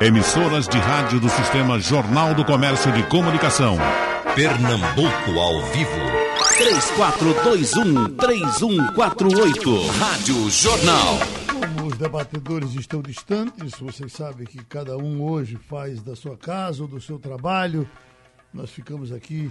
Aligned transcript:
Emissoras 0.00 0.68
de 0.68 0.78
rádio 0.78 1.18
do 1.18 1.28
Sistema 1.28 1.80
Jornal 1.80 2.32
do 2.32 2.44
Comércio 2.44 2.92
de 2.92 3.02
Comunicação. 3.08 3.76
Pernambuco 4.36 5.36
ao 5.36 5.60
vivo. 5.72 5.90
3421-3148. 8.14 9.88
Rádio 9.98 10.48
Jornal. 10.50 11.18
Como 11.48 11.88
os 11.88 11.98
debatedores 11.98 12.76
estão 12.76 13.02
distantes, 13.02 13.72
vocês 13.80 14.12
sabem 14.12 14.46
que 14.46 14.64
cada 14.66 14.96
um 14.96 15.20
hoje 15.20 15.58
faz 15.68 16.00
da 16.00 16.14
sua 16.14 16.36
casa 16.36 16.82
ou 16.82 16.88
do 16.88 17.00
seu 17.00 17.18
trabalho. 17.18 17.84
Nós 18.54 18.70
ficamos 18.70 19.10
aqui 19.10 19.50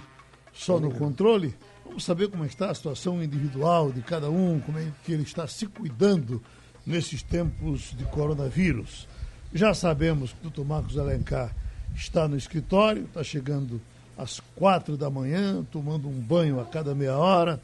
só 0.53 0.79
no 0.79 0.91
controle. 0.91 1.53
Vamos 1.85 2.05
saber 2.05 2.29
como 2.29 2.45
está 2.45 2.71
a 2.71 2.73
situação 2.73 3.21
individual 3.21 3.91
de 3.91 4.01
cada 4.01 4.29
um, 4.29 4.61
como 4.61 4.79
é 4.79 4.93
que 5.03 5.11
ele 5.11 5.23
está 5.23 5.45
se 5.45 5.67
cuidando 5.67 6.41
nesses 6.85 7.21
tempos 7.21 7.93
de 7.97 8.05
coronavírus. 8.05 9.09
Já 9.53 9.73
sabemos 9.73 10.31
que 10.31 10.39
o 10.39 10.43
doutor 10.43 10.65
Marcos 10.65 10.97
Alencar 10.97 11.55
está 11.95 12.27
no 12.27 12.37
escritório, 12.37 13.03
está 13.03 13.23
chegando 13.23 13.81
às 14.17 14.39
quatro 14.55 14.97
da 14.97 15.09
manhã, 15.09 15.65
tomando 15.71 16.07
um 16.07 16.19
banho 16.19 16.59
a 16.59 16.65
cada 16.65 16.93
meia 16.93 17.17
hora, 17.17 17.61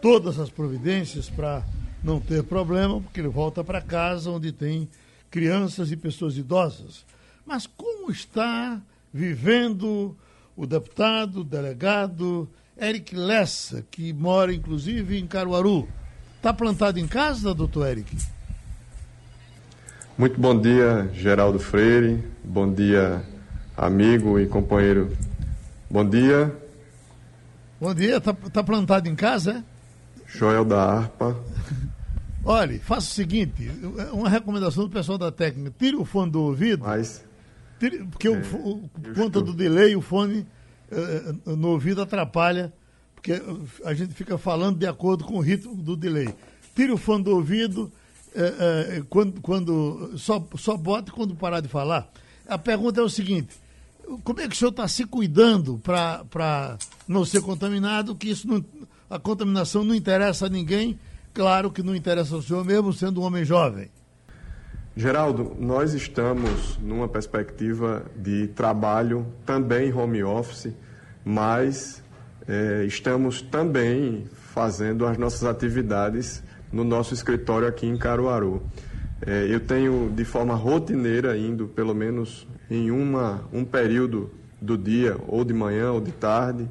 todas 0.00 0.38
as 0.38 0.48
providências 0.48 1.28
para 1.28 1.62
não 2.02 2.20
ter 2.20 2.42
problema, 2.44 3.00
porque 3.00 3.20
ele 3.20 3.28
volta 3.28 3.62
para 3.64 3.80
casa 3.80 4.30
onde 4.30 4.52
tem 4.52 4.88
crianças 5.30 5.90
e 5.90 5.96
pessoas 5.96 6.36
idosas. 6.36 7.04
Mas 7.44 7.66
como 7.66 8.10
está 8.10 8.80
vivendo 9.12 10.16
o 10.56 10.66
deputado, 10.66 11.40
o 11.40 11.44
delegado 11.44 12.48
Eric 12.78 13.14
Lessa, 13.14 13.84
que 13.90 14.12
mora 14.12 14.52
inclusive 14.54 15.18
em 15.18 15.26
Caruaru? 15.26 15.88
Está 16.36 16.52
plantado 16.52 16.98
em 16.98 17.06
casa, 17.06 17.54
doutor 17.54 17.88
Eric? 17.88 18.16
Muito 20.18 20.40
bom 20.40 20.58
dia, 20.58 21.10
Geraldo 21.12 21.58
Freire. 21.58 22.24
Bom 22.42 22.72
dia, 22.72 23.22
amigo 23.76 24.40
e 24.40 24.46
companheiro. 24.46 25.14
Bom 25.90 26.08
dia. 26.08 26.56
Bom 27.78 27.94
dia, 27.94 28.18
tá, 28.18 28.32
tá 28.32 28.64
plantado 28.64 29.10
em 29.10 29.14
casa, 29.14 29.58
é? 29.58 29.64
Joel 30.26 30.64
da 30.64 30.82
Harpa. 30.82 31.36
Olhe, 32.42 32.78
faça 32.78 33.08
o 33.08 33.10
seguinte, 33.10 33.70
uma 34.10 34.30
recomendação 34.30 34.84
do 34.84 34.90
pessoal 34.90 35.18
da 35.18 35.30
técnica, 35.30 35.74
tire 35.78 35.96
o 35.96 36.04
fone 36.06 36.32
do 36.32 36.40
ouvido. 36.40 36.84
Mas. 36.86 37.22
Tire, 37.78 38.02
porque 38.06 38.28
é, 38.28 38.30
o, 38.30 38.38
o 38.38 38.90
conta 39.14 39.40
estou... 39.40 39.42
do 39.42 39.52
delay, 39.52 39.94
o 39.96 40.00
fone 40.00 40.46
uh, 40.90 41.54
no 41.54 41.68
ouvido 41.68 42.00
atrapalha, 42.00 42.72
porque 43.14 43.34
a 43.84 43.92
gente 43.92 44.14
fica 44.14 44.38
falando 44.38 44.78
de 44.78 44.86
acordo 44.86 45.24
com 45.24 45.34
o 45.34 45.40
ritmo 45.40 45.74
do 45.74 45.94
delay. 45.94 46.34
Tire 46.74 46.90
o 46.90 46.96
fone 46.96 47.22
do 47.22 47.32
ouvido 47.32 47.92
é, 48.36 48.98
é, 48.98 49.02
quando, 49.08 49.40
quando 49.40 50.12
só, 50.16 50.46
só 50.56 50.76
bota 50.76 51.10
quando 51.10 51.34
parar 51.34 51.60
de 51.60 51.68
falar. 51.68 52.08
A 52.46 52.58
pergunta 52.58 53.00
é 53.00 53.02
o 53.02 53.08
seguinte: 53.08 53.56
como 54.22 54.40
é 54.40 54.48
que 54.48 54.54
o 54.54 54.58
senhor 54.58 54.70
está 54.70 54.86
se 54.86 55.04
cuidando 55.04 55.80
para 55.82 56.76
não 57.08 57.24
ser 57.24 57.40
contaminado? 57.40 58.14
Que 58.14 58.30
isso 58.30 58.46
não, 58.46 58.64
a 59.08 59.18
contaminação 59.18 59.84
não 59.84 59.94
interessa 59.94 60.46
a 60.46 60.48
ninguém, 60.48 60.98
claro 61.32 61.70
que 61.70 61.82
não 61.82 61.94
interessa 61.94 62.34
ao 62.34 62.42
senhor 62.42 62.64
mesmo, 62.64 62.92
sendo 62.92 63.20
um 63.20 63.24
homem 63.24 63.44
jovem. 63.44 63.90
Geraldo, 64.94 65.54
nós 65.58 65.92
estamos 65.92 66.78
numa 66.78 67.06
perspectiva 67.06 68.06
de 68.16 68.48
trabalho 68.48 69.26
também 69.44 69.92
home 69.92 70.24
office, 70.24 70.72
mas 71.24 72.02
é, 72.48 72.84
estamos 72.86 73.42
também 73.42 74.24
fazendo 74.32 75.04
as 75.04 75.18
nossas 75.18 75.44
atividades 75.44 76.42
no 76.72 76.84
nosso 76.84 77.14
escritório 77.14 77.68
aqui 77.68 77.86
em 77.86 77.96
Caruaru. 77.96 78.62
É, 79.26 79.46
eu 79.48 79.60
tenho 79.60 80.12
de 80.14 80.24
forma 80.24 80.54
rotineira 80.54 81.36
indo 81.36 81.68
pelo 81.68 81.94
menos 81.94 82.46
em 82.70 82.90
uma, 82.90 83.44
um 83.52 83.64
período 83.64 84.30
do 84.60 84.76
dia, 84.76 85.16
ou 85.26 85.44
de 85.44 85.54
manhã 85.54 85.92
ou 85.92 86.00
de 86.00 86.12
tarde, 86.12 86.68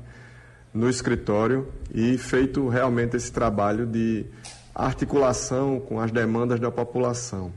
no 0.74 0.90
escritório 0.90 1.68
e 1.94 2.18
feito 2.18 2.68
realmente 2.68 3.16
esse 3.16 3.32
trabalho 3.32 3.86
de 3.86 4.26
articulação 4.74 5.80
com 5.80 6.00
as 6.00 6.12
demandas 6.12 6.60
da 6.60 6.70
população. 6.70 7.52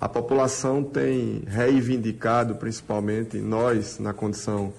A 0.00 0.08
população 0.08 0.82
tem 0.82 1.42
reivindicado, 1.46 2.56
principalmente 2.56 3.38
nós, 3.38 3.98
na 3.98 4.12
condição 4.12 4.72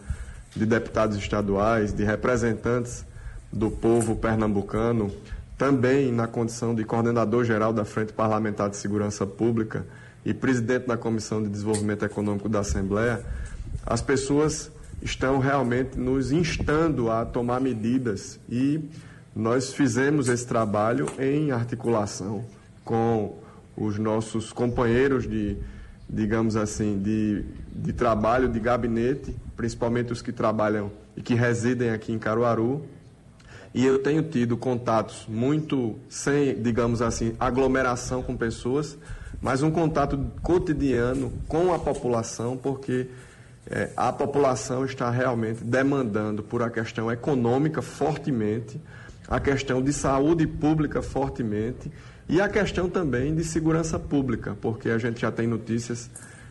de 0.55 0.65
deputados 0.65 1.17
estaduais, 1.17 1.93
de 1.93 2.03
representantes 2.03 3.05
do 3.51 3.71
povo 3.71 4.15
pernambucano, 4.15 5.11
também 5.59 6.09
na 6.09 6.25
condição 6.25 6.73
de 6.73 6.85
coordenador 6.85 7.43
geral 7.43 7.73
da 7.73 7.83
Frente 7.83 8.13
Parlamentar 8.13 8.69
de 8.69 8.77
Segurança 8.77 9.27
Pública 9.27 9.85
e 10.25 10.33
presidente 10.33 10.87
da 10.87 10.95
Comissão 10.95 11.43
de 11.43 11.49
Desenvolvimento 11.49 12.05
Econômico 12.05 12.47
da 12.47 12.61
Assembleia, 12.61 13.21
as 13.85 14.01
pessoas 14.01 14.71
estão 15.01 15.37
realmente 15.37 15.99
nos 15.99 16.31
instando 16.31 17.11
a 17.11 17.25
tomar 17.25 17.59
medidas 17.59 18.39
e 18.49 18.79
nós 19.35 19.73
fizemos 19.73 20.29
esse 20.29 20.47
trabalho 20.47 21.07
em 21.19 21.51
articulação 21.51 22.45
com 22.85 23.37
os 23.75 23.99
nossos 23.99 24.53
companheiros 24.53 25.27
de, 25.27 25.57
digamos 26.09 26.55
assim, 26.55 27.01
de, 27.01 27.43
de 27.75 27.91
trabalho, 27.91 28.47
de 28.47 28.61
gabinete, 28.61 29.35
principalmente 29.57 30.13
os 30.13 30.21
que 30.21 30.31
trabalham 30.31 30.89
e 31.17 31.21
que 31.21 31.33
residem 31.33 31.89
aqui 31.89 32.13
em 32.13 32.19
Caruaru, 32.19 32.85
e 33.73 33.85
eu 33.85 33.99
tenho 33.99 34.23
tido 34.23 34.57
contatos 34.57 35.25
muito 35.27 35.95
sem, 36.09 36.59
digamos 36.61 37.01
assim, 37.01 37.35
aglomeração 37.39 38.21
com 38.23 38.35
pessoas, 38.35 38.97
mas 39.41 39.61
um 39.61 39.71
contato 39.71 40.19
cotidiano 40.41 41.31
com 41.47 41.73
a 41.73 41.79
população, 41.79 42.57
porque 42.57 43.07
é, 43.67 43.91
a 43.95 44.11
população 44.11 44.83
está 44.83 45.09
realmente 45.09 45.63
demandando 45.63 46.41
por 46.41 46.63
a 46.63 46.69
questão 46.69 47.11
econômica 47.11 47.81
fortemente, 47.81 48.81
a 49.27 49.39
questão 49.39 49.81
de 49.81 49.93
saúde 49.93 50.47
pública 50.47 51.01
fortemente 51.03 51.91
e 52.27 52.41
a 52.41 52.49
questão 52.49 52.89
também 52.89 53.35
de 53.35 53.43
segurança 53.43 53.99
pública, 53.99 54.57
porque 54.59 54.89
a 54.89 54.97
gente 54.97 55.21
já 55.21 55.31
tem 55.31 55.45
notícias 55.45 56.09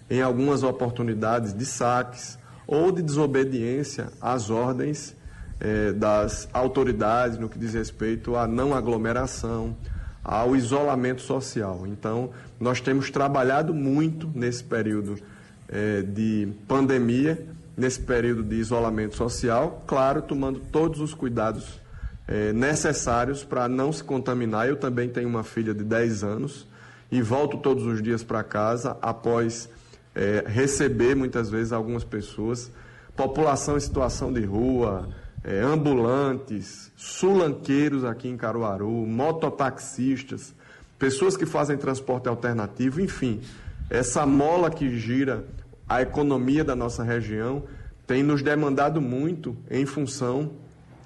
em 0.09 0.23
algumas 0.23 0.63
oportunidades 0.63 1.53
de 1.53 1.67
saques 1.67 2.39
ou 2.67 2.93
de 2.93 3.03
desobediência 3.03 4.09
às 4.21 4.49
ordens 4.49 5.18
é, 5.61 5.93
das 5.93 6.49
autoridades 6.53 7.39
no 7.39 7.49
que 7.49 7.59
diz 7.59 7.75
respeito 7.75 8.37
à 8.37 8.47
não 8.47 8.75
aglomeração, 8.75 9.77
ao 10.23 10.55
isolamento 10.55 11.23
social. 11.23 11.87
Então, 11.87 12.31
nós 12.61 12.81
temos 12.81 13.11
trabalhado 13.11 13.75
muito 13.75 14.31
nesse 14.35 14.63
período 14.63 15.17
é, 15.69 16.03
de 16.03 16.49
pandemia, 16.67 17.47
nesse 17.77 18.01
período 18.01 18.43
de 18.43 18.57
isolamento 18.57 19.17
social, 19.17 19.83
claro, 19.87 20.23
tomando 20.23 20.61
todos 20.61 21.01
os 21.01 21.15
cuidados 21.15 21.81
é, 22.27 22.53
necessários 22.53 23.43
para 23.43 23.69
não 23.69 23.93
se 23.93 24.05
contaminar. 24.05 24.69
Eu 24.69 24.77
também 24.77 25.09
tenho 25.09 25.29
uma 25.29 25.43
filha 25.43 25.75
de 25.75 25.83
10 25.83 26.25
anos 26.25 26.67
e 27.11 27.23
volto 27.23 27.57
todos 27.59 27.87
os 27.87 28.03
dias 28.03 28.23
para 28.23 28.43
casa 28.43 28.97
após 29.01 29.69
receber 30.47 31.15
muitas 31.15 31.49
vezes 31.49 31.73
algumas 31.73 32.03
pessoas, 32.03 32.73
população 33.15 33.77
em 33.77 33.81
situação 33.81 34.33
de 34.33 34.45
rua, 34.45 35.09
é, 35.45 35.61
ambulantes, 35.61 36.91
sulanqueiros 36.97 38.05
aqui 38.05 38.29
em 38.29 38.37
Caruaru, 38.37 39.07
mototaxistas, 39.07 40.55
pessoas 40.99 41.37
que 41.37 41.47
fazem 41.47 41.77
transporte 41.77 42.29
alternativo, 42.29 43.01
enfim, 43.01 43.41
essa 43.89 44.27
mola 44.27 44.71
que 44.71 44.99
gira 44.99 45.45
a 45.89 46.03
economia 46.03 46.63
da 46.63 46.77
nossa 46.77 47.03
região 47.03 47.63
tem 48.07 48.23
nos 48.23 48.43
demandado 48.43 49.01
muito 49.01 49.57
em 49.71 49.87
função 49.87 50.53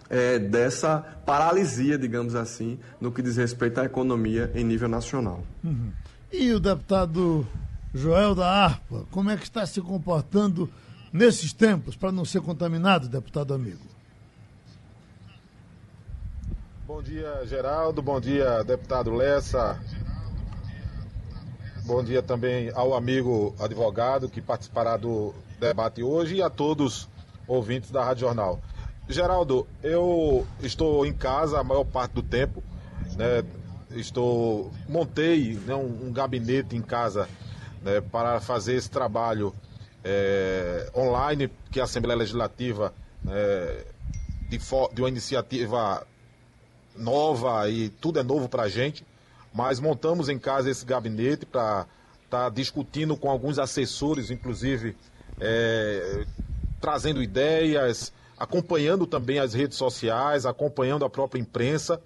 é, 0.08 0.38
dessa 0.38 0.98
paralisia, 1.24 1.98
digamos 1.98 2.34
assim, 2.34 2.78
no 3.00 3.10
que 3.10 3.22
diz 3.22 3.36
respeito 3.36 3.80
à 3.80 3.84
economia 3.84 4.50
em 4.54 4.64
nível 4.64 4.88
nacional. 4.88 5.44
Uhum. 5.62 5.90
E 6.32 6.52
o 6.52 6.60
deputado 6.60 7.46
Joel 7.94 8.34
da 8.34 8.46
Arpa, 8.46 9.04
como 9.10 9.30
é 9.30 9.36
que 9.36 9.44
está 9.44 9.66
se 9.66 9.80
comportando 9.80 10.68
nesses 11.12 11.52
tempos 11.52 11.94
para 11.94 12.10
não 12.10 12.24
ser 12.24 12.40
contaminado, 12.40 13.08
deputado 13.08 13.52
amigo? 13.52 13.91
Bom 16.92 17.02
dia, 17.02 17.40
Geraldo. 17.46 18.02
Bom 18.02 18.20
dia, 18.20 18.62
deputado 18.64 19.14
Lessa. 19.14 19.80
Bom 21.86 22.04
dia 22.04 22.22
também 22.22 22.70
ao 22.74 22.92
amigo 22.92 23.54
advogado 23.58 24.28
que 24.28 24.42
participará 24.42 24.98
do 24.98 25.34
debate 25.58 26.02
hoje 26.02 26.36
e 26.36 26.42
a 26.42 26.50
todos 26.50 27.08
ouvintes 27.48 27.90
da 27.90 28.04
Rádio 28.04 28.26
Jornal. 28.26 28.60
Geraldo, 29.08 29.66
eu 29.82 30.46
estou 30.60 31.06
em 31.06 31.14
casa 31.14 31.58
a 31.58 31.64
maior 31.64 31.84
parte 31.84 32.12
do 32.12 32.22
tempo. 32.22 32.62
Né? 33.16 33.42
Estou 33.92 34.70
montei 34.86 35.54
né, 35.64 35.74
um, 35.74 36.08
um, 36.08 36.12
gabinete 36.12 36.76
em 36.76 36.82
casa 36.82 37.26
né, 37.80 38.02
para 38.02 38.38
fazer 38.38 38.74
esse 38.74 38.90
trabalho 38.90 39.54
é, 40.04 40.90
online 40.94 41.50
que 41.70 41.80
a 41.80 41.84
Assembleia 41.84 42.18
Legislativa 42.18 42.92
é, 43.26 43.86
de, 44.50 44.58
de 44.58 45.00
uma 45.00 45.08
iniciativa 45.08 46.06
nova 46.96 47.68
e 47.68 47.88
tudo 47.88 48.18
é 48.18 48.22
novo 48.22 48.48
para 48.48 48.64
a 48.64 48.68
gente, 48.68 49.04
mas 49.52 49.80
montamos 49.80 50.28
em 50.28 50.38
casa 50.38 50.70
esse 50.70 50.84
gabinete 50.84 51.46
para 51.46 51.86
está 52.32 52.48
discutindo 52.48 53.14
com 53.14 53.30
alguns 53.30 53.58
assessores, 53.58 54.30
inclusive 54.30 54.96
é, 55.38 56.24
trazendo 56.80 57.22
ideias, 57.22 58.10
acompanhando 58.38 59.06
também 59.06 59.38
as 59.38 59.52
redes 59.52 59.76
sociais, 59.76 60.46
acompanhando 60.46 61.04
a 61.04 61.10
própria 61.10 61.38
imprensa, 61.38 62.00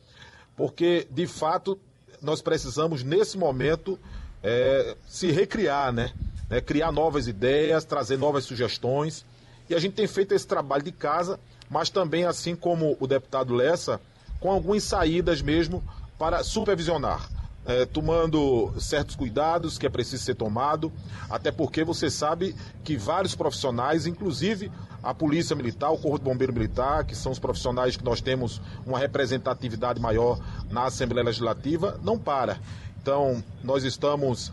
porque 0.57 1.07
de 1.13 1.29
fato 1.29 1.79
nós 2.21 2.43
precisamos 2.43 3.05
nesse 3.05 3.39
momento 3.39 3.97
é, 4.43 4.97
se 5.07 5.31
recriar, 5.31 5.93
né? 5.93 6.13
É, 6.51 6.61
criar 6.61 6.91
novas 6.91 7.29
ideias, 7.29 7.85
trazer 7.85 8.17
novas 8.17 8.45
sugestões. 8.45 9.25
E 9.69 9.75
a 9.75 9.79
gente 9.79 9.95
tem 9.95 10.07
feito 10.07 10.33
esse 10.33 10.47
trabalho 10.47 10.83
de 10.83 10.93
casa, 10.93 11.41
mas 11.69 11.91
também, 11.91 12.25
assim 12.25 12.55
como 12.55 12.97
o 13.01 13.07
deputado 13.07 13.53
Lessa, 13.53 14.01
com 14.41 14.51
algumas 14.51 14.83
saídas 14.85 15.43
mesmo 15.43 15.83
para 16.19 16.43
supervisionar 16.43 17.29
é, 17.67 17.85
tomando 17.85 18.73
certos 18.79 19.17
cuidados 19.17 19.77
que 19.77 19.87
é 19.87 19.89
preciso 19.89 20.23
ser 20.23 20.37
tomado, 20.37 20.93
até 21.29 21.51
porque 21.51 21.83
você 21.83 22.09
sabe 22.09 22.55
que 22.85 22.97
vários 22.97 23.35
profissionais, 23.35 24.07
inclusive 24.07 24.71
a 25.03 25.13
Polícia 25.13 25.57
Militar, 25.57 25.91
o 25.91 25.99
Corpo 25.99 26.19
de 26.19 26.25
Bombeiro 26.25 26.53
Militar, 26.53 27.05
que 27.05 27.15
são 27.15 27.33
os 27.33 27.39
profissionais 27.39 27.97
que 27.97 28.05
nós 28.05 28.21
temos 28.21 28.63
uma 28.87 28.99
representatividade 28.99 30.01
maior 30.01 30.39
na 30.71 30.85
Assembleia 30.85 31.27
Legislativa, 31.27 31.99
não 32.03 32.19
para. 32.19 32.59
Então, 33.03 33.43
nós 33.63 33.85
estamos 33.85 34.53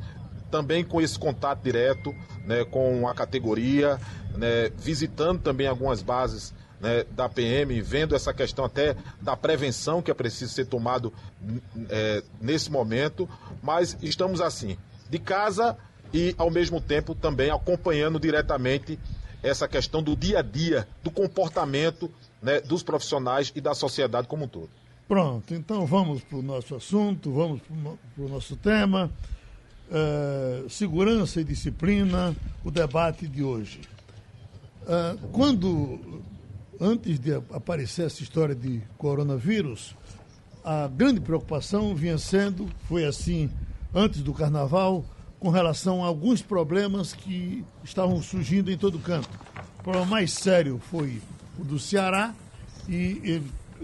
também 0.51 0.83
com 0.83 1.01
esse 1.01 1.17
contato 1.17 1.63
direto 1.63 2.13
né, 2.45 2.65
com 2.65 3.07
a 3.07 3.13
categoria, 3.13 3.99
né, 4.35 4.69
visitando 4.77 5.39
também 5.41 5.67
algumas 5.67 6.01
bases 6.01 6.53
né, 6.83 7.05
da 7.11 7.29
PM, 7.29 7.81
vendo 7.81 8.13
essa 8.13 8.33
questão 8.33 8.65
até 8.65 8.93
da 9.21 9.37
prevenção 9.37 10.01
que 10.01 10.11
é 10.11 10.13
preciso 10.13 10.53
ser 10.53 10.65
tomado 10.65 11.13
é, 11.89 12.21
nesse 12.41 12.69
momento, 12.69 13.27
mas 13.61 13.97
estamos 14.01 14.41
assim, 14.41 14.77
de 15.09 15.17
casa 15.17 15.77
e 16.13 16.35
ao 16.37 16.51
mesmo 16.51 16.81
tempo 16.81 17.15
também 17.15 17.49
acompanhando 17.49 18.19
diretamente 18.19 18.99
essa 19.41 19.65
questão 19.65 20.03
do 20.03 20.13
dia 20.13 20.39
a 20.39 20.41
dia, 20.41 20.85
do 21.01 21.09
comportamento 21.09 22.11
né, 22.41 22.59
dos 22.59 22.83
profissionais 22.83 23.51
e 23.55 23.61
da 23.61 23.73
sociedade 23.73 24.27
como 24.27 24.43
um 24.43 24.47
todo. 24.47 24.69
Pronto, 25.07 25.53
então 25.53 25.85
vamos 25.85 26.21
para 26.21 26.37
o 26.37 26.41
nosso 26.41 26.75
assunto, 26.75 27.31
vamos 27.31 27.61
para 27.61 28.25
o 28.25 28.27
nosso 28.27 28.57
tema. 28.57 29.09
Uh, 29.89 30.69
segurança 30.69 31.39
e 31.39 31.43
disciplina, 31.43 32.35
o 32.63 32.71
debate 32.71 33.27
de 33.27 33.43
hoje. 33.43 33.81
Uh, 34.81 35.27
quando 35.29 36.23
antes 36.79 37.19
de 37.19 37.33
aparecer 37.33 38.05
essa 38.05 38.21
história 38.21 38.55
de 38.55 38.81
coronavírus, 38.97 39.95
a 40.63 40.87
grande 40.87 41.19
preocupação 41.19 41.93
vinha 41.95 42.17
sendo, 42.17 42.69
foi 42.87 43.05
assim 43.05 43.49
antes 43.93 44.21
do 44.21 44.33
carnaval, 44.33 45.03
com 45.39 45.49
relação 45.49 46.03
a 46.03 46.07
alguns 46.07 46.41
problemas 46.41 47.13
que 47.13 47.65
estavam 47.83 48.21
surgindo 48.21 48.71
em 48.71 48.77
todo 48.77 48.97
canto. 48.97 49.29
O 49.79 49.83
problema 49.83 50.05
mais 50.05 50.31
sério 50.31 50.79
foi 50.89 51.21
o 51.59 51.63
do 51.63 51.77
Ceará 51.77 52.33
e, 52.87 52.93
e 52.93 53.41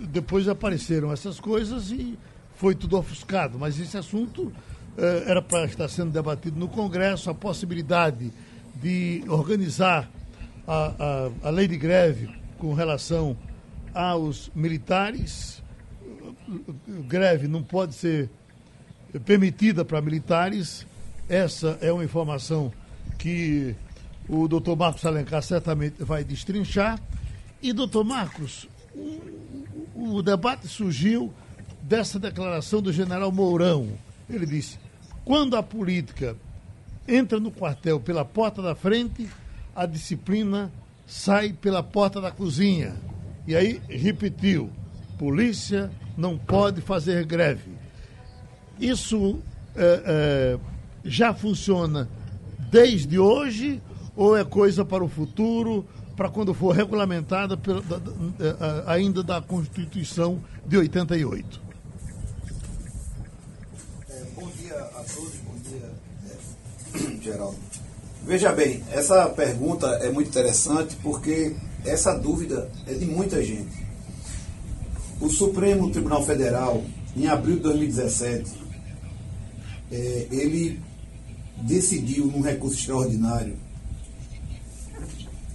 depois 0.08 0.48
apareceram 0.48 1.12
essas 1.12 1.40
coisas 1.40 1.92
e 1.92 2.18
foi 2.56 2.74
tudo 2.74 2.98
ofuscado. 2.98 3.60
Mas 3.60 3.78
esse 3.78 3.98
assunto 3.98 4.54
eh, 4.98 5.24
era 5.28 5.42
para 5.42 5.66
estar 5.66 5.90
sendo 5.90 6.12
debatido 6.12 6.58
no 6.58 6.70
Congresso, 6.70 7.30
a 7.30 7.34
possibilidade 7.36 8.32
de 8.76 9.24
organizar 9.28 10.10
a, 10.66 11.30
a, 11.44 11.48
a 11.48 11.50
lei 11.50 11.68
de 11.68 11.76
greve 11.76 12.39
com 12.60 12.74
relação 12.74 13.36
aos 13.94 14.52
militares. 14.54 15.64
Greve 17.08 17.48
não 17.48 17.64
pode 17.64 17.96
ser 17.96 18.30
permitida 19.26 19.84
para 19.84 20.02
militares. 20.02 20.86
Essa 21.28 21.78
é 21.82 21.92
uma 21.92 22.04
informação 22.04 22.72
que 23.18 23.76
o 24.28 24.48
doutor 24.48 24.76
Marcos 24.78 25.06
Alencar 25.06 25.42
certamente 25.42 26.04
vai 26.04 26.24
destrinchar. 26.24 27.00
E, 27.62 27.74
doutor 27.74 28.04
Marcos, 28.04 28.68
o, 28.94 30.18
o 30.18 30.22
debate 30.22 30.68
surgiu 30.68 31.34
dessa 31.82 32.20
declaração 32.20 32.82
do 32.82 32.94
general 32.94 33.32
Mourão. 33.32 33.90
Ele 34.30 34.46
disse: 34.46 34.78
quando 35.26 35.56
a 35.56 35.64
política 35.64 36.36
entra 37.08 37.40
no 37.40 37.52
quartel 37.52 38.00
pela 38.00 38.24
porta 38.24 38.62
da 38.62 38.76
frente, 38.76 39.28
a 39.76 39.86
disciplina 39.86 40.72
sai 41.10 41.52
pela 41.52 41.82
porta 41.82 42.22
da 42.22 42.30
cozinha. 42.30 42.96
E 43.48 43.56
aí 43.56 43.82
repetiu: 43.90 44.70
polícia 45.18 45.92
não 46.16 46.38
pode 46.38 46.82
fazer 46.82 47.26
greve. 47.26 47.72
Isso 48.80 49.40
é, 49.76 50.04
é, 50.06 50.60
já 51.04 51.34
funciona 51.34 52.08
desde 52.72 53.18
hoje 53.18 53.82
ou 54.16 54.38
é 54.38 54.46
coisa 54.46 54.86
para 54.86 55.04
o 55.04 55.10
futuro, 55.10 55.86
para 56.16 56.30
quando 56.30 56.54
for 56.54 56.76
regulamentada 56.76 57.58
pela, 57.58 57.82
da, 57.82 57.98
da, 57.98 58.12
é, 58.12 58.84
ainda 58.86 59.24
da 59.24 59.42
Constituição 59.42 60.42
de 60.66 60.78
88? 60.78 61.62
É, 64.10 64.24
bom 64.36 64.50
dia 64.52 64.76
a 64.76 65.04
todos, 65.04 65.36
bom 65.38 65.56
dia, 65.64 65.92
é, 66.26 67.18
Geraldo. 67.24 67.69
Veja 68.26 68.52
bem, 68.52 68.84
essa 68.92 69.30
pergunta 69.30 69.88
é 70.02 70.12
muito 70.12 70.28
interessante 70.28 70.96
porque 71.02 71.56
essa 71.86 72.14
dúvida 72.14 72.70
é 72.86 72.94
de 72.94 73.06
muita 73.06 73.44
gente. 73.44 73.88
O 75.22 75.30
Supremo 75.30 75.90
Tribunal 75.90 76.26
Federal, 76.26 76.84
em 77.16 77.28
abril 77.28 77.56
de 77.56 77.64
2017, 77.64 78.52
é, 79.92 80.28
ele 80.32 80.80
decidiu 81.62 82.26
num 82.26 82.42
recurso 82.42 82.78
extraordinário, 82.78 83.56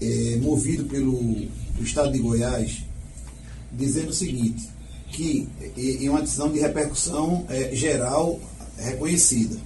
é, 0.01 0.37
movido 0.41 0.85
pelo 0.85 1.47
Estado 1.81 2.13
de 2.13 2.19
Goiás, 2.19 2.85
dizendo 3.73 4.09
o 4.09 4.15
seguinte, 4.15 4.69
que 5.09 5.49
em 5.77 6.09
uma 6.09 6.21
decisão 6.21 6.51
de 6.51 6.59
repercussão 6.59 7.47
é, 7.49 7.75
geral 7.75 8.41
reconhecida 8.77 9.57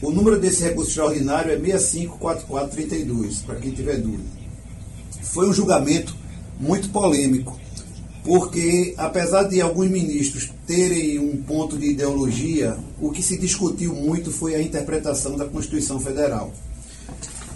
o 0.00 0.10
número 0.10 0.38
desse 0.38 0.62
recurso 0.62 0.90
extraordinário 0.90 1.52
é 1.52 1.56
654432, 1.56 3.38
para 3.40 3.56
quem 3.56 3.72
tiver 3.72 3.96
dúvida. 3.96 4.24
Foi 5.22 5.48
um 5.48 5.52
julgamento 5.52 6.16
muito 6.60 6.88
polêmico, 6.90 7.58
porque 8.24 8.94
apesar 8.96 9.44
de 9.44 9.60
alguns 9.60 9.88
ministros 9.88 10.50
terem 10.66 11.18
um 11.18 11.42
ponto 11.42 11.76
de 11.76 11.90
ideologia, 11.90 12.76
o 13.00 13.10
que 13.10 13.22
se 13.22 13.36
discutiu 13.38 13.94
muito 13.94 14.30
foi 14.30 14.54
a 14.54 14.62
interpretação 14.62 15.36
da 15.36 15.46
Constituição 15.46 15.98
Federal. 15.98 16.52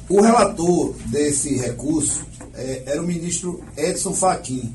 O 0.09 0.21
relator 0.21 0.95
desse 1.07 1.57
recurso 1.57 2.27
é, 2.55 2.83
era 2.87 3.03
o 3.03 3.07
ministro 3.07 3.63
Edson 3.77 4.13
Fachin, 4.13 4.75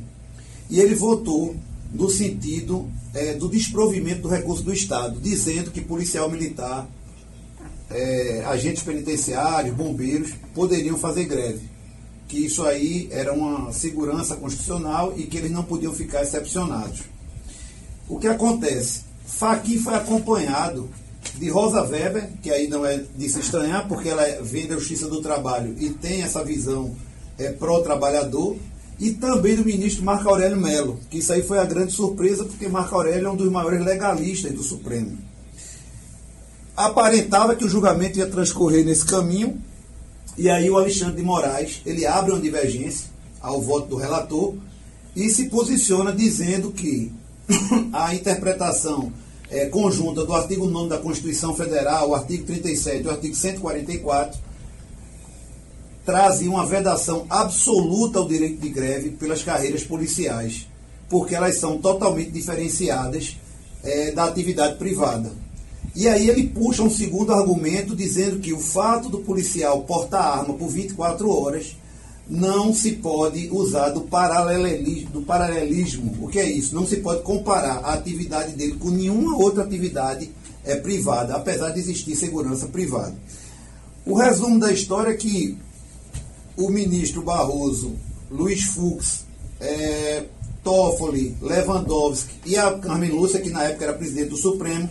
e 0.70 0.80
ele 0.80 0.96
votou 0.96 1.56
no 1.94 2.10
sentido 2.10 2.90
é, 3.14 3.34
do 3.34 3.50
desprovimento 3.50 4.22
do 4.22 4.28
recurso 4.30 4.64
do 4.64 4.74
Estado, 4.74 5.20
dizendo 5.20 5.72
que 5.72 5.82
policial 5.82 6.30
militar 6.30 6.88
é, 7.90 8.44
agentes 8.46 8.84
penitenciários, 8.84 9.76
bombeiros, 9.76 10.34
poderiam 10.54 10.98
fazer 10.98 11.26
greve. 11.26 11.68
Que 12.28 12.46
isso 12.46 12.66
aí 12.66 13.08
era 13.12 13.34
uma 13.34 13.72
segurança 13.72 14.36
constitucional 14.36 15.14
e 15.16 15.24
que 15.24 15.38
eles 15.38 15.52
não 15.52 15.64
podiam 15.64 15.94
ficar 15.94 16.24
excepcionados. 16.24 17.04
O 18.08 18.20
que 18.20 18.28
acontece? 18.28 19.02
Faqui 19.26 19.78
foi 19.78 19.94
acompanhado 19.96 20.90
de 21.36 21.50
Rosa 21.50 21.82
Weber, 21.84 22.30
que 22.42 22.50
aí 22.50 22.68
não 22.68 22.86
é 22.86 23.04
de 23.16 23.30
se 23.30 23.40
estranhar, 23.40 23.88
porque 23.88 24.10
ela 24.10 24.42
vem 24.42 24.68
da 24.68 24.76
Justiça 24.76 25.08
do 25.08 25.22
Trabalho 25.22 25.76
e 25.80 25.90
tem 25.90 26.22
essa 26.22 26.44
visão 26.44 26.96
é, 27.38 27.52
pró-trabalhador, 27.52 28.58
e 29.00 29.12
também 29.12 29.56
do 29.56 29.64
ministro 29.64 30.04
Marco 30.04 30.28
Aurélio 30.28 30.58
Melo, 30.58 31.00
que 31.10 31.20
isso 31.20 31.32
aí 31.32 31.44
foi 31.44 31.60
a 31.60 31.66
grande 31.66 31.92
surpresa, 31.92 32.46
porque 32.46 32.68
Marco 32.68 32.96
Aurélio 32.96 33.28
é 33.28 33.32
um 33.32 33.36
dos 33.36 33.52
maiores 33.52 33.84
legalistas 33.86 34.52
do 34.54 34.64
Supremo 34.64 35.18
aparentava 36.78 37.56
que 37.56 37.66
o 37.66 37.70
julgamento 37.70 38.20
ia 38.20 38.28
transcorrer 38.28 38.86
nesse 38.86 39.04
caminho, 39.04 39.60
e 40.38 40.48
aí 40.48 40.70
o 40.70 40.78
Alexandre 40.78 41.16
de 41.16 41.24
Moraes, 41.24 41.82
ele 41.84 42.06
abre 42.06 42.32
uma 42.32 42.40
divergência 42.40 43.08
ao 43.42 43.60
voto 43.60 43.88
do 43.88 43.96
relator 43.96 44.54
e 45.16 45.28
se 45.30 45.50
posiciona 45.50 46.14
dizendo 46.14 46.72
que 46.72 47.12
a 47.92 48.14
interpretação 48.14 49.12
é, 49.50 49.66
conjunta 49.66 50.24
do 50.24 50.34
artigo 50.34 50.68
9 50.68 50.90
da 50.90 51.00
Constituição 51.00 51.56
Federal, 51.56 52.10
o 52.10 52.16
artigo 52.16 52.46
37 52.46 53.04
e 53.04 53.08
o 53.08 53.10
artigo 53.10 53.36
144 53.36 54.40
trazem 56.06 56.48
uma 56.48 56.66
vedação 56.66 57.26
absoluta 57.30 58.20
ao 58.20 58.28
direito 58.28 58.62
de 58.62 58.70
greve 58.70 59.10
pelas 59.12 59.44
carreiras 59.44 59.84
policiais, 59.84 60.68
porque 61.10 61.34
elas 61.34 61.56
são 61.56 61.80
totalmente 61.80 62.30
diferenciadas 62.30 63.36
é, 63.84 64.12
da 64.12 64.26
atividade 64.26 64.78
privada. 64.78 65.47
E 65.98 66.08
aí 66.08 66.30
ele 66.30 66.48
puxa 66.50 66.84
um 66.84 66.92
segundo 66.92 67.34
argumento 67.34 67.96
dizendo 67.96 68.38
que 68.40 68.54
o 68.54 68.60
fato 68.60 69.10
do 69.10 69.18
policial 69.18 69.82
portar 69.82 70.38
arma 70.38 70.54
por 70.54 70.70
24 70.70 71.28
horas 71.28 71.76
não 72.30 72.72
se 72.72 72.92
pode 72.92 73.50
usar 73.52 73.90
do 73.90 74.02
paralelismo, 74.02 75.10
do 75.10 75.22
paralelismo. 75.24 76.16
O 76.22 76.28
que 76.28 76.38
é 76.38 76.48
isso? 76.48 76.76
Não 76.76 76.86
se 76.86 76.98
pode 76.98 77.24
comparar 77.24 77.78
a 77.78 77.94
atividade 77.94 78.54
dele 78.54 78.74
com 78.74 78.92
nenhuma 78.92 79.38
outra 79.38 79.64
atividade 79.64 80.30
é, 80.64 80.76
privada, 80.76 81.36
apesar 81.36 81.72
de 81.72 81.80
existir 81.80 82.16
segurança 82.16 82.68
privada. 82.68 83.16
O 84.06 84.14
resumo 84.14 84.60
da 84.60 84.72
história 84.72 85.10
é 85.10 85.18
que 85.18 85.58
o 86.56 86.70
ministro 86.70 87.24
Barroso, 87.24 87.96
Luiz 88.30 88.66
Fux, 88.66 89.26
é, 89.60 90.26
Toffoli, 90.64 91.36
Lewandowski 91.42 92.36
e 92.46 92.56
a 92.56 92.78
Carmen 92.78 93.10
Lúcia, 93.10 93.42
que 93.42 93.50
na 93.50 93.64
época 93.64 93.86
era 93.86 93.94
presidente 93.96 94.30
do 94.30 94.38
Supremo, 94.38 94.88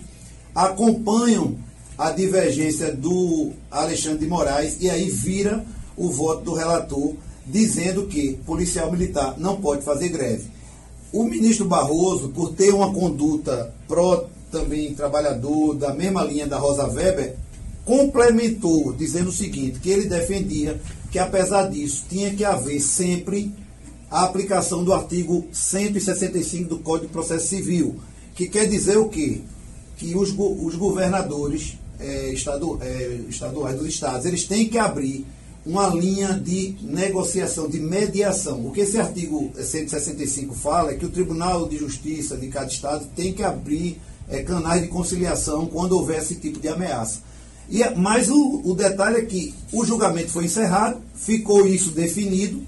acompanham 0.56 1.54
a 1.98 2.10
divergência 2.10 2.90
do 2.90 3.52
Alexandre 3.70 4.20
de 4.20 4.26
Moraes 4.26 4.78
e 4.80 4.88
aí 4.88 5.10
vira 5.10 5.62
o 5.94 6.08
voto 6.08 6.44
do 6.44 6.54
relator 6.54 7.14
dizendo 7.44 8.06
que 8.06 8.38
policial 8.46 8.90
militar 8.90 9.34
não 9.36 9.60
pode 9.60 9.84
fazer 9.84 10.08
greve. 10.08 10.50
O 11.12 11.24
ministro 11.24 11.66
Barroso, 11.66 12.30
por 12.30 12.54
ter 12.54 12.72
uma 12.72 12.92
conduta 12.92 13.72
pró 13.86 14.24
também 14.50 14.94
trabalhador 14.94 15.74
da 15.74 15.92
mesma 15.92 16.24
linha 16.24 16.46
da 16.46 16.58
Rosa 16.58 16.86
Weber, 16.86 17.36
complementou 17.84 18.94
dizendo 18.94 19.28
o 19.28 19.32
seguinte, 19.32 19.78
que 19.78 19.90
ele 19.90 20.08
defendia 20.08 20.80
que 21.10 21.18
apesar 21.18 21.68
disso 21.68 22.06
tinha 22.08 22.34
que 22.34 22.44
haver 22.44 22.80
sempre 22.80 23.52
a 24.10 24.24
aplicação 24.24 24.82
do 24.82 24.92
artigo 24.92 25.46
165 25.52 26.68
do 26.68 26.78
Código 26.78 27.08
de 27.08 27.12
Processo 27.12 27.48
Civil, 27.48 27.96
que 28.34 28.48
quer 28.48 28.66
dizer 28.66 28.96
o 28.96 29.08
quê? 29.08 29.42
Que 29.96 30.14
os, 30.14 30.30
os 30.30 30.74
governadores 30.74 31.78
é, 31.98 32.32
estadu, 32.32 32.78
é, 32.82 33.20
estaduais 33.28 33.78
dos 33.78 33.88
estados, 33.88 34.26
eles 34.26 34.44
têm 34.44 34.68
que 34.68 34.78
abrir 34.78 35.26
uma 35.64 35.88
linha 35.88 36.32
de 36.32 36.76
negociação, 36.82 37.68
de 37.68 37.80
mediação. 37.80 38.64
O 38.66 38.70
que 38.70 38.80
esse 38.80 38.98
artigo 38.98 39.50
165 39.58 40.54
fala 40.54 40.92
é 40.92 40.94
que 40.94 41.04
o 41.04 41.10
Tribunal 41.10 41.68
de 41.68 41.76
Justiça 41.76 42.36
de 42.36 42.46
cada 42.46 42.68
estado 42.68 43.06
tem 43.16 43.32
que 43.32 43.42
abrir 43.42 44.00
é, 44.28 44.42
canais 44.42 44.82
de 44.82 44.88
conciliação 44.88 45.66
quando 45.66 45.92
houver 45.92 46.18
esse 46.18 46.36
tipo 46.36 46.60
de 46.60 46.68
ameaça. 46.68 47.20
E, 47.68 47.82
é, 47.82 47.94
mas 47.94 48.28
o, 48.30 48.62
o 48.64 48.74
detalhe 48.74 49.16
é 49.16 49.24
que 49.24 49.52
o 49.72 49.84
julgamento 49.84 50.30
foi 50.30 50.44
encerrado, 50.44 51.00
ficou 51.14 51.66
isso 51.66 51.90
definido, 51.90 52.62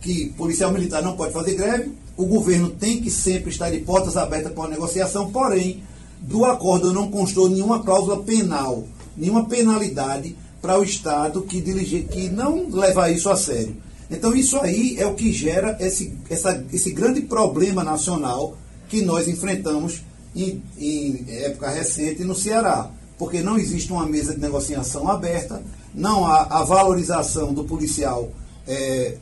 que 0.00 0.26
policial 0.36 0.70
militar 0.70 1.02
não 1.02 1.16
pode 1.16 1.32
fazer 1.32 1.54
greve, 1.54 1.92
o 2.16 2.26
governo 2.26 2.68
tem 2.68 3.00
que 3.00 3.10
sempre 3.10 3.50
estar 3.50 3.70
de 3.70 3.78
portas 3.78 4.16
abertas 4.16 4.52
para 4.52 4.62
uma 4.62 4.68
negociação, 4.68 5.30
porém, 5.30 5.82
do 6.20 6.44
acordo 6.44 6.92
não 6.92 7.10
constou 7.10 7.48
nenhuma 7.48 7.82
cláusula 7.82 8.22
penal, 8.22 8.84
nenhuma 9.16 9.46
penalidade 9.46 10.36
para 10.60 10.78
o 10.78 10.82
Estado 10.82 11.42
que, 11.42 11.60
dirige, 11.60 12.02
que 12.02 12.28
não 12.28 12.68
leva 12.70 13.10
isso 13.10 13.30
a 13.30 13.36
sério. 13.36 13.76
Então, 14.10 14.34
isso 14.34 14.58
aí 14.58 14.96
é 14.98 15.06
o 15.06 15.14
que 15.14 15.32
gera 15.32 15.76
esse, 15.80 16.14
essa, 16.30 16.64
esse 16.72 16.90
grande 16.92 17.20
problema 17.20 17.84
nacional 17.84 18.56
que 18.88 19.02
nós 19.02 19.28
enfrentamos 19.28 20.02
em, 20.34 20.62
em 20.78 21.24
época 21.28 21.68
recente 21.68 22.24
no 22.24 22.34
Ceará. 22.34 22.90
Porque 23.18 23.42
não 23.42 23.58
existe 23.58 23.92
uma 23.92 24.06
mesa 24.06 24.32
de 24.34 24.40
negociação 24.40 25.08
aberta, 25.08 25.62
não 25.94 26.24
há 26.24 26.42
a 26.44 26.64
valorização 26.64 27.52
do 27.52 27.64
policial 27.64 28.30
é, 28.66 29.16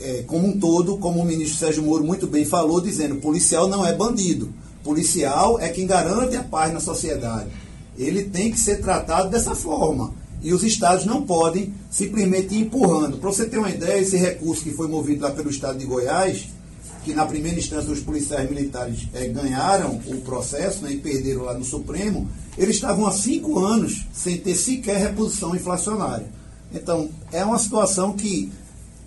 é, 0.00 0.24
como 0.26 0.48
um 0.48 0.58
todo, 0.58 0.96
como 0.98 1.20
o 1.20 1.24
ministro 1.24 1.58
Sérgio 1.58 1.82
Moro 1.82 2.02
muito 2.02 2.26
bem 2.26 2.44
falou, 2.44 2.80
dizendo 2.80 3.16
policial 3.16 3.68
não 3.68 3.86
é 3.86 3.94
bandido. 3.94 4.52
Policial 4.82 5.60
é 5.60 5.68
quem 5.68 5.86
garante 5.86 6.36
a 6.36 6.42
paz 6.42 6.72
na 6.72 6.80
sociedade. 6.80 7.50
Ele 7.96 8.24
tem 8.24 8.50
que 8.50 8.58
ser 8.58 8.80
tratado 8.80 9.28
dessa 9.28 9.54
forma. 9.54 10.14
E 10.42 10.54
os 10.54 10.62
estados 10.62 11.04
não 11.04 11.22
podem 11.22 11.74
simplesmente 11.90 12.54
ir 12.54 12.62
empurrando. 12.62 13.18
Para 13.18 13.30
você 13.30 13.44
ter 13.44 13.58
uma 13.58 13.70
ideia, 13.70 14.00
esse 14.00 14.16
recurso 14.16 14.62
que 14.62 14.72
foi 14.72 14.88
movido 14.88 15.22
lá 15.22 15.30
pelo 15.30 15.50
estado 15.50 15.78
de 15.78 15.84
Goiás, 15.84 16.46
que 17.04 17.12
na 17.12 17.26
primeira 17.26 17.58
instância 17.58 17.92
os 17.92 18.00
policiais 18.00 18.48
militares 18.48 19.06
é, 19.12 19.26
ganharam 19.28 20.00
o 20.06 20.20
processo 20.22 20.82
né, 20.82 20.92
e 20.92 20.96
perderam 20.96 21.42
lá 21.42 21.54
no 21.54 21.64
Supremo, 21.64 22.28
eles 22.56 22.76
estavam 22.76 23.06
há 23.06 23.12
cinco 23.12 23.58
anos 23.58 24.06
sem 24.12 24.38
ter 24.38 24.54
sequer 24.54 24.96
reposição 24.96 25.54
inflacionária. 25.54 26.26
Então, 26.72 27.10
é 27.32 27.44
uma 27.44 27.58
situação 27.58 28.12
que 28.12 28.50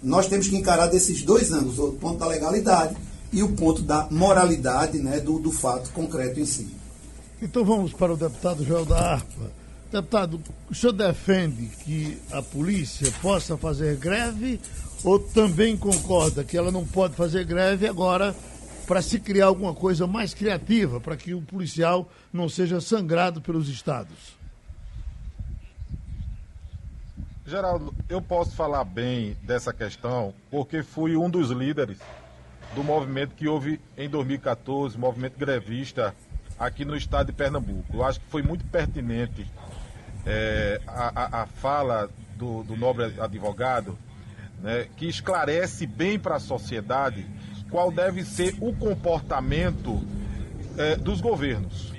nós 0.01 0.27
temos 0.27 0.47
que 0.47 0.57
encarar 0.57 0.87
desses 0.87 1.23
dois 1.23 1.51
anos, 1.51 1.79
o 1.79 1.93
ponto 1.93 2.19
da 2.19 2.27
legalidade 2.27 2.95
e 3.33 3.41
o 3.41 3.53
ponto 3.53 3.81
da 3.81 4.07
moralidade 4.11 4.99
né, 4.99 5.19
do, 5.19 5.39
do 5.39 5.51
fato 5.51 5.89
concreto 5.91 6.39
em 6.39 6.45
si. 6.45 6.73
Então 7.41 7.65
vamos 7.65 7.91
para 7.91 8.13
o 8.13 8.17
deputado 8.17 8.63
Joel 8.63 8.85
da 8.85 9.15
Arpa. 9.15 9.51
Deputado, 9.91 10.41
o 10.69 10.73
senhor 10.73 10.93
defende 10.93 11.65
que 11.83 12.17
a 12.31 12.41
polícia 12.41 13.11
possa 13.21 13.57
fazer 13.57 13.97
greve 13.97 14.59
ou 15.03 15.19
também 15.19 15.75
concorda 15.75 16.43
que 16.43 16.57
ela 16.57 16.71
não 16.71 16.85
pode 16.85 17.15
fazer 17.15 17.43
greve 17.43 17.87
agora 17.87 18.35
para 18.87 19.01
se 19.01 19.19
criar 19.19 19.47
alguma 19.47 19.73
coisa 19.73 20.07
mais 20.07 20.33
criativa, 20.33 20.99
para 20.99 21.17
que 21.17 21.33
o 21.33 21.41
policial 21.41 22.09
não 22.31 22.47
seja 22.47 22.79
sangrado 22.79 23.41
pelos 23.41 23.69
estados? 23.69 24.37
Geraldo, 27.45 27.93
eu 28.07 28.21
posso 28.21 28.55
falar 28.55 28.83
bem 28.83 29.37
dessa 29.43 29.73
questão 29.73 30.33
porque 30.49 30.81
fui 30.81 31.17
um 31.17 31.29
dos 31.29 31.49
líderes 31.51 31.97
do 32.75 32.83
movimento 32.83 33.35
que 33.35 33.47
houve 33.47 33.79
em 33.97 34.09
2014, 34.09 34.97
movimento 34.97 35.37
grevista 35.37 36.15
aqui 36.57 36.85
no 36.85 36.95
estado 36.95 37.27
de 37.27 37.33
Pernambuco. 37.33 37.95
Eu 37.95 38.03
acho 38.03 38.19
que 38.19 38.25
foi 38.27 38.41
muito 38.41 38.65
pertinente 38.65 39.45
é, 40.25 40.81
a, 40.87 41.41
a, 41.41 41.45
fala 41.45 42.09
do, 42.35 42.63
do 42.63 42.75
nobre 42.75 43.13
advogado, 43.19 43.97
né, 44.61 44.87
que 44.95 45.07
esclarece 45.07 45.85
bem 45.85 46.17
para 46.17 46.35
a 46.35 46.39
sociedade 46.39 47.25
qual 47.69 47.91
deve 47.91 48.23
ser 48.23 48.55
o 48.61 48.73
comportamento 48.73 50.01
é, 50.77 50.95
dos 50.95 51.21
governos. 51.21 51.91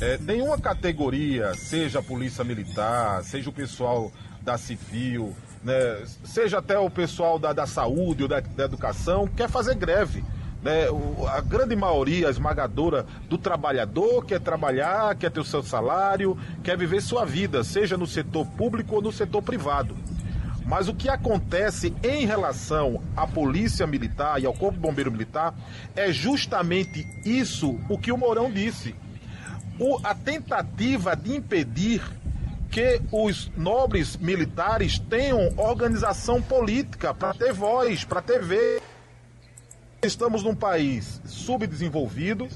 É, 0.00 0.16
nenhuma 0.18 0.58
categoria, 0.58 1.54
seja 1.54 1.98
a 1.98 2.02
polícia 2.02 2.44
militar, 2.44 3.22
seja 3.24 3.50
o 3.50 3.52
pessoal 3.52 4.12
da 4.40 4.56
civil, 4.56 5.34
né, 5.62 6.02
seja 6.24 6.58
até 6.58 6.78
o 6.78 6.90
pessoal 6.90 7.38
da, 7.38 7.52
da 7.52 7.66
saúde 7.66 8.22
ou 8.22 8.28
da, 8.28 8.40
da 8.40 8.64
educação, 8.64 9.26
quer 9.26 9.48
fazer 9.48 9.74
greve. 9.74 10.24
Né, 10.62 10.90
o, 10.90 11.26
a 11.26 11.40
grande 11.40 11.76
maioria 11.76 12.28
esmagadora 12.28 13.06
do 13.28 13.38
trabalhador 13.38 14.24
quer 14.24 14.40
trabalhar, 14.40 15.14
quer 15.14 15.30
ter 15.30 15.40
o 15.40 15.44
seu 15.44 15.62
salário, 15.62 16.36
quer 16.64 16.76
viver 16.76 17.00
sua 17.00 17.24
vida, 17.24 17.62
seja 17.62 17.96
no 17.96 18.06
setor 18.06 18.46
público 18.46 18.96
ou 18.96 19.02
no 19.02 19.12
setor 19.12 19.42
privado. 19.42 19.96
Mas 20.68 20.86
o 20.86 20.94
que 20.94 21.08
acontece 21.08 21.94
em 22.02 22.26
relação 22.26 23.02
à 23.16 23.26
polícia 23.26 23.86
militar 23.86 24.42
e 24.42 24.44
ao 24.44 24.52
corpo 24.52 24.78
bombeiro 24.78 25.10
militar 25.10 25.54
é 25.96 26.12
justamente 26.12 27.06
isso 27.24 27.80
o 27.88 27.96
que 27.96 28.12
o 28.12 28.18
Mourão 28.18 28.50
disse. 28.50 28.94
O, 29.78 29.98
a 30.04 30.14
tentativa 30.14 31.16
de 31.16 31.34
impedir 31.34 32.02
que 32.70 33.00
os 33.10 33.50
nobres 33.56 34.16
militares 34.16 34.98
tenham 34.98 35.52
organização 35.56 36.40
política 36.40 37.14
para 37.14 37.34
ter 37.34 37.52
voz, 37.52 38.04
para 38.04 38.20
ter 38.20 38.42
vez. 38.42 38.82
Estamos 40.02 40.42
num 40.42 40.54
país 40.54 41.20
subdesenvolvido, 41.24 42.48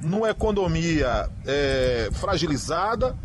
numa 0.00 0.30
economia 0.30 1.28
é, 1.46 2.08
fragilizada 2.12 3.16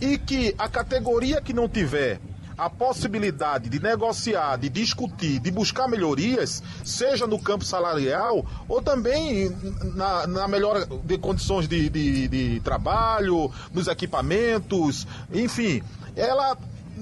e 0.00 0.18
que 0.18 0.54
a 0.58 0.68
categoria 0.68 1.40
que 1.40 1.52
não 1.52 1.68
tiver 1.68 2.20
a 2.56 2.68
possibilidade 2.68 3.68
de 3.68 3.80
negociar, 3.80 4.56
de 4.56 4.68
discutir, 4.68 5.38
de 5.38 5.50
buscar 5.50 5.88
melhorias, 5.88 6.62
seja 6.84 7.26
no 7.26 7.38
campo 7.38 7.64
salarial 7.64 8.44
ou 8.68 8.82
também 8.82 9.50
na, 9.94 10.26
na 10.26 10.48
melhora 10.48 10.86
de 10.86 11.18
condições 11.18 11.66
de, 11.68 11.88
de, 11.88 12.28
de 12.28 12.60
trabalho, 12.60 13.50
nos 13.72 13.88
equipamentos, 13.88 15.06
enfim, 15.32 15.82
ela 16.16 16.56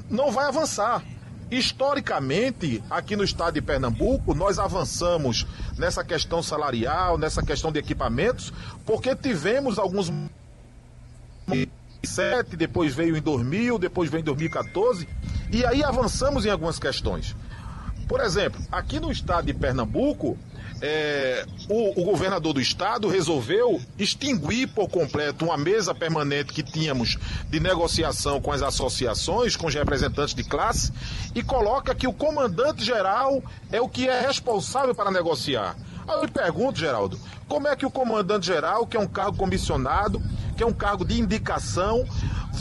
não 0.08 0.30
vai 0.30 0.46
avançar. 0.46 1.02
Historicamente, 1.50 2.82
aqui 2.88 3.16
no 3.16 3.24
estado 3.24 3.54
de 3.54 3.60
Pernambuco, 3.60 4.34
nós 4.34 4.60
avançamos 4.60 5.44
nessa 5.76 6.04
questão 6.04 6.40
salarial, 6.40 7.18
nessa 7.18 7.42
questão 7.42 7.72
de 7.72 7.78
equipamentos, 7.80 8.52
porque 8.86 9.16
tivemos 9.16 9.76
alguns 9.76 10.12
2007, 12.02 12.56
depois 12.56 12.94
veio 12.94 13.16
em 13.16 13.20
2000, 13.20 13.78
depois 13.78 14.10
veio 14.10 14.20
em 14.20 14.24
2014, 14.24 15.08
e 15.52 15.64
aí 15.64 15.84
avançamos 15.84 16.44
em 16.46 16.50
algumas 16.50 16.78
questões. 16.78 17.36
Por 18.08 18.20
exemplo, 18.20 18.60
aqui 18.72 18.98
no 18.98 19.12
estado 19.12 19.46
de 19.46 19.54
Pernambuco, 19.54 20.36
é, 20.82 21.44
o, 21.68 22.00
o, 22.00 22.04
governador 22.04 22.54
do 22.54 22.60
estado 22.60 23.06
resolveu 23.06 23.80
extinguir 23.98 24.66
por 24.68 24.88
completo 24.88 25.44
uma 25.44 25.56
mesa 25.56 25.94
permanente 25.94 26.54
que 26.54 26.62
tínhamos 26.62 27.18
de 27.50 27.60
negociação 27.60 28.40
com 28.40 28.50
as 28.50 28.62
associações, 28.62 29.56
com 29.56 29.66
os 29.66 29.74
representantes 29.74 30.34
de 30.34 30.42
classe, 30.42 30.90
e 31.34 31.42
coloca 31.42 31.94
que 31.94 32.08
o 32.08 32.12
comandante-geral 32.12 33.42
é 33.70 33.80
o 33.80 33.88
que 33.88 34.08
é 34.08 34.20
responsável 34.22 34.94
para 34.94 35.10
negociar. 35.10 35.76
Aí 36.08 36.16
eu 36.16 36.22
me 36.22 36.28
pergunto, 36.28 36.78
Geraldo, 36.78 37.20
como 37.46 37.68
é 37.68 37.76
que 37.76 37.84
o 37.84 37.90
comandante-geral, 37.90 38.86
que 38.86 38.96
é 38.96 39.00
um 39.00 39.06
cargo 39.06 39.36
comissionado, 39.36 40.20
que 40.60 40.64
é 40.64 40.66
um 40.66 40.74
cargo 40.74 41.06
de 41.06 41.18
indicação, 41.18 42.06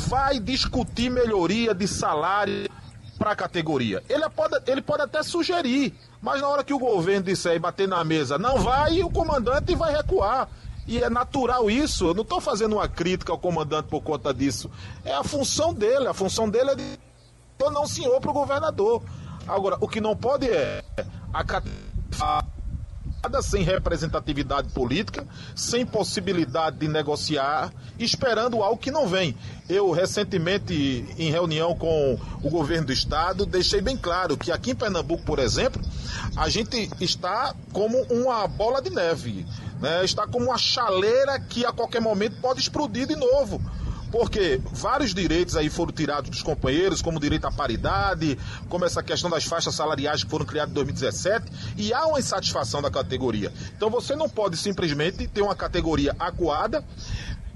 vai 0.07 0.39
discutir 0.39 1.11
melhoria 1.11 1.75
de 1.75 1.85
salário 1.85 2.69
para 3.17 3.31
a 3.31 3.35
categoria? 3.35 4.01
Ele 4.07 4.23
pode, 4.29 4.57
ele 4.71 4.81
pode 4.81 5.03
até 5.03 5.21
sugerir, 5.21 5.93
mas 6.21 6.39
na 6.39 6.47
hora 6.47 6.63
que 6.63 6.73
o 6.73 6.79
governo 6.79 7.25
disser 7.25 7.57
e 7.57 7.59
bater 7.59 7.89
na 7.89 8.01
mesa, 8.05 8.37
não 8.37 8.59
vai, 8.59 9.03
o 9.03 9.09
comandante 9.09 9.75
vai 9.75 9.93
recuar. 9.93 10.47
E 10.87 11.03
é 11.03 11.09
natural 11.09 11.69
isso. 11.69 12.07
Eu 12.07 12.13
não 12.13 12.23
estou 12.23 12.39
fazendo 12.39 12.77
uma 12.77 12.87
crítica 12.87 13.33
ao 13.33 13.37
comandante 13.37 13.89
por 13.89 14.01
conta 14.01 14.33
disso. 14.33 14.71
É 15.03 15.13
a 15.13 15.23
função 15.23 15.73
dele. 15.73 16.07
A 16.07 16.13
função 16.13 16.49
dele 16.49 16.71
é 16.71 16.75
de 16.75 16.97
não 17.59 17.85
senhor 17.85 18.21
para 18.21 18.31
o 18.31 18.33
governador. 18.33 19.03
Agora, 19.45 19.77
o 19.81 19.89
que 19.89 19.99
não 19.99 20.15
pode 20.15 20.49
é 20.49 20.81
a 21.33 21.43
sem 23.41 23.63
representatividade 23.63 24.69
política, 24.69 25.25
sem 25.55 25.85
possibilidade 25.85 26.77
de 26.77 26.87
negociar, 26.87 27.71
esperando 27.97 28.63
algo 28.63 28.77
que 28.77 28.91
não 28.91 29.07
vem. 29.07 29.35
Eu, 29.67 29.91
recentemente, 29.91 31.05
em 31.17 31.29
reunião 31.29 31.75
com 31.75 32.17
o 32.41 32.49
governo 32.49 32.87
do 32.87 32.93
estado, 32.93 33.45
deixei 33.45 33.81
bem 33.81 33.97
claro 33.97 34.37
que 34.37 34.51
aqui 34.51 34.71
em 34.71 34.75
Pernambuco, 34.75 35.23
por 35.23 35.39
exemplo, 35.39 35.81
a 36.35 36.49
gente 36.49 36.89
está 36.99 37.53
como 37.71 38.01
uma 38.03 38.47
bola 38.47 38.81
de 38.81 38.89
neve, 38.89 39.45
né? 39.79 40.03
está 40.03 40.25
como 40.27 40.45
uma 40.45 40.57
chaleira 40.57 41.39
que 41.39 41.65
a 41.65 41.71
qualquer 41.71 42.01
momento 42.01 42.37
pode 42.41 42.59
explodir 42.59 43.07
de 43.07 43.15
novo 43.15 43.61
porque 44.11 44.59
vários 44.71 45.13
direitos 45.13 45.55
aí 45.55 45.69
foram 45.69 45.91
tirados 45.91 46.29
dos 46.29 46.41
companheiros, 46.41 47.01
como 47.01 47.17
o 47.17 47.21
direito 47.21 47.45
à 47.45 47.51
paridade, 47.51 48.37
como 48.67 48.85
essa 48.85 49.03
questão 49.03 49.29
das 49.29 49.45
faixas 49.45 49.75
salariais 49.75 50.23
que 50.23 50.29
foram 50.29 50.45
criadas 50.45 50.71
em 50.71 50.75
2017, 50.75 51.45
e 51.77 51.93
há 51.93 52.05
uma 52.05 52.19
insatisfação 52.19 52.81
da 52.81 52.89
categoria. 52.89 53.51
Então 53.75 53.89
você 53.89 54.15
não 54.15 54.29
pode 54.29 54.57
simplesmente 54.57 55.27
ter 55.27 55.41
uma 55.41 55.55
categoria 55.55 56.15
acuada, 56.19 56.83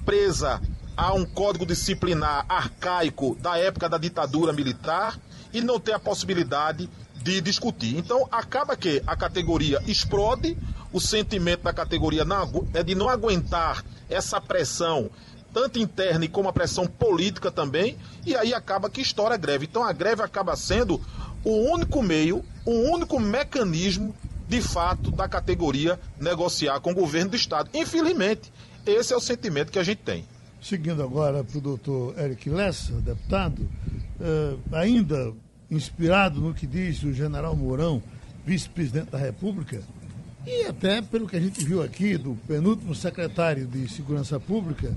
presa 0.06 0.62
a 0.96 1.14
um 1.14 1.26
código 1.26 1.66
disciplinar 1.66 2.46
arcaico 2.48 3.36
da 3.42 3.58
época 3.58 3.90
da 3.90 3.98
ditadura 3.98 4.54
militar 4.54 5.20
e 5.52 5.62
não 5.62 5.80
ter 5.80 5.94
a 5.94 6.00
possibilidade 6.00 6.90
de 7.16 7.42
discutir. 7.42 7.98
Então 7.98 8.28
acaba 8.32 8.76
que 8.76 9.02
a 9.08 9.16
categoria 9.16 9.82
explode, 9.88 10.58
o 10.92 11.00
sentimento 11.00 11.64
da 11.64 11.74
categoria 11.74 12.24
não, 12.24 12.68
é 12.74 12.84
de 12.84 12.94
não 12.94 13.10
aguentar 13.10 13.84
essa 14.10 14.40
pressão 14.40 15.10
tanto 15.54 15.80
interna 15.80 16.28
como 16.28 16.50
a 16.50 16.54
pressão 16.54 16.88
política 16.88 17.52
também, 17.52 17.96
e 18.26 18.36
aí 18.36 18.54
acaba 18.54 18.90
que 18.90 19.02
estoura 19.02 19.36
a 19.36 19.38
greve. 19.38 19.66
Então 19.66 19.84
a 19.84 19.94
greve 19.94 20.24
acaba 20.24 20.56
sendo 20.56 21.00
o 21.44 21.72
único 21.72 22.02
meio, 22.02 22.44
o 22.66 22.72
único 22.72 23.20
mecanismo 23.20 24.16
de 24.48 24.62
fato 24.62 25.12
da 25.12 25.28
categoria 25.28 26.00
negociar 26.20 26.80
com 26.80 26.92
o 26.92 26.96
governo 26.96 27.32
do 27.32 27.36
Estado. 27.36 27.70
Infelizmente, 27.74 28.52
esse 28.86 29.14
é 29.14 29.16
o 29.16 29.22
sentimento 29.22 29.72
que 29.72 29.80
a 29.80 29.84
gente 29.84 30.00
tem. 30.00 30.26
Seguindo 30.62 31.04
agora 31.04 31.44
para 31.44 31.58
o 31.58 31.62
doutor 31.62 32.18
Eric 32.20 32.50
Lessa, 32.50 32.94
deputado, 32.94 33.60
uh, 33.62 34.60
ainda 34.72 35.34
inspirado 35.70 36.40
no 36.40 36.54
que 36.54 36.66
diz 36.66 37.04
o 37.04 37.14
general 37.14 37.56
Mourão, 37.56 38.02
vice-presidente 38.46 39.12
da 39.12 39.18
República, 39.18 39.82
e 40.46 40.66
até 40.66 41.02
pelo 41.02 41.28
que 41.28 41.38
a 41.38 41.40
gente 41.40 41.64
viu 41.64 41.82
aqui 41.82 42.18
do 42.18 42.38
penúltimo 42.48 42.94
secretário 42.94 43.66
de 43.66 43.88
Segurança 43.90 44.40
Pública, 44.40 44.94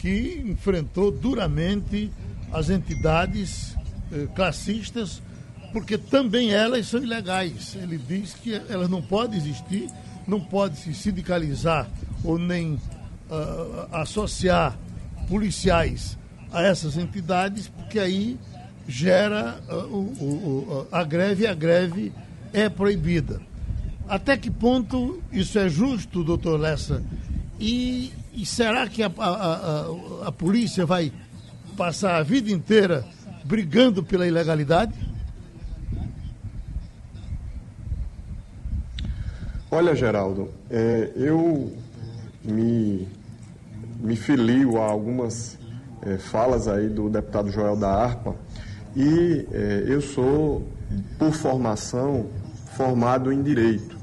que 0.00 0.42
enfrentou 0.46 1.10
duramente 1.10 2.10
as 2.50 2.70
entidades 2.70 3.76
eh, 4.10 4.26
classistas, 4.34 5.22
porque 5.72 5.98
também 5.98 6.52
elas 6.52 6.88
são 6.88 7.02
ilegais. 7.02 7.76
Ele 7.76 7.98
diz 7.98 8.32
que 8.32 8.54
elas 8.54 8.88
não 8.88 9.02
podem 9.02 9.38
existir, 9.38 9.88
não 10.26 10.40
pode 10.40 10.78
se 10.78 10.94
sindicalizar 10.94 11.86
ou 12.24 12.38
nem 12.38 12.74
uh, 12.74 12.80
associar 13.92 14.76
policiais 15.28 16.18
a 16.52 16.62
essas 16.62 16.96
entidades, 16.96 17.68
porque 17.68 17.98
aí 17.98 18.38
gera 18.88 19.60
uh, 19.70 20.86
a 20.90 21.04
greve 21.04 21.44
e 21.44 21.46
a 21.46 21.54
greve 21.54 22.12
é 22.52 22.68
proibida. 22.68 23.40
Até 24.08 24.36
que 24.36 24.50
ponto 24.50 25.22
isso 25.30 25.58
é 25.58 25.68
justo, 25.68 26.24
doutor 26.24 26.58
Lessa? 26.58 27.02
E 27.60 28.12
e 28.40 28.46
será 28.46 28.88
que 28.88 29.02
a, 29.02 29.12
a, 29.18 29.28
a, 29.28 30.28
a 30.28 30.32
polícia 30.32 30.86
vai 30.86 31.12
passar 31.76 32.16
a 32.16 32.22
vida 32.22 32.50
inteira 32.50 33.04
brigando 33.44 34.02
pela 34.02 34.26
ilegalidade? 34.26 34.94
Olha, 39.70 39.94
Geraldo, 39.94 40.48
é, 40.70 41.12
eu 41.16 41.70
me, 42.42 43.06
me 44.00 44.16
filio 44.16 44.80
a 44.80 44.86
algumas 44.86 45.58
é, 46.00 46.16
falas 46.16 46.66
aí 46.66 46.88
do 46.88 47.10
deputado 47.10 47.50
Joel 47.50 47.76
da 47.76 47.90
Arpa 47.90 48.34
e 48.96 49.46
é, 49.52 49.84
eu 49.86 50.00
sou, 50.00 50.66
por 51.18 51.32
formação, 51.32 52.30
formado 52.74 53.30
em 53.30 53.42
Direito 53.42 53.98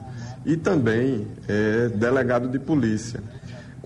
e 0.45 0.55
também 0.55 1.27
é, 1.47 1.89
delegado 1.89 2.47
de 2.47 2.59
polícia. 2.59 3.19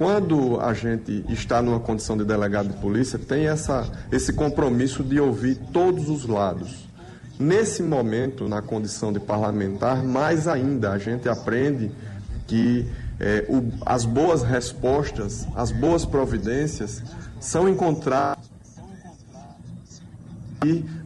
Quando 0.01 0.59
a 0.59 0.73
gente 0.73 1.23
está 1.29 1.61
numa 1.61 1.79
condição 1.79 2.17
de 2.17 2.25
delegado 2.25 2.69
de 2.69 2.77
polícia, 2.81 3.19
tem 3.19 3.45
essa, 3.45 3.87
esse 4.11 4.33
compromisso 4.33 5.03
de 5.03 5.19
ouvir 5.19 5.59
todos 5.71 6.09
os 6.09 6.25
lados. 6.25 6.89
Nesse 7.39 7.83
momento, 7.83 8.47
na 8.49 8.63
condição 8.63 9.13
de 9.13 9.19
parlamentar, 9.19 10.03
mais 10.03 10.47
ainda 10.47 10.89
a 10.89 10.97
gente 10.97 11.29
aprende 11.29 11.91
que 12.47 12.87
é, 13.19 13.45
o, 13.47 13.71
as 13.85 14.03
boas 14.03 14.41
respostas, 14.41 15.47
as 15.55 15.71
boas 15.71 16.03
providências 16.03 17.03
são 17.39 17.69
encontradas 17.69 18.43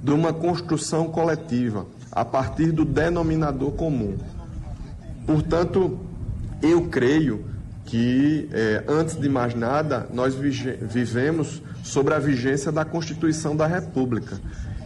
de 0.01 0.11
uma 0.11 0.31
construção 0.31 1.09
coletiva, 1.09 1.85
a 2.09 2.23
partir 2.23 2.71
do 2.71 2.85
denominador 2.85 3.73
comum. 3.73 4.15
Portanto, 5.25 5.99
eu 6.61 6.87
creio 6.87 7.53
que, 7.85 8.49
é, 8.51 8.83
antes 8.87 9.15
de 9.15 9.29
mais 9.29 9.53
nada, 9.53 10.07
nós 10.11 10.35
vivemos 10.35 11.61
sobre 11.83 12.13
a 12.13 12.19
vigência 12.19 12.71
da 12.71 12.83
Constituição 12.83 13.55
da 13.55 13.67
República. 13.67 14.39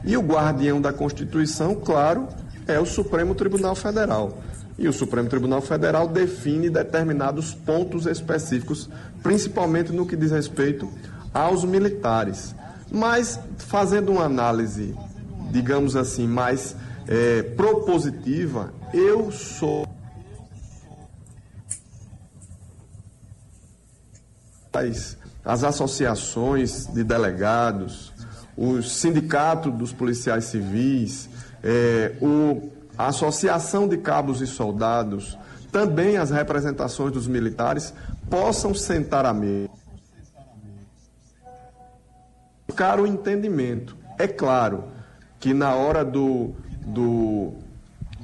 E 0.04 0.18
o 0.18 0.22
guardião 0.22 0.82
da 0.82 0.92
Constituição, 0.92 1.76
claro, 1.76 2.28
é 2.68 2.80
o 2.80 2.86
Supremo 2.86 3.34
Tribunal 3.34 3.76
Federal. 3.76 4.38
E 4.78 4.88
o 4.88 4.94
Supremo 4.94 5.30
Tribunal 5.30 5.62
Federal 5.62 6.08
define 6.08 6.70
determinados 6.70 7.54
pontos 7.54 8.06
específicos, 8.06 8.90
principalmente 9.24 9.92
no 9.92 10.06
que 10.06 10.16
diz 10.16 10.32
respeito 10.32 10.90
aos 11.34 11.64
militares. 11.64 12.56
Mas, 12.92 13.40
fazendo 13.58 14.12
uma 14.12 14.24
análise, 14.24 14.96
digamos 15.52 15.96
assim, 15.96 16.28
mais 16.28 16.76
é, 17.08 17.44
propositiva, 17.44 18.74
eu 18.94 19.32
sou 19.32 19.88
as, 24.74 25.18
as 25.44 25.64
associações 25.64 26.88
de 26.88 27.04
delegados, 27.04 28.14
o 28.56 28.82
sindicato 28.82 29.72
dos 29.72 29.94
policiais 29.94 30.46
civis, 30.46 31.30
é, 31.64 32.14
o, 32.22 32.70
a 32.98 33.08
associação 33.08 33.88
de 33.88 33.98
cabos 33.98 34.42
e 34.42 34.48
soldados, 34.48 35.38
também 35.72 36.18
as 36.18 36.30
representações 36.30 37.14
dos 37.14 37.28
militares 37.28 37.94
possam 38.30 38.74
sentar 38.74 39.26
à 39.26 39.34
mesa. 39.34 39.70
Buscar 42.68 43.00
o 43.00 43.08
entendimento. 43.08 43.96
É 44.18 44.28
claro 44.28 44.86
que 45.40 45.54
na 45.54 45.74
hora 45.74 46.04
do, 46.04 46.54
do, 46.86 47.54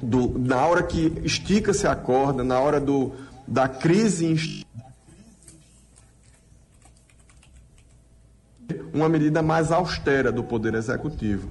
do 0.02 0.38
na 0.38 0.66
hora 0.66 0.82
que 0.82 1.20
estica-se 1.24 1.86
a 1.86 1.96
corda, 1.96 2.44
na 2.44 2.58
hora 2.60 2.80
do, 2.80 3.12
da 3.46 3.68
crise 3.68 4.64
uma 8.92 9.08
medida 9.08 9.42
mais 9.42 9.70
austera 9.70 10.32
do 10.32 10.42
Poder 10.42 10.74
Executivo. 10.74 11.48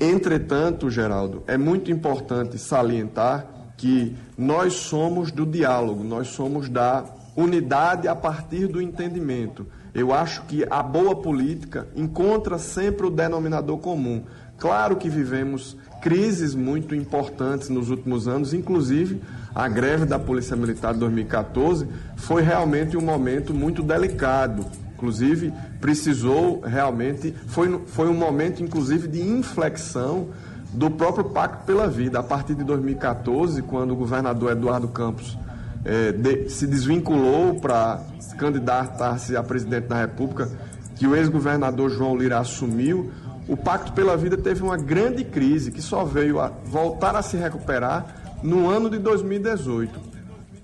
Entretanto, 0.00 0.90
Geraldo, 0.90 1.42
é 1.46 1.56
muito 1.56 1.90
importante 1.90 2.58
salientar 2.58 3.46
que 3.76 4.14
nós 4.36 4.74
somos 4.74 5.30
do 5.30 5.44
diálogo, 5.44 6.04
nós 6.04 6.28
somos 6.28 6.68
da 6.68 7.04
unidade 7.34 8.08
a 8.08 8.14
partir 8.14 8.66
do 8.66 8.80
entendimento. 8.80 9.66
Eu 9.94 10.12
acho 10.12 10.42
que 10.42 10.64
a 10.70 10.82
boa 10.82 11.16
política 11.16 11.88
encontra 11.96 12.58
sempre 12.58 13.06
o 13.06 13.10
denominador 13.10 13.78
comum. 13.78 14.22
Claro 14.58 14.96
que 14.96 15.08
vivemos 15.08 15.76
crises 16.00 16.54
muito 16.54 16.94
importantes 16.94 17.68
nos 17.68 17.90
últimos 17.90 18.28
anos, 18.28 18.54
inclusive 18.54 19.20
a 19.54 19.68
greve 19.68 20.04
da 20.04 20.18
Polícia 20.18 20.54
Militar 20.54 20.92
de 20.92 21.00
2014 21.00 21.86
foi 22.16 22.42
realmente 22.42 22.96
um 22.96 23.00
momento 23.00 23.54
muito 23.54 23.82
delicado 23.82 24.66
Inclusive, 24.96 25.52
precisou 25.78 26.60
realmente, 26.60 27.34
foi, 27.48 27.82
foi 27.86 28.08
um 28.08 28.14
momento, 28.14 28.62
inclusive, 28.62 29.06
de 29.06 29.20
inflexão 29.20 30.28
do 30.72 30.90
próprio 30.90 31.26
Pacto 31.26 31.66
pela 31.66 31.86
Vida. 31.86 32.18
A 32.18 32.22
partir 32.22 32.54
de 32.54 32.64
2014, 32.64 33.60
quando 33.62 33.90
o 33.90 33.96
governador 33.96 34.52
Eduardo 34.52 34.88
Campos 34.88 35.36
é, 35.84 36.12
de, 36.12 36.48
se 36.48 36.66
desvinculou 36.66 37.60
para 37.60 38.00
candidatar-se 38.38 39.36
a 39.36 39.42
presidente 39.42 39.86
da 39.86 40.00
República, 40.00 40.48
que 40.94 41.06
o 41.06 41.14
ex-governador 41.14 41.90
João 41.90 42.16
Lira 42.16 42.38
assumiu, 42.38 43.12
o 43.46 43.56
Pacto 43.56 43.92
pela 43.92 44.16
Vida 44.16 44.38
teve 44.38 44.62
uma 44.62 44.78
grande 44.78 45.24
crise 45.24 45.70
que 45.70 45.82
só 45.82 46.04
veio 46.04 46.40
a 46.40 46.50
voltar 46.64 47.14
a 47.14 47.20
se 47.20 47.36
recuperar 47.36 48.38
no 48.42 48.68
ano 48.68 48.88
de 48.88 48.98
2018. 48.98 50.15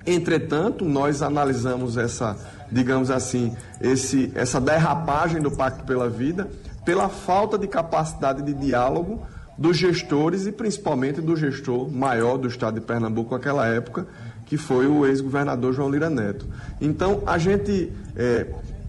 Entretanto, 0.06 0.84
nós 0.84 1.22
analisamos 1.22 1.96
essa 1.96 2.36
digamos 2.72 3.10
assim, 3.10 3.54
esse, 3.80 4.32
essa 4.34 4.58
derrapagem 4.58 5.42
do 5.42 5.50
Pacto 5.50 5.84
pela 5.84 6.08
Vida, 6.08 6.48
pela 6.84 7.08
falta 7.08 7.58
de 7.58 7.68
capacidade 7.68 8.42
de 8.42 8.54
diálogo 8.54 9.24
dos 9.58 9.76
gestores 9.76 10.46
e 10.46 10.52
principalmente 10.52 11.20
do 11.20 11.36
gestor 11.36 11.90
maior 11.92 12.38
do 12.38 12.48
estado 12.48 12.80
de 12.80 12.80
Pernambuco 12.80 13.34
naquela 13.34 13.66
época, 13.66 14.06
que 14.46 14.56
foi 14.56 14.86
o 14.86 15.06
ex-governador 15.06 15.74
João 15.74 15.90
Lira 15.90 16.08
Neto. 16.08 16.46
Então, 16.80 17.22
a 17.26 17.36
gente, 17.36 17.92
é, 18.16 18.46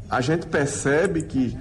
a 0.10 0.22
gente 0.22 0.48
percebe 0.48 1.24
que 1.24 1.56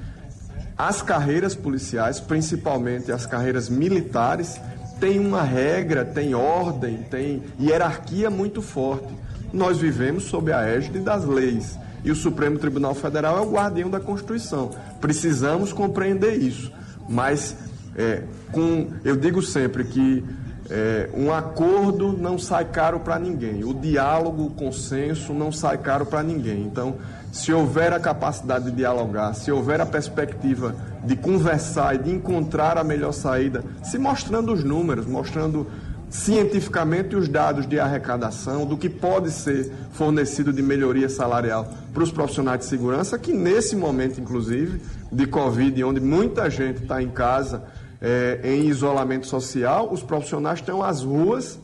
as 0.79 1.03
carreiras 1.03 1.55
policiais, 1.55 2.21
principalmente 2.21 3.11
as 3.11 3.27
carreiras 3.27 3.69
militares, 3.69 4.61
têm 5.01 5.19
uma 5.19 5.43
regra, 5.43 6.05
têm 6.05 6.35
ordem, 6.35 6.99
têm 6.99 7.43
hierarquia 7.61 8.31
muito 8.31 8.63
forte. 8.63 9.13
Nós 9.53 9.79
vivemos 9.79 10.25
sob 10.25 10.53
a 10.53 10.63
égide 10.63 11.01
das 11.01 11.25
leis 11.25 11.79
e 12.05 12.11
o 12.11 12.17
Supremo 12.17 12.59
Tribunal 12.59 12.95
Federal 12.95 13.39
é 13.39 13.41
o 13.41 13.51
guardião 13.51 13.89
da 13.89 14.01
Constituição. 14.01 14.71
Precisamos 15.01 15.73
compreender 15.73 16.35
isso. 16.35 16.73
Mas 17.09 17.57
é, 17.97 18.23
com, 18.51 18.89
eu 19.05 19.17
digo 19.17 19.43
sempre 19.43 19.85
que 19.85 20.25
é, 20.71 21.11
um 21.15 21.33
acordo 21.33 22.13
não 22.13 22.39
sai 22.39 22.65
caro 22.65 23.01
para 23.01 23.19
ninguém. 23.19 23.63
O 23.65 23.75
diálogo, 23.75 24.47
o 24.47 24.51
consenso 24.51 25.33
não 25.33 25.53
sai 25.53 25.79
caro 25.79 26.07
para 26.07 26.23
ninguém. 26.23 26.63
Então, 26.63 26.97
se 27.31 27.53
houver 27.53 27.93
a 27.93 28.01
capacidade 28.01 28.67
de 28.67 28.73
dialogar, 28.73 29.35
se 29.35 29.53
houver 29.53 29.81
a 29.81 29.87
perspectiva 29.87 30.75
de 31.05 31.17
conversar 31.17 31.95
e 31.95 31.99
de 31.99 32.11
encontrar 32.11 32.79
a 32.79 32.85
melhor 32.85 33.13
saída, 33.13 33.65
se 33.83 33.99
mostrando 33.99 34.53
os 34.53 34.65
números, 34.65 35.07
mostrando 35.07 35.67
cientificamente 36.13 37.17
os 37.17 37.27
dados 37.27 37.67
de 37.67 37.81
arrecadação, 37.81 38.67
do 38.67 38.77
que 38.77 38.91
pode 38.91 39.31
ser 39.31 39.73
fornecido 39.93 40.53
de 40.53 40.63
melhoria 40.63 41.09
salarial 41.09 41.73
para 41.93 42.03
os 42.03 42.13
profissionais 42.13 42.61
de 42.61 42.67
segurança, 42.67 43.19
que 43.19 43.33
nesse 43.33 43.75
momento, 43.75 44.21
inclusive, 44.21 44.83
de 45.11 45.27
Covid, 45.27 45.83
onde 45.83 46.01
muita 46.01 46.51
gente 46.51 46.83
está 46.83 47.03
em 47.03 47.09
casa 47.09 47.65
é, 47.99 48.41
em 48.45 48.67
isolamento 48.67 49.27
social, 49.27 49.89
os 49.91 50.03
profissionais 50.03 50.59
estão 50.59 50.83
às 50.83 51.03
ruas 51.03 51.59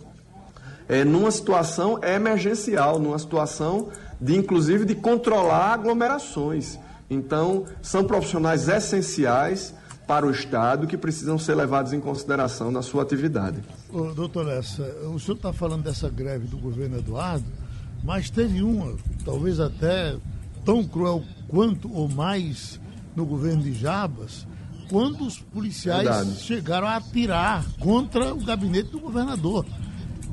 é, 0.88 1.04
numa 1.04 1.30
situação 1.30 2.02
emergencial, 2.02 2.98
numa 2.98 3.18
situação 3.18 3.90
de, 4.18 4.34
inclusive, 4.34 4.86
de 4.86 4.94
controlar 4.94 5.74
aglomerações. 5.74 6.78
Então, 7.10 7.66
são 7.82 8.02
profissionais 8.02 8.66
essenciais 8.66 9.74
para 10.08 10.26
o 10.26 10.30
Estado 10.30 10.86
que 10.86 10.96
precisam 10.96 11.38
ser 11.38 11.54
levados 11.54 11.92
em 11.92 12.00
consideração 12.00 12.70
na 12.70 12.80
sua 12.80 13.02
atividade. 13.02 13.60
Ô, 13.92 14.04
doutor 14.14 14.46
Lessa, 14.46 14.82
o 15.14 15.20
senhor 15.20 15.36
está 15.36 15.52
falando 15.52 15.82
dessa 15.84 16.08
greve 16.08 16.46
do 16.46 16.56
governo 16.56 16.96
Eduardo, 16.96 17.44
mas 18.02 18.30
teve 18.30 18.62
uma, 18.62 18.96
talvez 19.22 19.60
até 19.60 20.16
tão 20.64 20.82
cruel 20.82 21.22
quanto 21.46 21.92
ou 21.92 22.08
mais 22.08 22.80
no 23.14 23.26
governo 23.26 23.62
de 23.62 23.74
Jabas, 23.74 24.46
quando 24.88 25.26
os 25.26 25.38
policiais 25.38 26.08
Verdade. 26.08 26.40
chegaram 26.40 26.86
a 26.86 26.96
atirar 26.96 27.66
contra 27.78 28.32
o 28.32 28.42
gabinete 28.42 28.90
do 28.90 29.00
governador. 29.00 29.66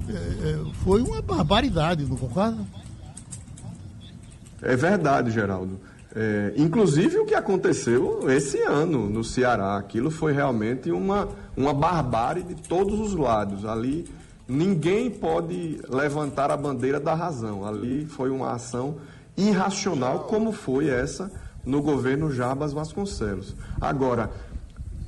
É, 0.07 0.13
é, 0.13 0.65
foi 0.83 1.01
uma 1.01 1.21
barbaridade, 1.21 2.05
não 2.05 2.15
concorda? 2.15 2.63
É 4.61 4.73
verdade, 4.77 5.31
Geraldo. 5.31 5.81
É, 6.17 6.53
inclusive 6.55 7.17
o 7.17 7.25
que 7.25 7.35
aconteceu 7.35 8.29
esse 8.31 8.61
ano 8.61 9.09
no 9.09 9.21
Ceará, 9.21 9.75
aquilo 9.75 10.09
foi 10.09 10.31
realmente 10.31 10.89
uma, 10.89 11.27
uma 11.57 11.73
barbárie 11.73 12.41
de 12.41 12.55
todos 12.55 12.99
os 13.01 13.13
lados. 13.13 13.65
Ali 13.65 14.07
ninguém 14.47 15.11
pode 15.11 15.81
levantar 15.89 16.49
a 16.51 16.55
bandeira 16.55 17.01
da 17.01 17.13
razão. 17.13 17.67
Ali 17.67 18.05
foi 18.05 18.29
uma 18.29 18.53
ação 18.53 18.95
irracional, 19.35 20.19
como 20.19 20.53
foi 20.53 20.87
essa 20.87 21.29
no 21.65 21.81
governo 21.81 22.31
Jabas 22.31 22.71
Vasconcelos. 22.71 23.53
Agora, 23.81 24.31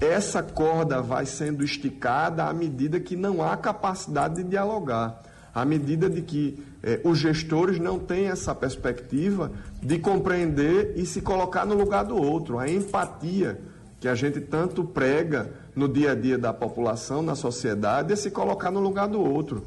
essa 0.02 0.44
corda 0.44 1.02
vai 1.02 1.26
sendo 1.26 1.64
esticada 1.64 2.44
à 2.44 2.54
medida 2.54 3.00
que 3.00 3.16
não 3.16 3.42
há 3.42 3.56
capacidade 3.56 4.44
de 4.44 4.44
dialogar 4.44 5.22
à 5.58 5.66
medida 5.66 6.08
de 6.08 6.22
que 6.22 6.64
eh, 6.84 7.02
os 7.04 7.18
gestores 7.18 7.80
não 7.80 7.98
têm 7.98 8.28
essa 8.28 8.54
perspectiva 8.54 9.52
de 9.82 9.98
compreender 9.98 10.94
e 10.96 11.04
se 11.04 11.20
colocar 11.20 11.66
no 11.66 11.74
lugar 11.74 12.06
do 12.06 12.16
outro, 12.16 12.60
a 12.60 12.70
empatia 12.70 13.60
que 14.00 14.08
a 14.08 14.14
gente 14.14 14.40
tanto 14.40 14.84
prega 14.84 15.50
no 15.76 15.90
dia 15.90 16.12
a 16.12 16.16
dia 16.16 16.38
da 16.38 16.54
população, 16.54 17.24
na 17.24 17.34
sociedade, 17.34 18.14
é 18.14 18.16
se 18.16 18.30
colocar 18.30 18.70
no 18.70 18.80
lugar 18.80 19.08
do 19.08 19.20
outro. 19.20 19.64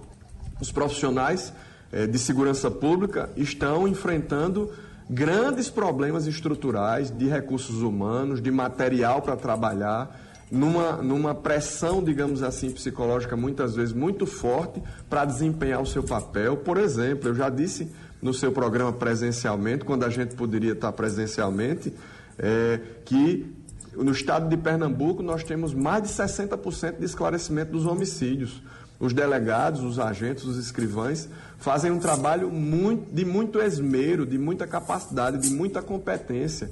Os 0.61 0.71
profissionais 0.71 1.53
eh, 1.91 2.07
de 2.07 2.21
segurança 2.21 2.71
pública 2.71 3.29
estão 3.37 3.89
enfrentando 3.89 4.71
grandes 5.11 5.69
problemas 5.69 6.29
estruturais 6.29 7.11
de 7.11 7.27
recursos 7.27 7.83
humanos, 7.83 8.41
de 8.41 8.53
material 8.53 9.23
para 9.23 9.37
trabalhar 9.37 10.30
numa, 10.51 10.97
numa 10.97 11.35
pressão, 11.35 12.03
digamos 12.03 12.43
assim, 12.43 12.71
psicológica 12.71 13.37
muitas 13.37 13.77
vezes 13.77 13.95
muito 13.95 14.27
forte 14.27 14.83
para 15.09 15.25
desempenhar 15.25 15.81
o 15.81 15.87
seu 15.87 16.03
papel. 16.03 16.57
Por 16.57 16.77
exemplo, 16.77 17.29
eu 17.29 17.35
já 17.35 17.49
disse 17.49 17.91
no 18.21 18.35
seu 18.35 18.51
programa 18.53 18.93
presencialmente, 18.93 19.85
quando 19.85 20.05
a 20.05 20.11
gente 20.11 20.35
poderia 20.35 20.73
estar 20.73 20.93
presencialmente, 20.93 21.93
é, 22.39 22.81
que 23.05 23.55
no 23.95 24.13
estado 24.13 24.49
de 24.49 24.57
Pernambuco 24.57 25.23
nós 25.23 25.45
temos 25.45 25.73
mais 25.73 26.03
de 26.03 26.09
60% 26.09 26.99
de 26.99 27.05
esclarecimento 27.05 27.73
dos 27.73 27.87
homicídios. 27.87 28.63
Os 28.99 29.15
delegados, 29.15 29.83
os 29.83 29.99
agentes, 29.99 30.45
os 30.45 30.59
escrivães 30.59 31.29
fazem 31.59 31.91
um 31.91 31.99
trabalho 31.99 32.51
muito, 32.51 33.11
de 33.15 33.25
muito 33.25 33.59
esmero, 33.61 34.27
de 34.27 34.37
muita 34.37 34.67
capacidade, 34.67 35.39
de 35.39 35.55
muita 35.55 35.81
competência 35.81 36.71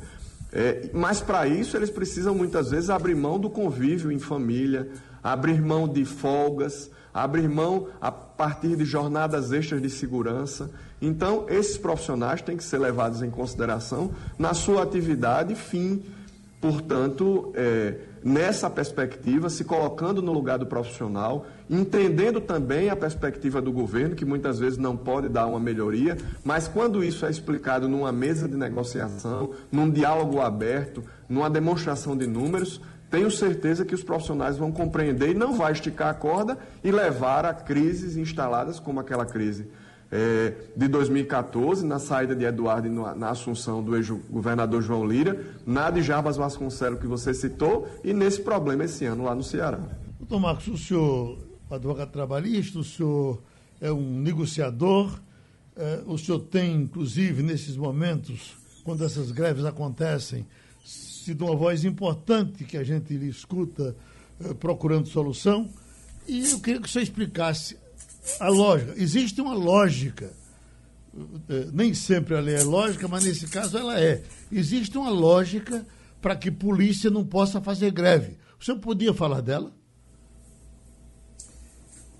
é, 0.52 0.90
mas 0.92 1.20
para 1.20 1.46
isso 1.46 1.76
eles 1.76 1.90
precisam 1.90 2.34
muitas 2.34 2.70
vezes 2.70 2.90
abrir 2.90 3.14
mão 3.14 3.38
do 3.38 3.50
convívio 3.50 4.10
em 4.10 4.18
família, 4.18 4.88
abrir 5.22 5.60
mão 5.60 5.86
de 5.86 6.04
folgas, 6.04 6.90
abrir 7.12 7.48
mão 7.48 7.88
a 8.00 8.10
partir 8.10 8.76
de 8.76 8.84
jornadas 8.84 9.52
extras 9.52 9.82
de 9.82 9.90
segurança. 9.90 10.70
Então, 11.00 11.46
esses 11.48 11.76
profissionais 11.76 12.42
têm 12.42 12.56
que 12.56 12.64
ser 12.64 12.78
levados 12.78 13.22
em 13.22 13.30
consideração 13.30 14.10
na 14.38 14.54
sua 14.54 14.82
atividade 14.82 15.54
fim. 15.54 16.02
Portanto, 16.60 17.52
é, 17.54 17.96
nessa 18.22 18.68
perspectiva, 18.68 19.48
se 19.48 19.64
colocando 19.64 20.20
no 20.22 20.32
lugar 20.32 20.58
do 20.58 20.66
profissional, 20.66 21.46
entendendo 21.68 22.40
também 22.40 22.90
a 22.90 22.96
perspectiva 22.96 23.60
do 23.60 23.72
governo, 23.72 24.14
que 24.14 24.24
muitas 24.24 24.58
vezes 24.58 24.78
não 24.78 24.96
pode 24.96 25.28
dar 25.28 25.46
uma 25.46 25.60
melhoria, 25.60 26.16
mas 26.44 26.68
quando 26.68 27.04
isso 27.04 27.26
é 27.26 27.30
explicado 27.30 27.88
numa 27.88 28.12
mesa 28.12 28.48
de 28.48 28.56
negociação, 28.56 29.50
num 29.70 29.90
diálogo 29.90 30.40
aberto, 30.40 31.02
numa 31.28 31.50
demonstração 31.50 32.16
de 32.16 32.26
números, 32.26 32.80
tenho 33.10 33.30
certeza 33.30 33.84
que 33.84 33.94
os 33.94 34.02
profissionais 34.02 34.58
vão 34.58 34.70
compreender 34.70 35.30
e 35.30 35.34
não 35.34 35.54
vai 35.54 35.72
esticar 35.72 36.08
a 36.08 36.14
corda 36.14 36.58
e 36.84 36.90
levar 36.90 37.46
a 37.46 37.54
crises 37.54 38.16
instaladas 38.16 38.78
como 38.78 39.00
aquela 39.00 39.24
crise 39.24 39.66
é, 40.10 40.54
de 40.76 40.88
2014, 40.88 41.84
na 41.84 41.98
saída 41.98 42.34
de 42.34 42.44
Eduardo 42.44 42.88
e 42.88 42.90
na 42.90 43.30
assunção 43.30 43.82
do 43.82 43.96
ex-governador 43.96 44.82
João 44.82 45.06
Lira, 45.06 45.44
na 45.66 45.90
de 45.90 46.02
Jarbas 46.02 46.36
Vasconcelos 46.36 47.00
que 47.00 47.06
você 47.06 47.34
citou, 47.34 47.88
e 48.02 48.12
nesse 48.12 48.40
problema 48.40 48.84
esse 48.84 49.04
ano 49.04 49.24
lá 49.24 49.34
no 49.34 49.42
Ceará. 49.42 49.80
Doutor 50.18 50.40
Marcos, 50.40 50.68
o 50.68 50.78
senhor 50.78 51.38
advogado 51.70 52.10
trabalhista, 52.10 52.78
o 52.78 52.84
senhor 52.84 53.42
é 53.80 53.92
um 53.92 54.20
negociador, 54.20 55.20
é, 55.76 56.02
o 56.06 56.16
senhor 56.16 56.40
tem, 56.40 56.74
inclusive, 56.74 57.42
nesses 57.42 57.76
momentos, 57.76 58.56
quando 58.84 59.04
essas 59.04 59.30
greves 59.30 59.64
acontecem, 59.64 60.46
sido 60.84 61.44
uma 61.44 61.54
voz 61.54 61.84
importante 61.84 62.64
que 62.64 62.76
a 62.76 62.82
gente 62.82 63.14
escuta 63.28 63.94
é, 64.40 64.54
procurando 64.54 65.06
solução. 65.06 65.68
E 66.26 66.50
eu 66.50 66.60
queria 66.60 66.80
que 66.80 66.88
o 66.88 66.90
senhor 66.90 67.02
explicasse 67.02 67.76
a 68.40 68.48
lógica. 68.48 68.94
Existe 68.96 69.40
uma 69.40 69.54
lógica. 69.54 70.32
É, 71.48 71.68
nem 71.72 71.94
sempre 71.94 72.36
a 72.36 72.40
lei 72.40 72.56
é 72.56 72.62
lógica, 72.62 73.08
mas 73.08 73.24
nesse 73.24 73.46
caso 73.48 73.76
ela 73.76 74.00
é. 74.00 74.22
Existe 74.52 74.96
uma 74.96 75.10
lógica 75.10 75.86
para 76.20 76.36
que 76.36 76.50
polícia 76.50 77.10
não 77.10 77.24
possa 77.24 77.60
fazer 77.60 77.90
greve. 77.90 78.36
O 78.60 78.64
senhor 78.64 78.78
podia 78.78 79.14
falar 79.14 79.40
dela? 79.40 79.72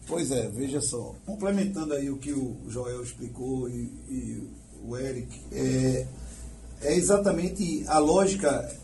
Pois 0.07 0.31
é, 0.31 0.49
veja 0.49 0.81
só. 0.81 1.14
Complementando 1.27 1.92
aí 1.92 2.09
o 2.09 2.16
que 2.16 2.33
o 2.33 2.57
Joel 2.68 3.03
explicou 3.03 3.68
e, 3.68 3.92
e 4.09 4.49
o 4.83 4.97
Eric, 4.97 5.29
é, 5.53 6.07
é 6.81 6.94
exatamente 6.97 7.85
a 7.87 7.99
lógica 7.99 8.75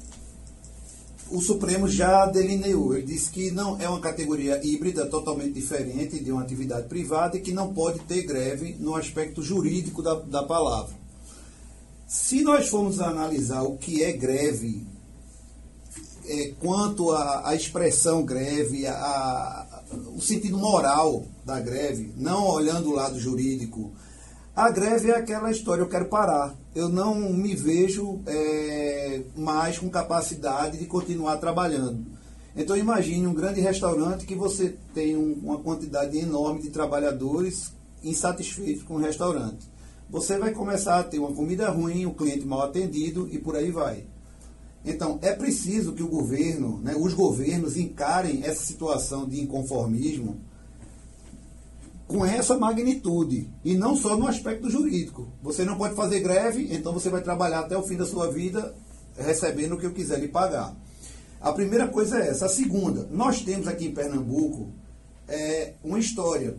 o 1.30 1.40
Supremo 1.40 1.88
já 1.88 2.26
delineou. 2.26 2.94
Ele 2.94 3.06
disse 3.06 3.30
que 3.30 3.50
não 3.50 3.80
é 3.80 3.88
uma 3.88 4.00
categoria 4.00 4.60
híbrida 4.64 5.06
totalmente 5.06 5.52
diferente 5.52 6.22
de 6.22 6.30
uma 6.30 6.42
atividade 6.42 6.88
privada 6.88 7.36
e 7.36 7.40
que 7.40 7.52
não 7.52 7.72
pode 7.72 8.00
ter 8.00 8.22
greve 8.22 8.76
no 8.78 8.94
aspecto 8.94 9.42
jurídico 9.42 10.02
da, 10.02 10.14
da 10.14 10.42
palavra. 10.42 10.94
Se 12.06 12.42
nós 12.42 12.68
formos 12.68 13.00
analisar 13.00 13.62
o 13.62 13.76
que 13.76 14.04
é 14.04 14.12
greve, 14.12 14.86
é, 16.26 16.52
quanto 16.60 17.12
à 17.12 17.54
expressão 17.54 18.24
greve, 18.24 18.86
a, 18.86 18.94
a, 18.94 19.84
o 20.14 20.20
sentido 20.20 20.56
moral 20.58 21.24
da 21.44 21.60
greve, 21.60 22.12
não 22.16 22.46
olhando 22.46 22.90
o 22.90 22.94
lado 22.94 23.18
jurídico, 23.18 23.92
a 24.54 24.70
greve 24.70 25.10
é 25.10 25.16
aquela 25.16 25.50
história, 25.50 25.82
eu 25.82 25.88
quero 25.88 26.06
parar. 26.06 26.54
Eu 26.74 26.88
não 26.88 27.32
me 27.32 27.54
vejo 27.54 28.20
é, 28.26 29.22
mais 29.36 29.78
com 29.78 29.88
capacidade 29.88 30.78
de 30.78 30.86
continuar 30.86 31.36
trabalhando. 31.36 32.04
Então 32.56 32.76
imagine 32.76 33.26
um 33.26 33.34
grande 33.34 33.60
restaurante 33.60 34.26
que 34.26 34.34
você 34.34 34.76
tem 34.92 35.16
um, 35.16 35.32
uma 35.42 35.58
quantidade 35.58 36.16
enorme 36.18 36.62
de 36.62 36.70
trabalhadores 36.70 37.72
insatisfeitos 38.02 38.82
com 38.82 38.94
o 38.94 39.00
restaurante. 39.00 39.66
Você 40.10 40.38
vai 40.38 40.52
começar 40.52 40.98
a 40.98 41.04
ter 41.04 41.18
uma 41.18 41.32
comida 41.32 41.70
ruim, 41.70 42.06
o 42.06 42.14
cliente 42.14 42.46
mal 42.46 42.62
atendido 42.62 43.28
e 43.32 43.38
por 43.38 43.56
aí 43.56 43.70
vai. 43.70 44.04
Então, 44.84 45.18
é 45.22 45.32
preciso 45.32 45.94
que 45.94 46.02
o 46.02 46.08
governo, 46.08 46.78
né, 46.82 46.94
os 46.94 47.14
governos 47.14 47.76
encarem 47.76 48.44
essa 48.44 48.62
situação 48.64 49.26
de 49.26 49.40
inconformismo 49.40 50.38
com 52.06 52.24
essa 52.24 52.56
magnitude 52.56 53.50
e 53.64 53.74
não 53.74 53.96
só 53.96 54.16
no 54.16 54.26
aspecto 54.26 54.70
jurídico. 54.70 55.28
Você 55.42 55.64
não 55.64 55.76
pode 55.76 55.94
fazer 55.94 56.20
greve, 56.20 56.68
então 56.70 56.92
você 56.92 57.08
vai 57.08 57.22
trabalhar 57.22 57.60
até 57.60 57.76
o 57.76 57.82
fim 57.82 57.96
da 57.96 58.06
sua 58.06 58.30
vida 58.30 58.74
recebendo 59.16 59.74
o 59.74 59.78
que 59.78 59.86
eu 59.86 59.92
quiser 59.92 60.18
lhe 60.18 60.28
pagar. 60.28 60.74
A 61.40 61.52
primeira 61.52 61.88
coisa 61.88 62.18
é 62.18 62.28
essa. 62.28 62.46
A 62.46 62.48
segunda, 62.48 63.08
nós 63.10 63.42
temos 63.42 63.68
aqui 63.68 63.86
em 63.86 63.94
Pernambuco 63.94 64.68
é, 65.28 65.74
uma 65.82 65.98
história, 65.98 66.56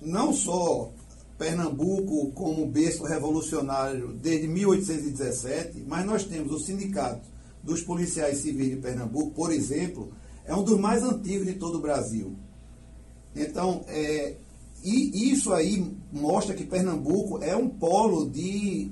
não 0.00 0.32
só 0.32 0.90
Pernambuco 1.38 2.30
como 2.32 2.66
berço 2.66 3.04
revolucionário 3.04 4.08
desde 4.14 4.46
1817, 4.48 5.84
mas 5.86 6.06
nós 6.06 6.24
temos 6.24 6.52
o 6.52 6.58
sindicato 6.58 7.26
dos 7.62 7.82
policiais 7.82 8.38
civis 8.38 8.70
de 8.70 8.76
Pernambuco, 8.76 9.32
por 9.32 9.52
exemplo, 9.52 10.12
é 10.44 10.54
um 10.54 10.62
dos 10.62 10.78
mais 10.78 11.02
antigos 11.02 11.46
de 11.46 11.54
todo 11.54 11.78
o 11.78 11.80
Brasil. 11.80 12.36
Então, 13.34 13.84
é, 13.88 14.36
e 14.82 15.32
isso 15.32 15.52
aí 15.52 15.94
mostra 16.12 16.54
que 16.54 16.64
Pernambuco 16.64 17.42
é 17.42 17.54
um 17.56 17.68
polo 17.68 18.28
de, 18.28 18.90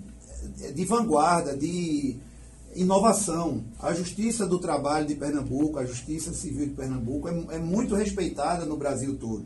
de 0.75 0.85
vanguarda, 0.85 1.57
de 1.57 2.17
inovação. 2.75 3.65
A 3.79 3.93
Justiça 3.93 4.47
do 4.47 4.59
Trabalho 4.59 5.07
de 5.07 5.15
Pernambuco, 5.15 5.79
a 5.79 5.85
Justiça 5.85 6.33
Civil 6.33 6.67
de 6.67 6.75
Pernambuco 6.75 7.29
é, 7.29 7.57
é 7.57 7.59
muito 7.59 7.95
respeitada 7.95 8.65
no 8.65 8.77
Brasil 8.77 9.17
todo. 9.17 9.45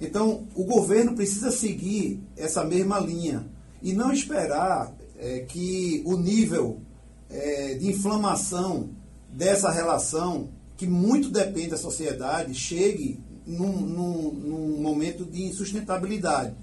Então, 0.00 0.46
o 0.54 0.64
governo 0.64 1.14
precisa 1.14 1.50
seguir 1.50 2.20
essa 2.36 2.64
mesma 2.64 2.98
linha 2.98 3.46
e 3.82 3.92
não 3.92 4.12
esperar 4.12 4.94
é, 5.18 5.40
que 5.40 6.02
o 6.06 6.16
nível 6.16 6.80
é, 7.28 7.74
de 7.74 7.88
inflamação 7.88 8.90
dessa 9.30 9.70
relação, 9.70 10.48
que 10.76 10.86
muito 10.86 11.30
depende 11.30 11.68
da 11.68 11.76
sociedade, 11.76 12.54
chegue 12.54 13.20
num, 13.46 13.80
num, 13.80 14.32
num 14.32 14.82
momento 14.82 15.24
de 15.24 15.42
insustentabilidade. 15.44 16.54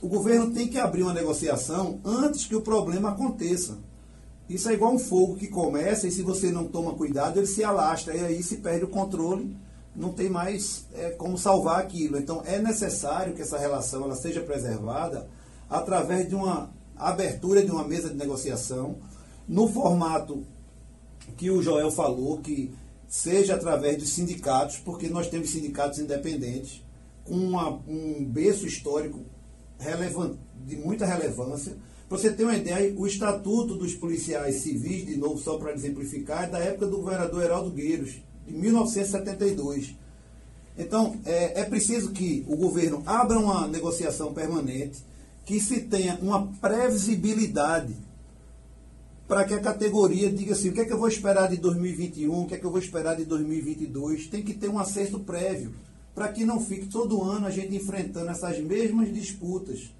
O 0.00 0.08
governo 0.08 0.52
tem 0.52 0.68
que 0.68 0.78
abrir 0.78 1.02
uma 1.02 1.14
negociação 1.14 1.98
antes 2.04 2.44
que 2.44 2.54
o 2.54 2.60
problema 2.60 3.10
aconteça. 3.10 3.78
Isso 4.48 4.68
é 4.68 4.74
igual 4.74 4.94
um 4.94 4.98
fogo 4.98 5.36
que 5.36 5.48
começa 5.48 6.06
e 6.06 6.12
se 6.12 6.22
você 6.22 6.52
não 6.52 6.66
toma 6.66 6.94
cuidado, 6.94 7.38
ele 7.38 7.46
se 7.46 7.64
alastra 7.64 8.14
e 8.14 8.24
aí 8.24 8.42
se 8.42 8.58
perde 8.58 8.84
o 8.84 8.88
controle, 8.88 9.56
não 9.94 10.12
tem 10.12 10.28
mais 10.28 10.86
é, 10.94 11.10
como 11.10 11.36
salvar 11.36 11.80
aquilo. 11.80 12.18
Então 12.18 12.42
é 12.44 12.58
necessário 12.60 13.34
que 13.34 13.42
essa 13.42 13.58
relação 13.58 14.04
ela 14.04 14.14
seja 14.14 14.40
preservada 14.40 15.28
através 15.68 16.28
de 16.28 16.34
uma 16.34 16.70
abertura 16.96 17.64
de 17.64 17.70
uma 17.70 17.84
mesa 17.84 18.08
de 18.08 18.16
negociação, 18.16 18.96
no 19.48 19.68
formato 19.68 20.44
que 21.36 21.50
o 21.50 21.62
Joel 21.62 21.90
falou, 21.90 22.38
que 22.38 22.72
seja 23.08 23.54
através 23.54 23.98
dos 23.98 24.10
sindicatos, 24.10 24.76
porque 24.78 25.08
nós 25.08 25.28
temos 25.28 25.50
sindicatos 25.50 25.98
independentes, 25.98 26.82
com 27.24 27.34
uma, 27.34 27.70
um 27.88 28.24
berço 28.24 28.66
histórico 28.66 29.20
relevante, 29.78 30.38
de 30.64 30.76
muita 30.76 31.06
relevância. 31.06 31.76
Para 32.08 32.18
você 32.18 32.32
ter 32.32 32.44
uma 32.44 32.56
ideia, 32.56 32.94
o 32.96 33.06
Estatuto 33.06 33.74
dos 33.74 33.94
Policiais 33.94 34.56
Civis, 34.56 35.06
de 35.06 35.16
novo, 35.16 35.38
só 35.38 35.58
para 35.58 35.72
exemplificar, 35.72 36.44
é 36.44 36.50
da 36.50 36.58
época 36.58 36.86
do 36.86 36.98
governador 36.98 37.42
Heraldo 37.42 37.70
Gueiros, 37.70 38.12
de 38.46 38.52
1972. 38.52 39.96
Então, 40.78 41.18
é, 41.24 41.60
é 41.60 41.64
preciso 41.64 42.12
que 42.12 42.44
o 42.46 42.56
governo 42.56 43.02
abra 43.06 43.38
uma 43.38 43.66
negociação 43.66 44.32
permanente, 44.32 45.02
que 45.44 45.60
se 45.60 45.80
tenha 45.80 46.18
uma 46.20 46.46
previsibilidade 46.60 47.94
para 49.26 49.44
que 49.44 49.54
a 49.54 49.60
categoria 49.60 50.32
diga 50.32 50.52
assim, 50.52 50.68
o 50.68 50.72
que 50.72 50.80
é 50.80 50.84
que 50.84 50.92
eu 50.92 50.98
vou 50.98 51.08
esperar 51.08 51.48
de 51.48 51.56
2021, 51.56 52.42
o 52.42 52.46
que 52.46 52.54
é 52.54 52.58
que 52.58 52.64
eu 52.64 52.70
vou 52.70 52.78
esperar 52.78 53.16
de 53.16 53.24
2022, 53.24 54.28
tem 54.28 54.42
que 54.42 54.54
ter 54.54 54.68
um 54.68 54.78
acerto 54.78 55.18
prévio, 55.18 55.74
para 56.14 56.28
que 56.28 56.44
não 56.44 56.60
fique 56.60 56.86
todo 56.86 57.22
ano 57.22 57.46
a 57.46 57.50
gente 57.50 57.74
enfrentando 57.74 58.30
essas 58.30 58.58
mesmas 58.60 59.12
disputas. 59.12 59.90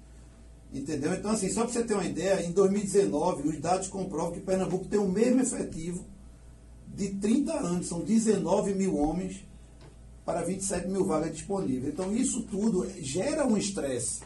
Entendeu? 0.73 1.13
Então, 1.13 1.31
assim, 1.31 1.49
só 1.49 1.63
para 1.63 1.73
você 1.73 1.83
ter 1.83 1.93
uma 1.93 2.05
ideia, 2.05 2.45
em 2.45 2.51
2019, 2.51 3.47
os 3.47 3.59
dados 3.59 3.87
comprovam 3.87 4.33
que 4.33 4.39
Pernambuco 4.39 4.85
tem 4.85 4.99
o 4.99 5.07
mesmo 5.07 5.41
efetivo 5.41 6.03
de 6.93 7.09
30 7.09 7.53
anos, 7.53 7.87
são 7.87 7.99
19 8.01 8.73
mil 8.73 8.97
homens 8.97 9.45
para 10.25 10.41
27 10.41 10.87
mil 10.87 11.05
vagas 11.05 11.33
disponíveis. 11.33 11.93
Então, 11.93 12.13
isso 12.13 12.43
tudo 12.43 12.85
gera 12.99 13.45
um 13.45 13.55
estresse. 13.55 14.21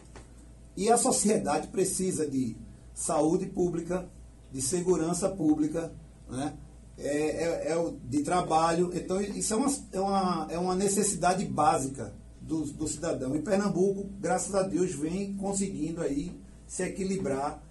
E 0.76 0.90
a 0.90 0.98
sociedade 0.98 1.68
precisa 1.68 2.26
de 2.26 2.56
saúde 2.94 3.46
pública, 3.46 4.10
de 4.52 4.62
segurança 4.62 5.30
pública, 5.30 5.92
né? 6.30 6.54
é, 6.98 7.72
é, 7.72 7.72
é 7.74 7.94
de 8.06 8.24
trabalho. 8.24 8.92
Então, 8.94 9.20
isso 9.22 9.54
é 9.54 9.58
uma, 9.58 9.72
é 9.92 10.00
uma, 10.00 10.48
é 10.52 10.58
uma 10.58 10.76
necessidade 10.76 11.46
básica 11.46 12.14
do, 12.40 12.64
do 12.74 12.88
cidadão. 12.88 13.36
E 13.36 13.42
Pernambuco, 13.42 14.10
graças 14.20 14.54
a 14.56 14.64
Deus, 14.64 14.94
vem 14.94 15.34
conseguindo 15.36 16.02
aí 16.02 16.40
se 16.68 16.84
equilibrar, 16.84 17.62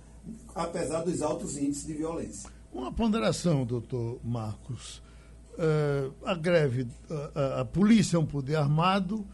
apesar 0.55 1.03
dos 1.03 1.23
altos 1.23 1.57
índices 1.57 1.87
de 1.87 1.95
violência. 1.95 2.51
Uma 2.73 2.93
ponderação, 2.93 3.65
doutor 3.65 4.21
Marcos. 4.23 5.03
Uh, 5.55 6.15
a 6.25 6.35
greve, 6.35 6.87
a, 7.35 7.61
a, 7.61 7.65
polícia 7.65 8.17
é 8.17 8.21
um 8.21 8.25
poder 8.25 8.57
armado, 8.57 9.27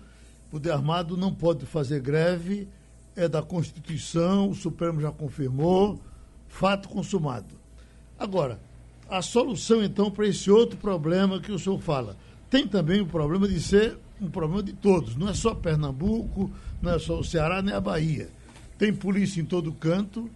poder 0.50 0.70
armado 0.72 1.16
não 1.16 1.32
pode 1.32 1.66
fazer 1.66 2.00
greve, 2.00 2.68
é 3.14 3.28
da 3.28 3.42
Constituição, 3.42 4.50
o 4.50 4.54
Supremo 4.54 5.00
já 5.00 5.12
confirmou, 5.12 6.00
fato 6.48 6.88
consumado. 6.88 7.54
Agora, 8.18 8.60
a 9.08 9.22
solução 9.22 9.82
então 9.82 10.10
para 10.10 10.26
esse 10.26 10.50
outro 10.50 10.76
problema 10.76 11.40
que 11.40 11.52
o 11.52 11.58
senhor 11.58 11.80
fala. 11.80 12.16
Tem 12.50 12.66
também 12.66 13.00
o 13.00 13.06
problema 13.06 13.46
de 13.48 13.60
ser 13.60 13.98
um 14.20 14.30
problema 14.30 14.62
de 14.62 14.72
todos, 14.72 15.14
não 15.16 15.28
é 15.28 15.34
só 15.34 15.54
Pernambuco, 15.54 16.50
não 16.80 16.94
é 16.94 16.98
só 16.98 17.18
o 17.18 17.24
Ceará, 17.24 17.60
nem 17.60 17.74
a 17.74 17.80
Bahia. 17.80 18.30
Tem 18.78 18.92
polícia 18.92 19.40
em 19.40 19.44
todo 19.44 19.72
canto, 19.72 20.30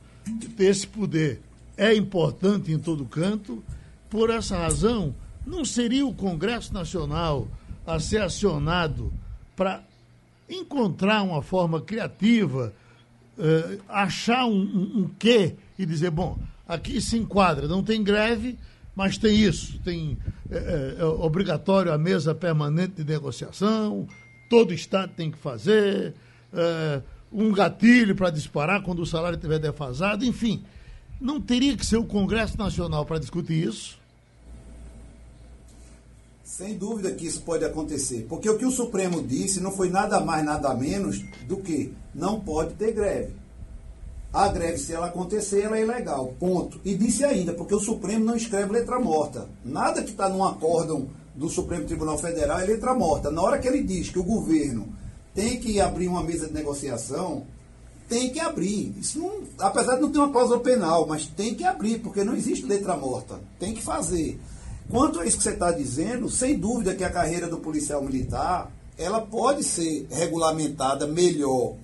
esse 0.58 0.86
poder 0.86 1.40
é 1.76 1.94
importante 1.94 2.70
em 2.70 2.78
todo 2.78 3.04
canto. 3.06 3.62
Por 4.08 4.28
essa 4.28 4.58
razão, 4.58 5.14
não 5.46 5.64
seria 5.64 6.06
o 6.06 6.14
Congresso 6.14 6.74
Nacional 6.74 7.48
a 7.86 7.98
ser 7.98 8.20
acionado 8.20 9.12
para 9.56 9.82
encontrar 10.48 11.22
uma 11.22 11.42
forma 11.42 11.80
criativa, 11.80 12.74
uh, 13.38 13.82
achar 13.88 14.44
um, 14.46 14.60
um, 14.60 15.00
um 15.00 15.10
quê 15.18 15.54
e 15.80 15.86
dizer, 15.86 16.10
bom, 16.10 16.38
aqui 16.68 17.00
se 17.00 17.16
enquadra, 17.16 17.66
não 17.66 17.82
tem 17.82 18.04
greve, 18.04 18.58
mas 18.94 19.16
tem 19.16 19.34
isso, 19.34 19.78
tem 19.78 20.18
é, 20.50 20.96
é, 20.98 21.04
obrigatório 21.04 21.90
a 21.90 21.96
mesa 21.96 22.34
permanente 22.34 23.02
de 23.02 23.10
negociação, 23.10 24.06
todo 24.50 24.74
Estado 24.74 25.12
tem 25.16 25.30
que 25.30 25.38
fazer, 25.38 26.14
é, 26.52 27.00
um 27.32 27.50
gatilho 27.50 28.14
para 28.14 28.28
disparar 28.28 28.82
quando 28.82 29.00
o 29.00 29.06
salário 29.06 29.36
estiver 29.36 29.58
defasado, 29.58 30.22
enfim. 30.24 30.62
Não 31.18 31.40
teria 31.40 31.76
que 31.76 31.86
ser 31.86 31.96
o 31.96 32.04
Congresso 32.04 32.58
Nacional 32.58 33.06
para 33.06 33.18
discutir 33.18 33.66
isso? 33.66 33.98
Sem 36.44 36.76
dúvida 36.76 37.12
que 37.12 37.26
isso 37.26 37.40
pode 37.42 37.64
acontecer, 37.64 38.26
porque 38.28 38.50
o 38.50 38.58
que 38.58 38.66
o 38.66 38.70
Supremo 38.70 39.22
disse 39.22 39.60
não 39.60 39.70
foi 39.72 39.88
nada 39.88 40.20
mais, 40.20 40.44
nada 40.44 40.74
menos 40.74 41.24
do 41.46 41.58
que 41.58 41.94
não 42.14 42.40
pode 42.40 42.74
ter 42.74 42.92
greve. 42.92 43.32
A 44.32 44.48
greve, 44.48 44.78
se 44.78 44.92
ela 44.92 45.06
acontecer, 45.06 45.62
ela 45.62 45.78
é 45.78 45.82
ilegal. 45.82 46.34
Ponto. 46.38 46.80
E 46.84 46.94
disse 46.94 47.24
ainda, 47.24 47.52
porque 47.52 47.74
o 47.74 47.80
Supremo 47.80 48.24
não 48.24 48.36
escreve 48.36 48.72
letra 48.72 49.00
morta. 49.00 49.48
Nada 49.64 50.02
que 50.02 50.10
está 50.10 50.28
num 50.28 50.44
acórdão 50.44 51.08
do 51.34 51.48
Supremo 51.48 51.84
Tribunal 51.84 52.16
Federal 52.16 52.60
é 52.60 52.64
letra 52.64 52.94
morta. 52.94 53.30
Na 53.30 53.42
hora 53.42 53.58
que 53.58 53.66
ele 53.66 53.82
diz 53.82 54.08
que 54.08 54.18
o 54.18 54.24
governo 54.24 54.88
tem 55.34 55.58
que 55.58 55.80
abrir 55.80 56.06
uma 56.06 56.22
mesa 56.22 56.46
de 56.46 56.54
negociação, 56.54 57.44
tem 58.08 58.30
que 58.30 58.38
abrir. 58.38 58.94
Isso 58.98 59.18
não, 59.18 59.42
apesar 59.58 59.96
de 59.96 60.02
não 60.02 60.12
ter 60.12 60.18
uma 60.18 60.30
cláusula 60.30 60.60
penal, 60.60 61.06
mas 61.06 61.26
tem 61.26 61.54
que 61.54 61.64
abrir, 61.64 61.98
porque 61.98 62.22
não 62.22 62.34
existe 62.34 62.66
letra 62.66 62.96
morta. 62.96 63.40
Tem 63.58 63.74
que 63.74 63.82
fazer. 63.82 64.40
Quanto 64.88 65.20
a 65.20 65.26
isso 65.26 65.38
que 65.38 65.42
você 65.44 65.50
está 65.50 65.70
dizendo, 65.70 66.28
sem 66.28 66.58
dúvida 66.58 66.94
que 66.94 67.04
a 67.04 67.10
carreira 67.10 67.48
do 67.48 67.58
policial 67.58 68.02
militar 68.02 68.70
ela 68.98 69.20
pode 69.20 69.64
ser 69.64 70.06
regulamentada 70.10 71.06
melhor 71.06 71.74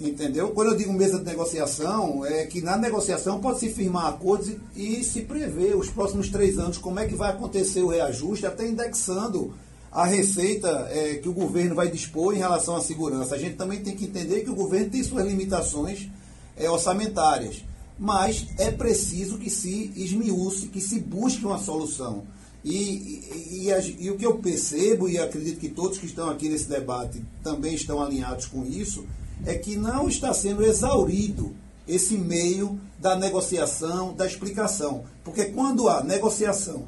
Entendeu? 0.00 0.48
Quando 0.52 0.70
eu 0.70 0.76
digo 0.78 0.94
mesa 0.94 1.18
de 1.18 1.26
negociação, 1.26 2.24
é 2.24 2.46
que 2.46 2.62
na 2.62 2.74
negociação 2.78 3.38
pode 3.38 3.58
se 3.58 3.68
firmar 3.68 4.06
acordos 4.06 4.48
e, 4.74 5.00
e, 5.00 5.04
se 5.04 5.20
prever 5.20 5.76
os 5.76 5.90
próximos 5.90 6.30
três 6.30 6.58
anos 6.58 6.78
como 6.78 6.98
é 6.98 7.06
que 7.06 7.14
vai 7.14 7.30
acontecer 7.30 7.82
o 7.82 7.88
reajuste, 7.88 8.46
até 8.46 8.66
indexando 8.66 9.52
a 9.92 10.06
receita 10.06 10.88
é, 10.90 11.16
que 11.16 11.28
o 11.28 11.34
governo 11.34 11.74
vai 11.74 11.90
dispor 11.90 12.34
em 12.34 12.38
relação 12.38 12.76
à 12.76 12.80
segurança. 12.80 13.34
A 13.34 13.38
gente 13.38 13.56
também 13.56 13.82
tem 13.82 13.94
que 13.94 14.06
entender 14.06 14.40
que 14.40 14.48
o 14.48 14.54
governo 14.54 14.88
tem 14.88 15.02
suas 15.02 15.26
limitações 15.26 16.08
é, 16.56 16.70
orçamentárias. 16.70 17.62
mas 17.98 18.46
é 18.56 18.70
preciso 18.70 19.36
que 19.36 19.50
se 19.50 19.92
esmiúce, 19.94 20.68
que 20.68 20.80
se 20.80 20.98
busque 20.98 21.44
uma 21.44 21.58
solução. 21.58 22.24
E, 22.64 22.72
e, 22.72 23.68
e, 23.68 23.96
e, 24.04 24.10
o 24.10 24.16
que 24.16 24.24
eu 24.24 24.38
percebo, 24.38 25.10
e 25.10 25.18
acredito 25.18 25.60
que 25.60 25.68
todos 25.68 25.98
que 25.98 26.06
estão 26.06 26.30
aqui 26.30 26.48
nesse 26.48 26.68
debate 26.68 27.22
também 27.42 27.74
estão 27.74 28.02
alinhados 28.02 28.46
com 28.46 28.64
isso, 28.64 29.04
é 29.46 29.54
que 29.54 29.76
não 29.76 30.08
está 30.08 30.32
sendo 30.34 30.64
exaurido 30.64 31.54
esse 31.86 32.16
meio 32.16 32.78
da 32.98 33.16
negociação, 33.16 34.14
da 34.14 34.26
explicação. 34.26 35.04
Porque 35.24 35.46
quando 35.46 35.88
há 35.88 36.02
negociação, 36.02 36.84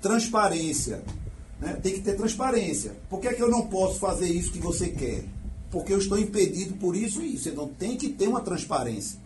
transparência, 0.00 1.02
né, 1.60 1.78
tem 1.82 1.94
que 1.94 2.00
ter 2.00 2.16
transparência. 2.16 2.96
Por 3.08 3.20
que, 3.20 3.28
é 3.28 3.34
que 3.34 3.42
eu 3.42 3.50
não 3.50 3.66
posso 3.66 3.98
fazer 3.98 4.28
isso 4.28 4.52
que 4.52 4.58
você 4.58 4.88
quer? 4.88 5.24
Porque 5.70 5.92
eu 5.92 5.98
estou 5.98 6.18
impedido 6.18 6.74
por 6.74 6.96
isso 6.96 7.20
e 7.20 7.34
isso. 7.34 7.48
Então 7.48 7.68
tem 7.68 7.96
que 7.96 8.08
ter 8.08 8.28
uma 8.28 8.40
transparência. 8.40 9.18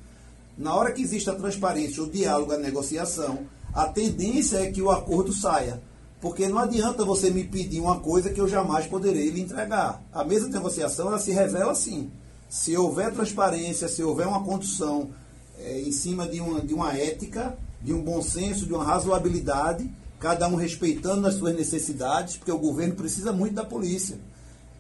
Na 0.56 0.74
hora 0.74 0.92
que 0.92 1.02
existe 1.02 1.30
a 1.30 1.34
transparência, 1.34 2.02
o 2.02 2.10
diálogo, 2.10 2.52
a 2.52 2.58
negociação, 2.58 3.46
a 3.72 3.86
tendência 3.86 4.58
é 4.58 4.70
que 4.70 4.82
o 4.82 4.90
acordo 4.90 5.32
saia. 5.32 5.80
Porque 6.20 6.48
não 6.48 6.58
adianta 6.58 7.04
você 7.04 7.30
me 7.30 7.44
pedir 7.44 7.80
uma 7.80 7.98
coisa 7.98 8.30
que 8.30 8.40
eu 8.40 8.48
jamais 8.48 8.86
poderei 8.86 9.30
lhe 9.30 9.40
entregar. 9.40 10.02
A 10.12 10.22
mesa 10.22 10.46
de 10.46 10.52
negociação 10.52 11.08
ela 11.08 11.18
se 11.18 11.30
revela 11.30 11.72
assim. 11.72 12.10
Se 12.50 12.76
houver 12.76 13.12
transparência, 13.12 13.88
se 13.88 14.02
houver 14.02 14.26
uma 14.26 14.42
condução 14.42 15.10
é, 15.58 15.80
em 15.80 15.92
cima 15.92 16.28
de 16.28 16.40
uma, 16.40 16.60
de 16.60 16.74
uma 16.74 16.92
ética, 16.92 17.56
de 17.80 17.94
um 17.94 18.02
bom 18.02 18.20
senso, 18.20 18.66
de 18.66 18.74
uma 18.74 18.84
razoabilidade, 18.84 19.90
cada 20.18 20.46
um 20.48 20.56
respeitando 20.56 21.26
as 21.26 21.34
suas 21.34 21.54
necessidades, 21.54 22.36
porque 22.36 22.52
o 22.52 22.58
governo 22.58 22.94
precisa 22.94 23.32
muito 23.32 23.54
da 23.54 23.64
polícia. 23.64 24.18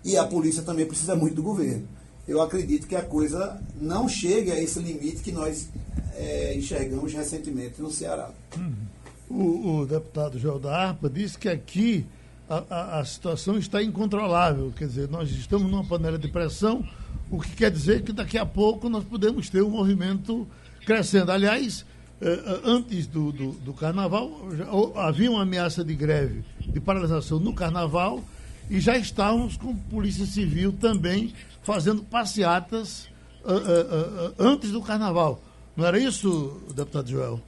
E 0.04 0.16
a 0.16 0.26
polícia 0.26 0.62
também 0.62 0.84
precisa 0.84 1.14
muito 1.14 1.36
do 1.36 1.42
governo. 1.42 1.86
Eu 2.26 2.42
acredito 2.42 2.86
que 2.86 2.96
a 2.96 3.02
coisa 3.02 3.60
não 3.80 4.08
chegue 4.08 4.50
a 4.50 4.60
esse 4.60 4.78
limite 4.80 5.22
que 5.22 5.32
nós 5.32 5.68
é, 6.14 6.54
enxergamos 6.56 7.12
recentemente 7.12 7.80
no 7.80 7.90
Ceará. 7.90 8.30
Uhum. 8.56 8.90
O, 9.30 9.78
o, 9.78 9.86
deputado 9.86 10.38
Joel 10.38 10.58
da 10.58 10.76
Arpa 10.76 11.08
disse 11.08 11.38
que 11.38 11.48
aqui 11.48 12.04
a, 12.50 12.64
a, 12.68 13.00
a, 13.00 13.04
situação 13.04 13.56
está 13.56 13.80
incontrolável. 13.80 14.72
Quer 14.76 14.88
dizer, 14.88 15.08
nós 15.08 15.30
estamos 15.30 15.70
numa 15.70 15.84
panela 15.84 16.18
de 16.18 16.26
pressão, 16.26 16.84
o 17.30 17.40
que 17.40 17.54
quer 17.54 17.70
dizer 17.70 18.02
que 18.02 18.12
daqui 18.12 18.36
a 18.36 18.44
pouco 18.44 18.88
nós 18.88 19.04
podemos 19.04 19.48
ter 19.48 19.62
um 19.62 19.70
movimento 19.70 20.48
crescendo. 20.84 21.30
Aliás, 21.30 21.86
eh, 22.20 22.42
eh, 22.44 22.60
antes 22.64 23.06
do, 23.06 23.30
do, 23.30 23.52
do 23.52 23.72
carnaval, 23.72 24.48
já, 24.56 24.66
havia 25.06 25.30
uma 25.30 25.42
ameaça 25.42 25.84
de 25.84 25.94
greve, 25.94 26.42
de 26.58 26.80
paralisação 26.80 27.38
no 27.38 27.54
carnaval, 27.54 28.22
e 28.68 28.80
já 28.80 28.96
estávamos 28.96 29.56
com 29.56 29.74
Polícia 29.76 30.26
Civil 30.26 30.72
também 30.72 31.32
fazendo 31.62 32.02
passeatas 32.02 33.08
uh, 33.44 33.52
uh, 33.52 34.28
uh, 34.30 34.34
antes 34.38 34.72
do 34.72 34.82
carnaval. 34.82 35.40
Não 35.76 35.86
era 35.86 35.98
isso, 35.98 36.60
deputado 36.74 37.08
Joel? 37.08 37.40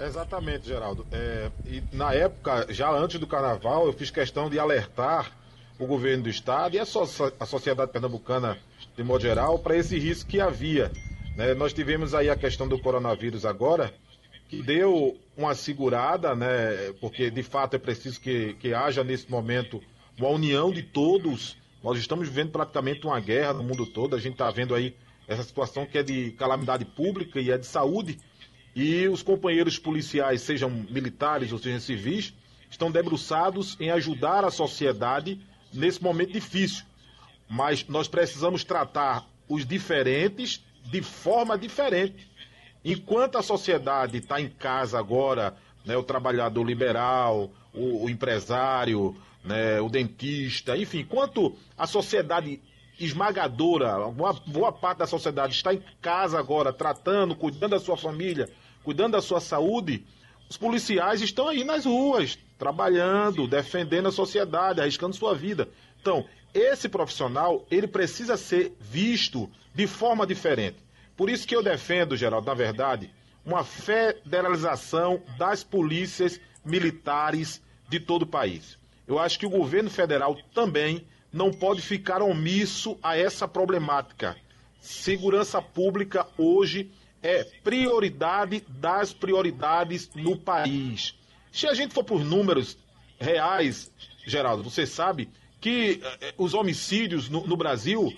Exatamente, 0.00 0.66
Geraldo. 0.66 1.06
É, 1.12 1.50
e 1.66 1.82
na 1.92 2.14
época, 2.14 2.66
já 2.70 2.90
antes 2.90 3.20
do 3.20 3.26
carnaval, 3.26 3.86
eu 3.86 3.92
fiz 3.92 4.10
questão 4.10 4.48
de 4.48 4.58
alertar 4.58 5.30
o 5.78 5.86
governo 5.86 6.24
do 6.24 6.30
estado 6.30 6.74
e 6.74 6.78
a, 6.78 6.86
so 6.86 7.02
a 7.38 7.46
sociedade 7.46 7.92
pernambucana, 7.92 8.58
de 8.96 9.04
modo 9.04 9.20
geral, 9.20 9.58
para 9.58 9.76
esse 9.76 9.98
risco 9.98 10.30
que 10.30 10.40
havia. 10.40 10.90
Né? 11.36 11.54
Nós 11.54 11.74
tivemos 11.74 12.14
aí 12.14 12.30
a 12.30 12.36
questão 12.36 12.66
do 12.66 12.78
coronavírus 12.78 13.44
agora, 13.44 13.92
que 14.48 14.62
deu 14.62 15.18
uma 15.36 15.54
segurada, 15.54 16.34
né? 16.34 16.92
porque 17.00 17.30
de 17.30 17.42
fato 17.42 17.76
é 17.76 17.78
preciso 17.78 18.20
que, 18.20 18.54
que 18.54 18.72
haja 18.72 19.04
nesse 19.04 19.30
momento 19.30 19.82
uma 20.18 20.30
união 20.30 20.70
de 20.70 20.82
todos. 20.82 21.58
Nós 21.82 21.98
estamos 21.98 22.28
vivendo 22.28 22.50
praticamente 22.52 23.06
uma 23.06 23.20
guerra 23.20 23.52
no 23.52 23.62
mundo 23.62 23.86
todo, 23.86 24.16
a 24.16 24.18
gente 24.18 24.32
está 24.32 24.50
vendo 24.50 24.74
aí 24.74 24.94
essa 25.28 25.42
situação 25.42 25.86
que 25.86 25.98
é 25.98 26.02
de 26.02 26.32
calamidade 26.32 26.84
pública 26.84 27.38
e 27.38 27.50
é 27.50 27.58
de 27.58 27.66
saúde 27.66 28.18
e 28.74 29.08
os 29.08 29.22
companheiros 29.22 29.78
policiais, 29.78 30.42
sejam 30.42 30.70
militares 30.70 31.52
ou 31.52 31.58
sejam 31.58 31.80
civis, 31.80 32.32
estão 32.70 32.90
debruçados 32.90 33.76
em 33.80 33.90
ajudar 33.90 34.44
a 34.44 34.50
sociedade 34.50 35.40
nesse 35.72 36.02
momento 36.02 36.32
difícil. 36.32 36.84
Mas 37.48 37.86
nós 37.88 38.06
precisamos 38.06 38.62
tratar 38.62 39.26
os 39.48 39.66
diferentes 39.66 40.64
de 40.84 41.02
forma 41.02 41.58
diferente. 41.58 42.28
Enquanto 42.84 43.36
a 43.36 43.42
sociedade 43.42 44.18
está 44.18 44.40
em 44.40 44.48
casa 44.48 44.98
agora, 44.98 45.56
né, 45.84 45.96
o 45.96 46.02
trabalhador 46.02 46.62
liberal, 46.62 47.50
o, 47.74 48.04
o 48.04 48.10
empresário, 48.10 49.16
né, 49.44 49.80
o 49.80 49.88
dentista, 49.88 50.76
enfim, 50.76 51.00
enquanto 51.00 51.56
a 51.76 51.86
sociedade 51.86 52.60
esmagadora, 52.98 54.06
uma 54.06 54.32
boa 54.32 54.70
parte 54.70 54.98
da 54.98 55.06
sociedade 55.06 55.54
está 55.54 55.72
em 55.72 55.82
casa 56.00 56.38
agora, 56.38 56.72
tratando, 56.72 57.34
cuidando 57.34 57.70
da 57.70 57.80
sua 57.80 57.96
família, 57.96 58.48
cuidando 58.82 59.12
da 59.12 59.22
sua 59.22 59.40
saúde, 59.40 60.04
os 60.48 60.56
policiais 60.56 61.20
estão 61.20 61.48
aí 61.48 61.64
nas 61.64 61.84
ruas, 61.84 62.38
trabalhando, 62.58 63.46
defendendo 63.46 64.08
a 64.08 64.12
sociedade, 64.12 64.80
arriscando 64.80 65.14
sua 65.14 65.34
vida. 65.34 65.68
Então, 66.00 66.26
esse 66.52 66.88
profissional, 66.88 67.64
ele 67.70 67.86
precisa 67.86 68.36
ser 68.36 68.72
visto 68.80 69.48
de 69.74 69.86
forma 69.86 70.26
diferente. 70.26 70.78
Por 71.16 71.30
isso 71.30 71.46
que 71.46 71.54
eu 71.54 71.62
defendo, 71.62 72.16
Geraldo, 72.16 72.46
na 72.46 72.54
verdade, 72.54 73.10
uma 73.44 73.62
federalização 73.62 75.22
das 75.38 75.62
polícias 75.62 76.40
militares 76.64 77.62
de 77.88 78.00
todo 78.00 78.22
o 78.22 78.26
país. 78.26 78.78
Eu 79.06 79.18
acho 79.18 79.38
que 79.38 79.46
o 79.46 79.50
governo 79.50 79.90
federal 79.90 80.36
também 80.54 81.06
não 81.32 81.52
pode 81.52 81.80
ficar 81.80 82.22
omisso 82.22 82.98
a 83.02 83.16
essa 83.16 83.46
problemática. 83.46 84.36
Segurança 84.80 85.60
pública 85.60 86.26
hoje 86.36 86.90
é 87.22 87.44
prioridade 87.62 88.64
das 88.68 89.12
prioridades 89.12 90.10
no 90.14 90.36
país. 90.36 91.14
Se 91.52 91.66
a 91.66 91.74
gente 91.74 91.92
for 91.92 92.04
por 92.04 92.24
números 92.24 92.78
reais, 93.18 93.92
Geraldo, 94.26 94.62
você 94.62 94.86
sabe 94.86 95.28
que 95.60 96.00
eh, 96.02 96.34
os 96.38 96.54
homicídios 96.54 97.28
no, 97.28 97.46
no 97.46 97.56
Brasil 97.56 98.14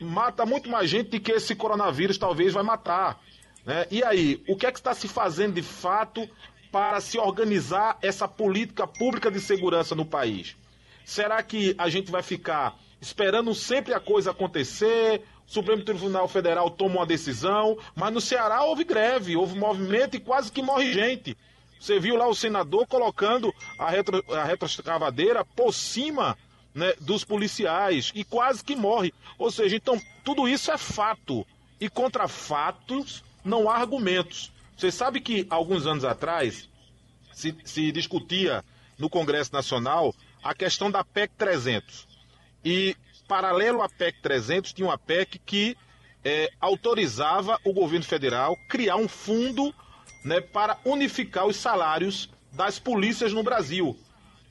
mata 0.00 0.46
muito 0.46 0.70
mais 0.70 0.88
gente 0.88 1.10
do 1.10 1.20
que 1.20 1.32
esse 1.32 1.54
coronavírus 1.54 2.16
talvez 2.16 2.54
vai 2.54 2.62
matar. 2.62 3.20
Né? 3.64 3.86
E 3.90 4.02
aí, 4.02 4.42
o 4.48 4.56
que 4.56 4.66
é 4.66 4.72
que 4.72 4.78
está 4.78 4.94
se 4.94 5.08
fazendo 5.08 5.54
de 5.54 5.62
fato 5.62 6.28
para 6.70 7.00
se 7.00 7.18
organizar 7.18 7.98
essa 8.00 8.28
política 8.28 8.86
pública 8.86 9.30
de 9.30 9.40
segurança 9.40 9.94
no 9.94 10.06
país? 10.06 10.56
Será 11.04 11.42
que 11.42 11.74
a 11.78 11.88
gente 11.88 12.10
vai 12.10 12.22
ficar 12.22 12.78
esperando 13.00 13.54
sempre 13.54 13.94
a 13.94 14.00
coisa 14.00 14.30
acontecer? 14.30 15.22
Supremo 15.48 15.82
Tribunal 15.82 16.28
Federal 16.28 16.70
toma 16.70 16.96
uma 16.96 17.06
decisão, 17.06 17.78
mas 17.96 18.12
no 18.12 18.20
Ceará 18.20 18.62
houve 18.62 18.84
greve, 18.84 19.34
houve 19.34 19.58
movimento 19.58 20.14
e 20.14 20.20
quase 20.20 20.52
que 20.52 20.62
morre 20.62 20.92
gente. 20.92 21.36
Você 21.80 21.98
viu 21.98 22.16
lá 22.16 22.28
o 22.28 22.34
senador 22.34 22.86
colocando 22.86 23.52
a, 23.78 23.88
retro, 23.88 24.22
a 24.34 24.44
retroescavadeira 24.44 25.44
por 25.44 25.72
cima 25.72 26.36
né, 26.74 26.92
dos 27.00 27.24
policiais 27.24 28.12
e 28.14 28.24
quase 28.24 28.62
que 28.62 28.76
morre. 28.76 29.12
Ou 29.38 29.50
seja, 29.50 29.74
então 29.74 30.00
tudo 30.22 30.46
isso 30.46 30.70
é 30.70 30.76
fato. 30.76 31.46
E 31.80 31.88
contra 31.88 32.28
fatos 32.28 33.24
não 33.42 33.70
há 33.70 33.76
argumentos. 33.76 34.52
Você 34.76 34.90
sabe 34.90 35.20
que 35.20 35.46
alguns 35.48 35.86
anos 35.86 36.04
atrás 36.04 36.68
se, 37.32 37.56
se 37.64 37.90
discutia 37.90 38.62
no 38.98 39.08
Congresso 39.08 39.52
Nacional 39.52 40.14
a 40.42 40.54
questão 40.54 40.90
da 40.90 41.02
PEC 41.02 41.32
300. 41.38 42.06
E, 42.64 42.96
paralelo 43.28 43.82
à 43.82 43.88
PEC 43.88 44.20
300, 44.22 44.72
tinha 44.72 44.88
uma 44.88 44.98
PEC 44.98 45.38
que 45.38 45.76
é, 46.24 46.50
autorizava 46.60 47.60
o 47.62 47.72
governo 47.72 48.04
federal 48.04 48.56
criar 48.68 48.96
um 48.96 49.06
fundo 49.06 49.72
né, 50.24 50.40
para 50.40 50.78
unificar 50.84 51.46
os 51.46 51.56
salários 51.56 52.28
das 52.52 52.78
polícias 52.78 53.32
no 53.32 53.42
Brasil. 53.42 53.96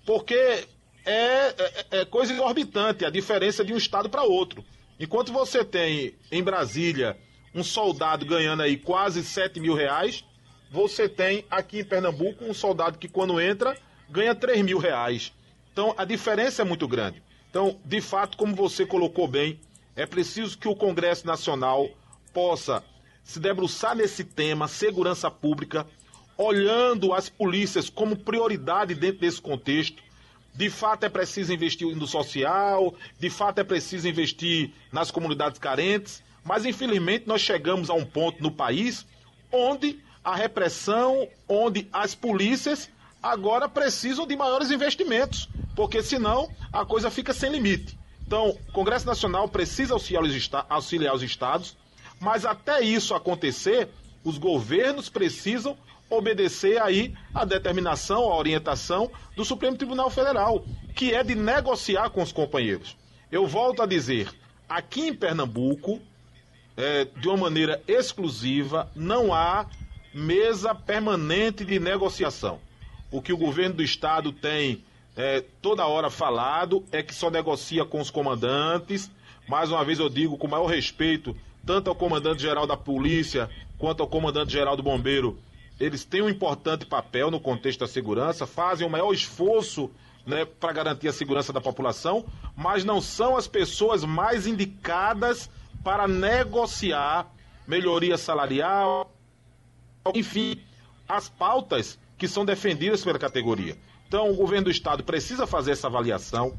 Porque 0.06 0.36
é, 0.36 0.66
é, 1.06 1.86
é 1.92 2.06
coisa 2.06 2.32
exorbitante 2.32 3.04
a 3.04 3.10
diferença 3.10 3.66
de 3.66 3.74
um 3.74 3.78
estado 3.78 4.10
para 4.10 4.24
outro. 4.24 4.64
Enquanto 5.00 5.34
você 5.34 5.66
tem 5.66 6.16
em 6.32 6.44
Brasília 6.44 7.18
um 7.54 7.64
soldado 7.64 8.26
ganhando 8.26 8.62
aí 8.62 8.78
quase 8.78 9.24
7 9.24 9.60
mil 9.60 9.74
reais, 9.74 10.24
você 10.72 11.10
tem 11.10 11.46
aqui 11.50 11.80
em 11.80 11.84
Pernambuco 11.84 12.46
um 12.46 12.54
soldado 12.54 12.98
que 12.98 13.08
quando 13.08 13.40
entra 13.40 13.78
ganha 14.10 14.36
3 14.36 14.64
mil 14.64 14.78
reais. 14.78 15.34
Então 15.72 15.94
a 15.98 16.06
diferença 16.06 16.62
é 16.62 16.66
muito 16.66 16.88
grande. 16.88 17.22
Então, 17.58 17.76
de 17.84 18.00
fato, 18.00 18.38
como 18.38 18.56
você 18.56 18.86
colocou 18.86 19.28
bem, 19.28 19.60
é 19.96 20.06
preciso 20.06 20.56
que 20.56 20.68
o 20.68 20.76
Congresso 20.76 21.26
Nacional 21.26 21.90
possa 22.32 22.84
se 23.24 23.40
debruçar 23.40 23.96
nesse 23.96 24.24
tema, 24.24 24.68
segurança 24.68 25.32
pública, 25.32 25.88
olhando 26.38 27.16
as 27.16 27.30
polícias 27.30 27.90
como 27.90 28.16
prioridade 28.16 28.94
dentro 28.94 29.22
desse 29.22 29.42
contexto. 29.42 30.04
De 30.54 30.70
fato, 30.70 31.06
é 31.06 31.10
preciso 31.10 31.52
investir 31.52 31.88
no 31.96 32.06
social, 32.06 32.94
de 33.20 33.28
fato, 33.28 33.58
é 33.58 33.64
preciso 33.64 34.08
investir 34.08 34.70
nas 34.92 35.10
comunidades 35.10 35.58
carentes, 35.58 36.22
mas 36.44 36.64
infelizmente 36.64 37.28
nós 37.28 37.42
chegamos 37.42 37.90
a 37.90 37.94
um 37.96 38.06
ponto 38.06 38.40
no 38.40 38.52
país 38.52 39.04
onde 39.52 40.00
a 40.24 40.36
repressão, 40.36 41.28
onde 41.50 41.88
as 41.92 42.14
polícias 42.14 42.88
agora 43.32 43.68
precisam 43.68 44.26
de 44.26 44.36
maiores 44.36 44.72
investimentos, 44.72 45.50
porque 45.76 46.02
senão 46.02 46.50
a 46.72 46.86
coisa 46.86 47.12
fica 47.12 47.34
sem 47.34 47.52
limite. 47.52 47.98
Então, 48.26 48.50
o 48.50 48.72
Congresso 48.72 49.06
Nacional 49.06 49.48
precisa 49.48 49.94
auxiliar 49.94 50.24
os, 51.14 51.24
estados, 51.24 51.78
Mas 52.20 52.46
até 52.46 52.82
isso 52.82 53.14
acontecer, 53.14 53.90
os 54.24 54.38
governos 54.38 55.08
precisam 55.08 55.78
obedecer 56.10 56.82
aí 56.82 57.14
a 57.34 57.46
determinação, 57.46 58.24
a 58.32 58.38
orientação 58.38 59.12
do 59.36 59.46
Supremo 59.46 59.78
Tribunal 59.78 60.10
Federal, 60.10 60.66
que 60.96 61.14
é 61.14 61.24
de 61.24 61.36
negociar 61.36 62.10
com 62.10 62.22
os 62.22 62.32
companheiros. 62.32 62.98
Eu 63.32 63.46
volto 63.46 63.82
a 63.82 63.86
dizer, 63.86 64.30
aqui 64.68 65.08
em 65.08 65.14
Pernambuco, 65.14 66.02
é, 66.76 67.06
de 67.06 67.28
uma 67.28 67.38
maneira 67.38 67.82
exclusiva, 67.88 68.90
não 68.96 69.34
há 69.34 69.68
mesa 70.14 70.74
permanente 70.74 71.64
de 71.64 71.80
negociação. 71.80 72.60
O 73.10 73.22
que 73.22 73.32
o 73.32 73.38
governo 73.38 73.76
do 73.76 73.84
estado 73.84 74.32
tem 74.32 74.84
é, 75.16 75.44
toda 75.62 75.88
hora 75.88 76.10
falado 76.10 76.84
é 76.92 77.02
que 77.02 77.14
só 77.14 77.30
negocia 77.30 77.84
com 77.86 78.00
os 78.00 78.10
comandantes. 78.10 79.10
Mais 79.48 79.72
uma 79.72 79.84
vez 79.84 80.00
eu 80.00 80.10
digo 80.10 80.38
com 80.38 80.48
maior 80.48 80.68
respeito, 80.68 81.36
tanto 81.66 81.90
ao 81.90 81.96
comandante-geral 81.96 82.68
da 82.68 82.78
polícia 82.78 83.50
quanto 83.78 84.02
ao 84.02 84.08
comandante-geral 84.08 84.76
do 84.76 84.84
bombeiro, 84.84 85.40
eles 85.80 86.04
têm 86.04 86.22
um 86.22 86.30
importante 86.30 86.86
papel 86.86 87.30
no 87.30 87.40
contexto 87.40 87.80
da 87.80 87.88
segurança, 87.88 88.48
fazem 88.48 88.86
o 88.86 88.90
maior 88.90 89.14
esforço 89.14 89.92
né, 90.26 90.44
para 90.44 90.74
garantir 90.74 91.08
a 91.08 91.14
segurança 91.14 91.54
da 91.54 91.62
população, 91.62 92.26
mas 92.56 92.84
não 92.84 93.00
são 93.00 93.38
as 93.38 93.48
pessoas 93.48 94.04
mais 94.04 94.46
indicadas 94.48 95.50
para 95.84 96.08
negociar 96.08 97.32
melhoria 97.68 98.18
salarial, 98.18 99.12
enfim, 100.16 100.60
as 101.08 101.30
pautas 101.30 102.00
que 102.18 102.28
são 102.28 102.44
defendidas 102.46 103.04
pela 103.04 103.20
categoria. 103.20 103.78
Então, 104.08 104.32
o 104.32 104.36
governo 104.36 104.66
do 104.66 104.72
estado 104.72 105.04
precisa 105.04 105.46
fazer 105.46 105.72
essa 105.72 105.88
avaliação, 105.88 106.58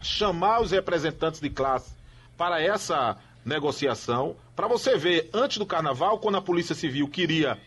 chamar 0.00 0.62
os 0.62 0.70
representantes 0.70 1.40
de 1.40 1.50
classe 1.50 1.92
para 2.36 2.62
essa 2.62 3.18
negociação, 3.44 4.36
para 4.56 4.66
você 4.66 4.96
ver, 4.96 5.28
antes 5.32 5.58
do 5.58 5.66
carnaval, 5.66 6.18
quando 6.18 6.36
a 6.36 6.42
Polícia 6.42 6.74
Civil 6.74 7.08
queria 7.08 7.58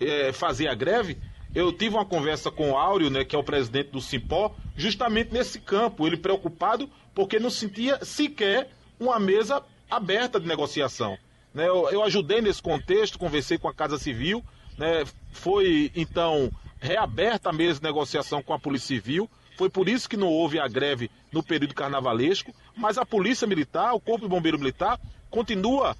é, 0.00 0.32
fazer 0.32 0.68
a 0.68 0.74
greve, 0.74 1.16
eu 1.54 1.72
tive 1.72 1.94
uma 1.94 2.04
conversa 2.04 2.50
com 2.50 2.72
o 2.72 2.76
Áureo, 2.76 3.10
né, 3.10 3.24
que 3.24 3.36
é 3.36 3.38
o 3.38 3.44
presidente 3.44 3.90
do 3.90 4.00
Simpó, 4.00 4.54
justamente 4.76 5.32
nesse 5.32 5.60
campo, 5.60 6.06
ele 6.06 6.16
preocupado 6.16 6.88
porque 7.14 7.38
não 7.38 7.50
sentia 7.50 8.02
sequer 8.04 8.70
uma 8.98 9.18
mesa 9.18 9.62
aberta 9.90 10.40
de 10.40 10.46
negociação. 10.46 11.16
Né, 11.54 11.68
eu, 11.68 11.88
eu 11.90 12.02
ajudei 12.02 12.40
nesse 12.40 12.62
contexto, 12.62 13.18
conversei 13.18 13.58
com 13.58 13.68
a 13.68 13.74
Casa 13.74 13.98
Civil, 13.98 14.42
né, 14.78 15.04
foi 15.30 15.92
então 15.94 16.50
reaberta 16.82 17.50
a 17.50 17.52
mesa 17.52 17.78
de 17.78 17.84
negociação 17.84 18.42
com 18.42 18.52
a 18.52 18.58
Polícia 18.58 18.88
Civil. 18.88 19.30
Foi 19.56 19.70
por 19.70 19.88
isso 19.88 20.08
que 20.08 20.16
não 20.16 20.26
houve 20.26 20.58
a 20.58 20.66
greve 20.66 21.08
no 21.30 21.42
período 21.42 21.74
carnavalesco, 21.74 22.52
mas 22.76 22.98
a 22.98 23.06
Polícia 23.06 23.46
Militar, 23.46 23.94
o 23.94 24.00
Corpo 24.00 24.24
de 24.24 24.28
Bombeiro 24.28 24.58
Militar, 24.58 24.98
continua 25.30 25.96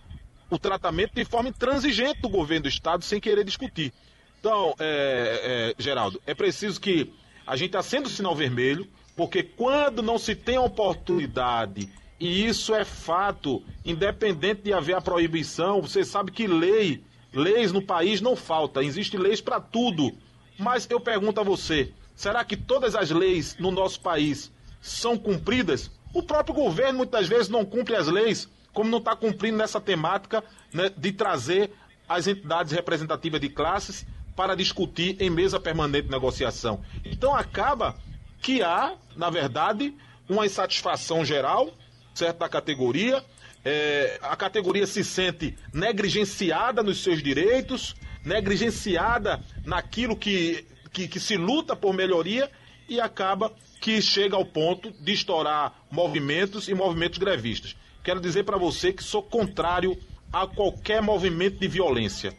o 0.51 0.59
tratamento 0.59 1.15
de 1.15 1.25
forma 1.25 1.49
intransigente 1.49 2.21
do 2.21 2.29
governo 2.29 2.65
do 2.65 2.69
Estado, 2.69 3.05
sem 3.05 3.21
querer 3.21 3.45
discutir. 3.45 3.93
Então, 4.41 4.75
é, 4.81 5.75
é, 5.79 5.83
Geraldo, 5.83 6.21
é 6.27 6.35
preciso 6.35 6.81
que 6.81 7.13
a 7.47 7.55
gente 7.55 7.77
acenda 7.77 8.09
o 8.09 8.11
sinal 8.11 8.35
vermelho, 8.35 8.89
porque 9.17 9.43
quando 9.43 10.03
não 10.03 10.19
se 10.19 10.35
tem 10.35 10.57
a 10.57 10.63
oportunidade, 10.63 11.89
e 12.19 12.45
isso 12.45 12.75
é 12.75 12.85
fato, 12.85 13.63
independente 13.85 14.63
de 14.63 14.73
haver 14.73 14.97
a 14.97 15.01
proibição, 15.01 15.81
você 15.81 16.05
sabe 16.05 16.33
que 16.33 16.49
lei, 16.49 17.05
leis 17.33 17.71
no 17.71 17.81
país 17.81 18.21
não 18.21 18.35
falta, 18.35 18.83
existem 18.83 19.21
leis 19.21 19.41
para 19.41 19.61
tudo. 19.61 20.13
Mas 20.59 20.89
eu 20.91 21.01
pergunto 21.01 21.41
a 21.41 21.45
você: 21.45 21.93
será 22.15 22.45
que 22.45 22.57
todas 22.57 22.95
as 22.95 23.11
leis 23.11 23.57
no 23.59 23.71
nosso 23.71 24.01
país 24.01 24.53
são 24.81 25.17
cumpridas? 25.17 25.91
O 26.15 26.23
próprio 26.23 26.55
governo 26.55 26.99
muitas 26.99 27.27
vezes 27.27 27.49
não 27.49 27.65
cumpre 27.65 27.97
as 27.97 28.07
leis, 28.07 28.49
como 28.73 28.91
não 28.91 28.99
está 28.99 29.17
cumprindo 29.17 29.57
nessa 29.57 29.81
temática 29.81 30.45
né, 30.73 30.91
de 30.97 31.13
trazer 31.13 31.71
as 32.09 32.27
entidades 32.27 32.73
representativas 32.73 33.41
de 33.41 33.49
classes 33.49 34.07
para 34.37 34.55
discutir 34.55 35.17
em 35.21 35.31
mesa 35.31 35.59
permanente 35.61 36.07
de 36.07 36.11
negociação. 36.11 36.83
Então 37.05 37.35
acaba 37.35 37.97
que 38.41 38.63
há, 38.63 38.95
na 39.17 39.31
verdade, 39.31 39.95
uma 40.29 40.45
insatisfação 40.47 41.25
geral, 41.25 41.71
certo, 42.15 42.39
da 42.39 42.49
categoria. 42.49 43.25
É, 43.65 44.19
a 44.23 44.35
categoria 44.35 44.87
se 44.87 45.05
sente 45.05 45.57
negligenciada 45.73 46.83
nos 46.83 47.03
seus 47.03 47.23
direitos, 47.23 47.95
negligenciada 48.25 49.43
naquilo 49.65 50.17
que, 50.17 50.67
que, 50.93 51.09
que 51.09 51.21
se 51.21 51.37
luta 51.37 51.75
por 51.75 51.93
melhoria 51.93 52.51
e 52.89 53.01
acaba 53.01 53.53
que 53.81 54.01
chega 54.01 54.37
ao 54.37 54.45
ponto 54.45 54.93
de 54.93 55.13
estourar 55.13 55.75
movimentos 55.91 56.69
e 56.69 56.75
movimentos 56.75 57.19
grevistas. 57.19 57.77
Quero 58.03 58.21
dizer 58.21 58.45
para 58.45 58.57
você 58.57 58.93
que 58.93 59.03
sou 59.03 59.23
contrário 59.23 59.99
a 60.33 60.47
qualquer 60.47 61.03
movimento 61.03 61.59
de 61.59 61.69
violência. 61.69 62.37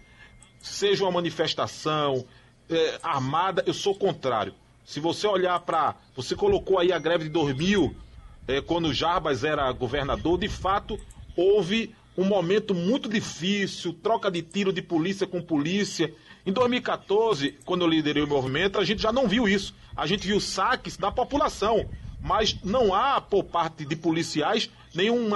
Seja 0.62 1.04
uma 1.04 1.12
manifestação 1.12 2.26
é, 2.70 3.00
armada, 3.04 3.64
eu 3.66 3.74
sou 3.74 3.96
contrário. 3.96 4.54
Se 4.86 5.00
você 5.00 5.28
olhar 5.28 5.60
para. 5.62 5.96
Você 6.16 6.36
colocou 6.36 6.80
aí 6.80 6.92
a 6.92 7.00
greve 7.00 7.26
de 7.26 7.30
2000, 7.30 7.96
é, 8.48 8.62
quando 8.62 8.94
Jarbas 8.94 9.44
era 9.44 9.72
governador, 9.72 10.38
de 10.38 10.50
fato 10.50 11.00
houve 11.36 11.96
um 12.18 12.26
momento 12.26 12.74
muito 12.76 13.09
difícil, 13.09 13.93
troca 13.93 14.30
de 14.30 14.41
tiro 14.41 14.72
de 14.72 14.82
polícia 14.82 15.26
com 15.26 15.41
polícia. 15.41 16.14
Em 16.45 16.51
2014, 16.51 17.57
quando 17.66 17.82
eu 17.82 17.88
liderei 17.88 18.24
o 18.24 18.28
movimento, 18.28 18.80
a 18.80 18.86
gente 18.86 19.01
já 19.01 19.11
não 19.11 19.28
viu 19.28 19.47
isso. 19.47 19.74
A 19.95 20.05
gente 20.05 20.28
viu 20.28 20.39
saques 20.39 20.97
da 20.97 21.11
população, 21.11 21.89
mas 22.22 22.57
não 22.64 22.93
há 22.93 23.20
por 23.20 23.43
parte 23.43 23.86
de 23.86 23.95
policiais 23.95 24.70
nenhum 24.93 25.30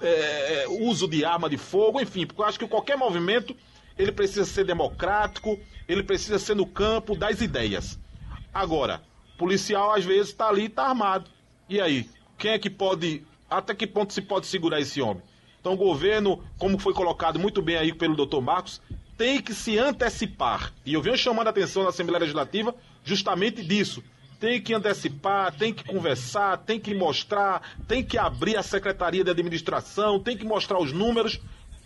é, 0.00 0.66
uso 0.68 1.06
de 1.06 1.24
arma 1.24 1.48
de 1.48 1.56
fogo, 1.56 2.00
enfim, 2.00 2.26
porque 2.26 2.42
eu 2.42 2.46
acho 2.46 2.58
que 2.58 2.66
qualquer 2.66 2.96
movimento 2.96 3.54
ele 3.96 4.12
precisa 4.12 4.44
ser 4.44 4.64
democrático, 4.64 5.58
ele 5.86 6.02
precisa 6.02 6.38
ser 6.38 6.54
no 6.56 6.66
campo 6.66 7.14
das 7.14 7.40
ideias. 7.40 7.98
Agora, 8.52 9.02
policial 9.38 9.92
às 9.92 10.04
vezes 10.04 10.28
está 10.28 10.48
ali, 10.48 10.66
está 10.66 10.88
armado. 10.88 11.30
E 11.68 11.80
aí, 11.80 12.08
quem 12.38 12.52
é 12.52 12.58
que 12.58 12.70
pode, 12.70 13.22
até 13.48 13.74
que 13.74 13.86
ponto 13.86 14.12
se 14.12 14.22
pode 14.22 14.46
segurar 14.46 14.80
esse 14.80 15.00
homem? 15.00 15.22
Então 15.60 15.74
o 15.74 15.76
governo, 15.76 16.42
como 16.58 16.78
foi 16.78 16.94
colocado 16.94 17.38
muito 17.38 17.60
bem 17.60 17.76
aí 17.76 17.92
pelo 17.92 18.16
doutor 18.16 18.40
Marcos, 18.40 18.80
tem 19.16 19.40
que 19.40 19.54
se 19.54 19.78
antecipar. 19.78 20.72
E 20.84 20.94
eu 20.94 21.02
venho 21.02 21.16
chamando 21.16 21.48
a 21.48 21.50
atenção 21.50 21.82
da 21.82 21.90
Assembleia 21.90 22.20
Legislativa 22.20 22.74
justamente 23.04 23.62
disso. 23.62 24.02
Tem 24.40 24.60
que 24.60 24.72
antecipar, 24.72 25.54
tem 25.54 25.74
que 25.74 25.84
conversar, 25.84 26.56
tem 26.56 26.80
que 26.80 26.94
mostrar, 26.94 27.76
tem 27.86 28.02
que 28.02 28.16
abrir 28.16 28.56
a 28.56 28.62
Secretaria 28.62 29.22
de 29.22 29.30
Administração, 29.30 30.18
tem 30.18 30.34
que 30.34 30.46
mostrar 30.46 30.80
os 30.80 30.92
números 30.92 31.38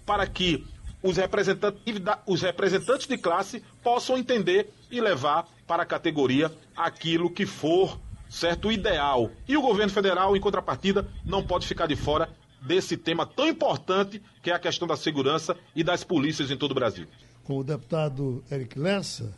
para 0.06 0.24
que 0.26 0.64
os 1.02 1.16
representantes, 1.16 1.82
os 2.24 2.42
representantes 2.42 3.08
de 3.08 3.18
classe 3.18 3.62
possam 3.82 4.16
entender 4.16 4.72
e 4.88 5.00
levar 5.00 5.48
para 5.66 5.82
a 5.82 5.86
categoria 5.86 6.52
aquilo 6.76 7.28
que 7.28 7.44
for 7.44 7.98
certo 8.30 8.70
ideal. 8.70 9.30
E 9.48 9.56
o 9.56 9.62
governo 9.62 9.92
federal, 9.92 10.36
em 10.36 10.40
contrapartida, 10.40 11.08
não 11.24 11.42
pode 11.42 11.66
ficar 11.66 11.86
de 11.86 11.96
fora 11.96 12.30
desse 12.64 12.96
tema 12.96 13.26
tão 13.26 13.48
importante 13.48 14.20
que 14.42 14.50
é 14.50 14.54
a 14.54 14.58
questão 14.58 14.88
da 14.88 14.96
segurança 14.96 15.56
e 15.74 15.84
das 15.84 16.02
polícias 16.02 16.50
em 16.50 16.56
todo 16.56 16.72
o 16.72 16.74
Brasil. 16.74 17.06
Com 17.44 17.58
o 17.58 17.64
deputado 17.64 18.42
Eric 18.50 18.78
Lessa, 18.78 19.34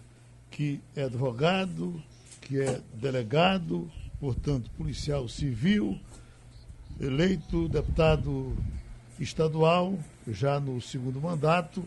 que 0.51 0.81
é 0.95 1.03
advogado, 1.05 2.01
que 2.41 2.61
é 2.61 2.81
delegado, 2.95 3.91
portanto, 4.21 4.71
policial 4.77 5.29
civil, 5.29 5.99
eleito 7.01 7.69
deputado 7.69 8.57
estadual, 9.19 9.99
já 10.29 10.61
no 10.61 10.81
segundo 10.81 11.21
mandato, 11.21 11.85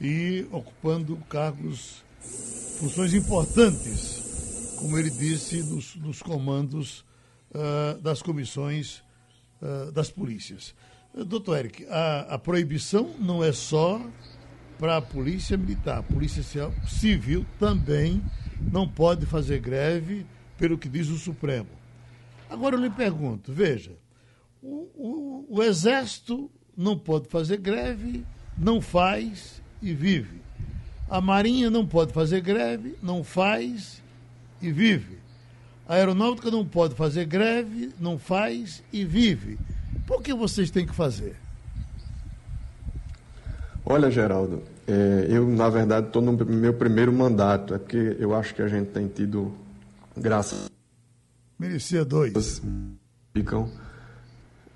e 0.00 0.46
ocupando 0.50 1.16
cargos, 1.28 2.02
funções 2.78 3.14
importantes, 3.14 4.76
como 4.78 4.98
ele 4.98 5.10
disse, 5.10 5.62
nos, 5.62 5.94
nos 5.96 6.22
comandos 6.22 7.04
uh, 7.50 8.00
das 8.00 8.22
comissões 8.22 9.02
uh, 9.62 9.92
das 9.92 10.10
polícias. 10.10 10.74
Uh, 11.14 11.24
doutor 11.24 11.58
Eric, 11.58 11.86
a, 11.88 12.34
a 12.34 12.38
proibição 12.38 13.14
não 13.18 13.42
é 13.42 13.52
só 13.52 14.00
para 14.78 14.96
a 14.96 15.02
polícia 15.02 15.56
militar, 15.56 15.98
a 15.98 16.02
polícia 16.02 16.42
civil 16.86 17.44
também 17.58 18.22
não 18.60 18.88
pode 18.88 19.26
fazer 19.26 19.58
greve, 19.58 20.24
pelo 20.56 20.78
que 20.78 20.88
diz 20.88 21.08
o 21.08 21.18
Supremo. 21.18 21.68
Agora 22.50 22.76
eu 22.76 22.80
lhe 22.80 22.90
pergunto, 22.90 23.52
veja, 23.52 23.92
o, 24.62 24.88
o, 24.96 25.46
o 25.48 25.62
Exército 25.62 26.50
não 26.76 26.98
pode 26.98 27.28
fazer 27.28 27.58
greve, 27.58 28.24
não 28.56 28.80
faz 28.80 29.62
e 29.82 29.92
vive. 29.92 30.40
A 31.08 31.20
Marinha 31.20 31.70
não 31.70 31.86
pode 31.86 32.12
fazer 32.12 32.40
greve, 32.40 32.96
não 33.02 33.24
faz 33.24 34.02
e 34.60 34.70
vive. 34.70 35.18
A 35.88 35.94
aeronáutica 35.94 36.50
não 36.50 36.66
pode 36.66 36.94
fazer 36.94 37.24
greve, 37.24 37.90
não 37.98 38.18
faz 38.18 38.82
e 38.92 39.06
vive. 39.06 39.58
Por 40.06 40.22
que 40.22 40.34
vocês 40.34 40.70
têm 40.70 40.86
que 40.86 40.94
fazer? 40.94 41.34
Olha, 43.86 44.10
Geraldo, 44.10 44.62
é, 44.86 45.26
eu, 45.30 45.48
na 45.48 45.70
verdade, 45.70 46.08
estou 46.08 46.20
no 46.20 46.32
meu 46.32 46.74
primeiro 46.74 47.10
mandato. 47.10 47.72
É 47.72 47.78
porque 47.78 48.16
eu 48.18 48.34
acho 48.34 48.54
que 48.54 48.60
a 48.60 48.68
gente 48.68 48.90
tem 48.90 49.08
tido, 49.08 49.50
graças. 50.14 50.70
Merecia 51.58 52.04
dois. 52.04 52.60
Ficam, 53.34 53.70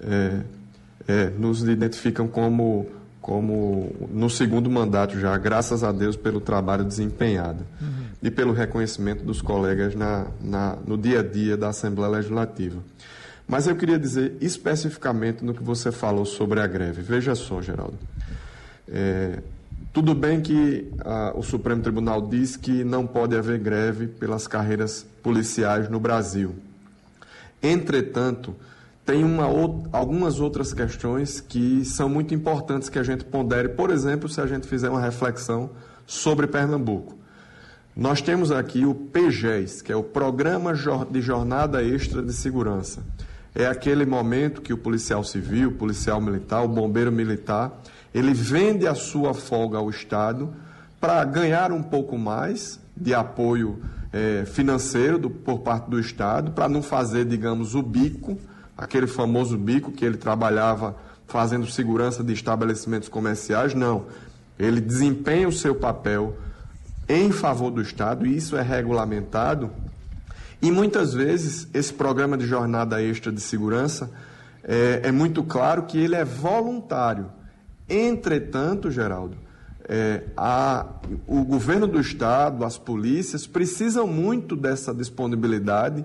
é, 0.00 0.40
é, 1.06 1.30
nos 1.30 1.62
identificam 1.62 2.26
como 2.26 2.86
como 3.22 3.94
no 4.10 4.28
segundo 4.28 4.68
mandato 4.68 5.18
já, 5.18 5.38
graças 5.38 5.84
a 5.84 5.92
Deus 5.92 6.16
pelo 6.16 6.40
trabalho 6.40 6.84
desempenhado 6.84 7.64
uhum. 7.80 8.06
e 8.20 8.30
pelo 8.32 8.52
reconhecimento 8.52 9.24
dos 9.24 9.40
colegas 9.40 9.94
na, 9.94 10.26
na, 10.40 10.76
no 10.84 10.98
dia 10.98 11.20
a 11.20 11.22
dia 11.22 11.56
da 11.56 11.68
Assembleia 11.68 12.10
Legislativa. 12.10 12.82
Mas 13.46 13.68
eu 13.68 13.76
queria 13.76 13.98
dizer 13.98 14.36
especificamente 14.40 15.44
no 15.44 15.54
que 15.54 15.62
você 15.62 15.92
falou 15.92 16.24
sobre 16.24 16.60
a 16.60 16.66
greve. 16.66 17.00
Veja 17.00 17.36
só, 17.36 17.62
Geraldo. 17.62 17.98
É, 18.88 19.38
tudo 19.92 20.14
bem 20.14 20.40
que 20.40 20.90
ah, 21.04 21.32
o 21.36 21.42
Supremo 21.42 21.80
Tribunal 21.80 22.22
diz 22.22 22.56
que 22.56 22.82
não 22.82 23.06
pode 23.06 23.36
haver 23.36 23.58
greve 23.60 24.08
pelas 24.08 24.48
carreiras 24.48 25.06
policiais 25.22 25.88
no 25.88 26.00
Brasil. 26.00 26.54
Entretanto, 27.62 28.56
tem 29.04 29.24
uma, 29.24 29.44
algumas 29.92 30.38
outras 30.38 30.72
questões 30.72 31.40
que 31.40 31.84
são 31.84 32.08
muito 32.08 32.34
importantes 32.34 32.88
que 32.88 32.98
a 32.98 33.02
gente 33.02 33.24
pondere, 33.24 33.70
por 33.70 33.90
exemplo, 33.90 34.28
se 34.28 34.40
a 34.40 34.46
gente 34.46 34.66
fizer 34.66 34.88
uma 34.88 35.00
reflexão 35.00 35.70
sobre 36.06 36.46
Pernambuco. 36.46 37.16
Nós 37.94 38.22
temos 38.22 38.50
aqui 38.50 38.86
o 38.86 38.94
PGES, 38.94 39.82
que 39.82 39.92
é 39.92 39.96
o 39.96 40.02
Programa 40.02 40.72
de 41.10 41.20
Jornada 41.20 41.82
Extra 41.82 42.22
de 42.22 42.32
Segurança. 42.32 43.02
É 43.54 43.66
aquele 43.66 44.06
momento 44.06 44.62
que 44.62 44.72
o 44.72 44.78
policial 44.78 45.22
civil, 45.22 45.70
o 45.70 45.72
policial 45.72 46.20
militar, 46.20 46.62
o 46.62 46.68
bombeiro 46.68 47.12
militar, 47.12 47.82
ele 48.14 48.32
vende 48.32 48.86
a 48.86 48.94
sua 48.94 49.34
folga 49.34 49.78
ao 49.78 49.90
Estado 49.90 50.54
para 50.98 51.22
ganhar 51.24 51.70
um 51.72 51.82
pouco 51.82 52.16
mais 52.16 52.80
de 52.96 53.12
apoio 53.12 53.82
é, 54.12 54.44
financeiro 54.46 55.18
do, 55.18 55.28
por 55.28 55.58
parte 55.58 55.90
do 55.90 55.98
Estado, 55.98 56.52
para 56.52 56.68
não 56.68 56.82
fazer, 56.82 57.24
digamos, 57.26 57.74
o 57.74 57.82
bico 57.82 58.38
aquele 58.82 59.06
famoso 59.06 59.56
bico 59.56 59.92
que 59.92 60.04
ele 60.04 60.16
trabalhava 60.16 60.96
fazendo 61.26 61.66
segurança 61.66 62.22
de 62.22 62.32
estabelecimentos 62.32 63.08
comerciais, 63.08 63.74
não. 63.74 64.06
Ele 64.58 64.80
desempenha 64.80 65.48
o 65.48 65.52
seu 65.52 65.74
papel 65.74 66.36
em 67.08 67.30
favor 67.30 67.70
do 67.70 67.80
Estado, 67.80 68.26
e 68.26 68.36
isso 68.36 68.56
é 68.56 68.62
regulamentado. 68.62 69.70
E 70.60 70.70
muitas 70.70 71.14
vezes 71.14 71.68
esse 71.72 71.92
programa 71.92 72.36
de 72.36 72.46
jornada 72.46 73.02
extra 73.02 73.32
de 73.32 73.40
segurança 73.40 74.10
é, 74.62 75.00
é 75.04 75.12
muito 75.12 75.42
claro 75.42 75.84
que 75.84 75.98
ele 75.98 76.14
é 76.14 76.24
voluntário. 76.24 77.26
Entretanto, 77.88 78.90
Geraldo, 78.90 79.36
é, 79.88 80.24
a, 80.36 80.86
o 81.26 81.44
governo 81.44 81.86
do 81.86 82.00
Estado, 82.00 82.64
as 82.64 82.78
polícias 82.78 83.46
precisam 83.46 84.06
muito 84.06 84.54
dessa 84.54 84.94
disponibilidade 84.94 86.04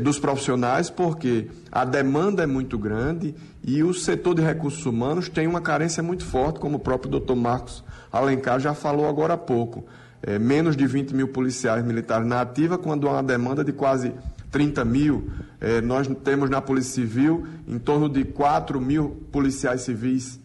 dos 0.00 0.18
profissionais, 0.18 0.88
porque 0.88 1.48
a 1.70 1.84
demanda 1.84 2.42
é 2.42 2.46
muito 2.46 2.78
grande 2.78 3.34
e 3.64 3.82
o 3.82 3.92
setor 3.92 4.34
de 4.34 4.42
recursos 4.42 4.86
humanos 4.86 5.28
tem 5.28 5.46
uma 5.46 5.60
carência 5.60 6.02
muito 6.02 6.24
forte, 6.24 6.60
como 6.60 6.76
o 6.76 6.80
próprio 6.80 7.10
doutor 7.10 7.34
Marcos 7.36 7.82
Alencar 8.12 8.60
já 8.60 8.74
falou 8.74 9.08
agora 9.08 9.34
há 9.34 9.38
pouco. 9.38 9.84
É, 10.22 10.38
menos 10.38 10.76
de 10.76 10.86
20 10.86 11.14
mil 11.14 11.28
policiais 11.28 11.84
militares 11.84 12.26
na 12.26 12.40
ativa, 12.40 12.78
quando 12.78 13.08
há 13.08 13.12
uma 13.12 13.22
demanda 13.22 13.64
de 13.64 13.72
quase 13.72 14.12
30 14.52 14.84
mil. 14.84 15.30
É, 15.60 15.80
nós 15.80 16.06
temos 16.22 16.48
na 16.48 16.60
Polícia 16.60 16.94
Civil 16.94 17.46
em 17.66 17.78
torno 17.78 18.08
de 18.08 18.24
4 18.24 18.80
mil 18.80 19.26
policiais 19.32 19.80
civis 19.80 20.38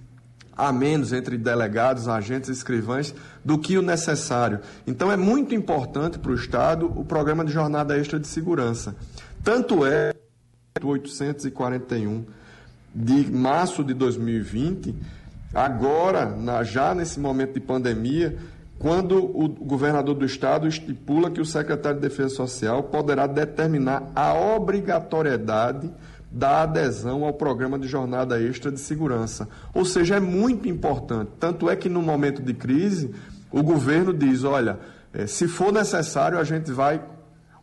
a 0.57 0.71
menos 0.71 1.13
entre 1.13 1.37
delegados, 1.37 2.07
agentes 2.07 2.49
escrivães 2.49 3.13
do 3.45 3.59
que 3.59 3.77
o 3.77 3.81
necessário. 3.81 4.59
Então 4.87 5.11
é 5.11 5.15
muito 5.15 5.53
importante 5.53 6.17
para 6.17 6.31
o 6.31 6.35
Estado 6.35 6.91
o 6.95 7.05
programa 7.05 7.45
de 7.45 7.53
jornada 7.53 7.95
extra 7.95 8.19
de 8.19 8.27
segurança. 8.27 8.95
Tanto 9.43 9.85
é 9.85 10.13
841 10.81 12.25
de 12.93 13.31
março 13.31 13.83
de 13.83 13.93
2020, 13.93 14.95
agora, 15.53 16.35
já 16.63 16.93
nesse 16.95 17.19
momento 17.19 17.53
de 17.53 17.59
pandemia, 17.59 18.37
quando 18.79 19.17
o 19.17 19.47
governador 19.47 20.15
do 20.15 20.25
estado 20.25 20.67
estipula 20.67 21.31
que 21.31 21.41
o 21.41 21.45
secretário 21.45 21.99
de 21.99 22.07
Defesa 22.07 22.35
Social 22.35 22.83
poderá 22.83 23.25
determinar 23.25 24.11
a 24.15 24.33
obrigatoriedade 24.33 25.91
da 26.31 26.63
adesão 26.63 27.23
ao 27.23 27.33
programa 27.33 27.79
de 27.79 27.87
jornada 27.87 28.39
extra 28.41 28.71
de 28.71 28.79
segurança. 28.79 29.47
Ou 29.73 29.85
seja, 29.85 30.17
é 30.17 30.19
muito 30.19 30.67
importante. 30.67 31.31
Tanto 31.39 31.69
é 31.69 31.75
que 31.75 31.89
no 31.89 32.01
momento 32.01 32.41
de 32.41 32.53
crise, 32.53 33.13
o 33.51 33.63
governo 33.63 34.13
diz: 34.13 34.43
olha, 34.43 34.79
eh, 35.13 35.25
se 35.25 35.47
for 35.47 35.71
necessário, 35.71 36.37
a 36.37 36.43
gente 36.43 36.71
vai 36.71 37.01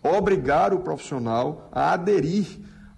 obrigar 0.04 0.74
o 0.74 0.80
profissional 0.80 1.70
a 1.72 1.92
aderir 1.92 2.46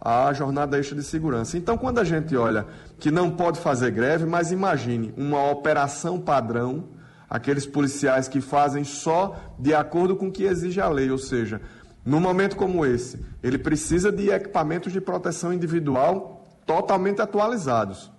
à 0.00 0.32
jornada 0.32 0.78
extra 0.78 0.96
de 0.96 1.04
segurança. 1.04 1.57
Então, 1.57 1.78
quando 1.78 2.00
a 2.00 2.04
gente 2.04 2.36
olha 2.36 2.66
que 2.98 3.11
não 3.11 3.30
pode 3.30 3.61
fazer 3.61 3.92
greve, 3.92 4.26
mas 4.26 4.50
imagine 4.50 5.14
uma 5.16 5.48
operação 5.50 6.20
padrão, 6.20 6.88
aqueles 7.30 7.64
policiais 7.64 8.26
que 8.26 8.40
fazem 8.40 8.82
só 8.82 9.36
de 9.59 9.72
acordo 9.72 10.16
com 10.16 10.28
o 10.28 10.32
que 10.32 10.44
exige 10.44 10.80
a 10.80 10.88
lei, 10.88 11.11
ou 11.11 11.18
seja, 11.18 11.61
num 12.04 12.20
momento 12.20 12.57
como 12.57 12.84
esse, 12.84 13.24
ele 13.42 13.59
precisa 13.59 14.11
de 14.11 14.30
equipamentos 14.30 14.92
de 14.92 15.00
proteção 15.00 15.52
individual 15.52 16.44
totalmente 16.66 17.22
atualizados 17.22 18.15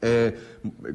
é, 0.00 0.34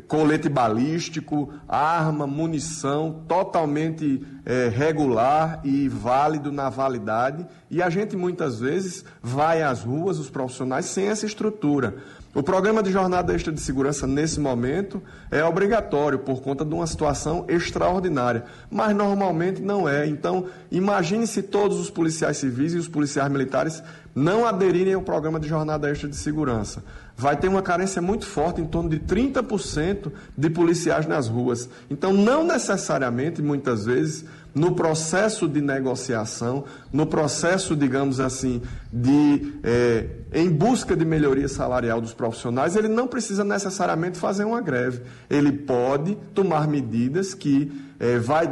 colete 0.08 0.48
balístico, 0.48 1.54
arma, 1.68 2.28
munição 2.28 3.24
totalmente 3.28 4.26
é, 4.46 4.70
regular 4.70 5.62
e 5.64 5.88
válido 5.88 6.52
na 6.52 6.70
validade. 6.70 7.46
E 7.70 7.82
a 7.82 7.90
gente 7.90 8.16
muitas 8.16 8.60
vezes 8.60 9.04
vai 9.22 9.64
às 9.64 9.84
ruas, 9.84 10.20
os 10.20 10.30
profissionais, 10.30 10.86
sem 10.86 11.08
essa 11.08 11.26
estrutura. 11.26 11.98
O 12.34 12.42
programa 12.42 12.82
de 12.82 12.90
jornada 12.90 13.34
extra 13.34 13.52
de 13.52 13.60
segurança, 13.60 14.08
nesse 14.08 14.40
momento, 14.40 15.04
é 15.30 15.44
obrigatório 15.44 16.18
por 16.18 16.42
conta 16.42 16.64
de 16.64 16.74
uma 16.74 16.88
situação 16.88 17.44
extraordinária, 17.50 18.46
mas 18.70 18.96
normalmente 18.96 19.62
não 19.62 19.88
é. 19.88 20.08
Então, 20.08 20.46
imagine 20.72 21.28
se 21.28 21.44
todos 21.44 21.78
os 21.78 21.90
policiais 21.90 22.38
civis 22.38 22.74
e 22.74 22.78
os 22.78 22.88
policiais 22.88 23.30
militares 23.30 23.84
não 24.16 24.46
aderirem 24.46 24.94
ao 24.94 25.02
programa 25.02 25.42
de 25.42 25.48
jornada 25.50 25.90
extra 25.90 26.08
de 26.08 26.16
segurança. 26.16 26.82
Vai 27.18 27.36
ter 27.36 27.50
uma 27.50 27.62
carência 27.62 28.02
muito 28.02 28.26
forte, 28.26 28.62
em 28.62 28.66
torno 28.66 28.90
de 28.90 29.00
30% 29.00 30.10
de 30.38 30.50
policiais 30.50 31.06
nas 31.06 31.28
ruas. 31.28 31.70
Então, 31.90 32.14
não 32.14 32.46
necessariamente, 32.46 33.42
muitas 33.42 33.86
vezes, 33.86 34.24
no 34.54 34.76
processo 34.76 35.48
de 35.48 35.62
negociação, 35.62 36.66
no 36.92 37.06
processo, 37.06 37.76
digamos 37.76 38.20
assim, 38.20 38.62
de 38.92 39.54
é, 39.64 40.08
em 40.34 40.50
busca 40.50 40.96
de 40.96 41.06
melhoria 41.06 41.48
salarial 41.48 42.02
dos 42.02 42.14
profissionais, 42.14 42.76
ele 42.76 42.88
não 42.88 43.08
precisa 43.08 43.44
necessariamente 43.44 44.18
fazer 44.18 44.44
uma 44.44 44.62
greve. 44.62 45.04
Ele 45.30 45.52
pode 45.52 46.16
tomar 46.34 46.68
medidas 46.68 47.34
que 47.34 47.72
é, 48.00 48.18
vai 48.18 48.50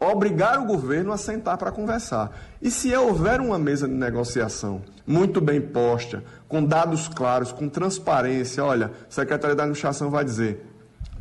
obrigar 0.00 0.60
o 0.60 0.64
governo 0.64 1.12
a 1.12 1.16
sentar 1.16 1.58
para 1.58 1.72
conversar. 1.72 2.30
E 2.62 2.70
se 2.70 2.94
houver 2.94 3.40
uma 3.40 3.58
mesa 3.58 3.88
de 3.88 3.94
negociação 3.94 4.82
muito 5.06 5.40
bem 5.40 5.60
posta, 5.60 6.22
com 6.46 6.64
dados 6.64 7.08
claros, 7.08 7.52
com 7.52 7.68
transparência, 7.68 8.64
olha, 8.64 8.86
a 8.86 8.90
Secretaria 9.10 9.56
da 9.56 9.64
Administração 9.64 10.10
vai 10.10 10.24
dizer, 10.24 10.64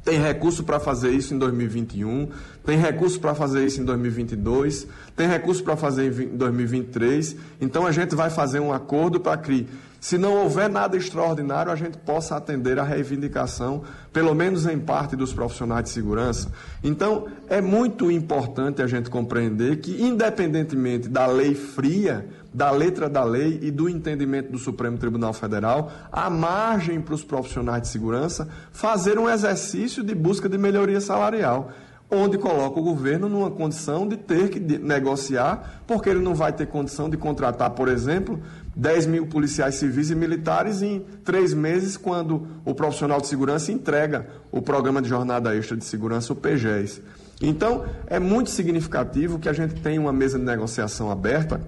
tem 0.08 0.22
recurso 0.22 0.64
para 0.64 0.80
fazer 0.80 1.12
isso 1.12 1.34
em 1.34 1.38
2021, 1.38 2.30
tem 2.66 2.78
recurso 2.78 3.20
para 3.20 3.36
fazer 3.36 3.66
isso 3.66 3.82
em 3.82 3.84
2022, 3.84 4.88
tem 5.18 5.28
recurso 5.28 5.62
para 5.62 5.76
fazer 5.76 6.24
em 6.24 6.38
2023. 6.38 7.36
Então 7.60 7.86
a 7.86 7.92
gente 7.92 8.16
vai 8.16 8.30
fazer 8.30 8.62
um 8.62 8.72
acordo 8.72 9.20
para 9.20 9.36
que 9.36 9.68
se 10.08 10.18
não 10.18 10.42
houver 10.42 10.70
nada 10.70 10.96
extraordinário, 10.96 11.70
a 11.70 11.76
gente 11.76 11.98
possa 11.98 12.38
atender 12.38 12.80
a 12.80 12.84
reivindicação, 12.84 13.84
pelo 14.14 14.34
menos 14.34 14.66
em 14.66 14.80
parte, 14.80 15.18
dos 15.18 15.34
profissionais 15.34 15.84
de 15.84 15.90
segurança. 15.90 16.50
Então, 16.82 17.28
é 17.50 17.60
muito 17.60 18.10
importante 18.10 18.82
a 18.82 18.88
gente 18.88 19.10
compreender 19.10 19.82
que, 19.82 20.02
independentemente 20.02 21.10
da 21.10 21.28
lei 21.28 21.54
fria, 21.54 22.26
da 22.54 22.72
letra 22.72 23.10
da 23.10 23.26
lei 23.26 23.60
e 23.62 23.70
do 23.70 23.90
entendimento 23.90 24.50
do 24.50 24.58
Supremo 24.58 24.98
Tribunal 24.98 25.34
Federal, 25.34 25.92
há 26.10 26.30
margem 26.30 27.02
para 27.02 27.14
os 27.14 27.26
profissionais 27.26 27.82
de 27.82 27.90
segurança 27.90 28.48
fazer 28.72 29.20
um 29.20 29.30
exercício 29.30 30.02
de 30.02 30.16
busca 30.16 30.48
de 30.48 30.58
melhoria 30.58 31.02
salarial 31.02 31.70
onde 32.10 32.38
coloca 32.38 32.80
o 32.80 32.84
governo 32.84 33.28
numa 33.28 33.52
condição 33.52 34.08
de 34.08 34.16
ter 34.16 34.50
que 34.50 34.60
negociar, 34.60 35.82
porque 35.86 36.10
ele 36.10 36.22
não 36.22 36.34
vai 36.34 36.54
ter 36.54 36.66
condição 36.68 37.10
de 37.10 37.18
contratar, 37.18 37.72
por 37.72 37.90
exemplo, 37.90 38.40
10 38.78 39.08
mil 39.08 39.26
policiais 39.26 39.76
civis 39.76 40.12
e 40.12 40.16
militares 40.16 40.84
em 40.84 41.00
três 41.26 41.52
meses, 41.52 41.98
quando 41.98 42.48
o 42.64 42.76
profissional 42.76 43.20
de 43.20 43.26
segurança 43.26 43.72
entrega 43.72 44.28
o 44.52 44.62
programa 44.62 45.02
de 45.02 45.10
jornada 45.10 45.56
extra 45.56 45.76
de 45.76 45.84
segurança, 45.84 46.32
o 46.32 46.36
PGES. 46.36 47.02
Então, 47.42 47.86
é 48.06 48.20
muito 48.20 48.52
significativo 48.52 49.40
que 49.40 49.50
a 49.50 49.54
gente 49.54 49.82
tenha 49.82 50.00
uma 50.00 50.14
mesa 50.14 50.38
de 50.38 50.46
negociação 50.46 51.10
aberta. 51.10 51.60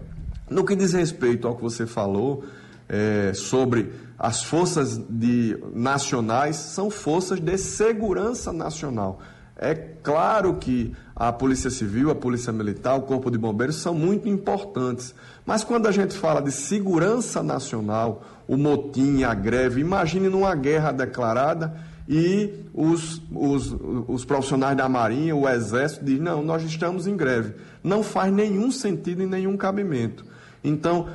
No 0.47 0.64
que 0.64 0.76
diz 0.76 0.93
respeito 0.93 1.47
ao 1.47 1.55
que 1.55 1.64
você 1.64 1.88
falou 1.88 2.43
é, 2.88 3.32
sobre 3.34 3.91
as 4.18 4.43
forças 4.43 4.99
de, 5.10 5.57
nacionais, 5.74 6.57
são 6.57 6.91
forças 6.91 7.39
de 7.39 7.57
segurança 7.57 8.53
nacional. 8.53 9.20
É 9.62 9.74
claro 9.76 10.55
que 10.55 10.95
a 11.14 11.34
Polícia 11.34 11.70
Civil, 11.70 12.10
a 12.10 12.16
Polícia 12.16 12.53
Militar, 12.53 12.95
o 12.95 13.01
Corpo 13.01 13.30
de 13.30 13.38
Bombeiros 13.38 13.76
são 13.76 13.93
muito 13.93 14.30
importantes. 14.30 15.14
Mas 15.50 15.64
quando 15.64 15.88
a 15.88 15.91
gente 15.91 16.16
fala 16.16 16.43
de 16.43 16.52
segurança 16.52 17.41
nacional, 17.41 18.22
o 18.47 18.56
motim, 18.56 19.24
a 19.24 19.34
greve, 19.34 19.82
imagine 19.82 20.30
numa 20.30 20.54
guerra 20.54 20.91
declarada 20.91 21.76
e 22.08 22.54
os, 22.72 23.20
os, 23.34 23.76
os 24.08 24.24
profissionais 24.24 24.78
da 24.78 24.88
Marinha, 24.88 25.36
o 25.36 25.50
Exército, 25.50 26.06
dizem: 26.06 26.22
não, 26.22 26.43
nós 26.43 26.62
estamos 26.62 27.08
em 27.08 27.18
greve. 27.18 27.56
Não 27.84 28.04
faz 28.04 28.32
nenhum 28.32 28.70
sentido 28.72 29.24
e 29.24 29.26
nenhum 29.26 29.58
cabimento. 29.58 30.24
Então, 30.64 31.08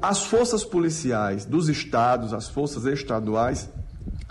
as 0.00 0.22
forças 0.26 0.62
policiais 0.62 1.44
dos 1.44 1.68
estados, 1.68 2.32
as 2.32 2.48
forças 2.48 2.84
estaduais, 2.84 3.68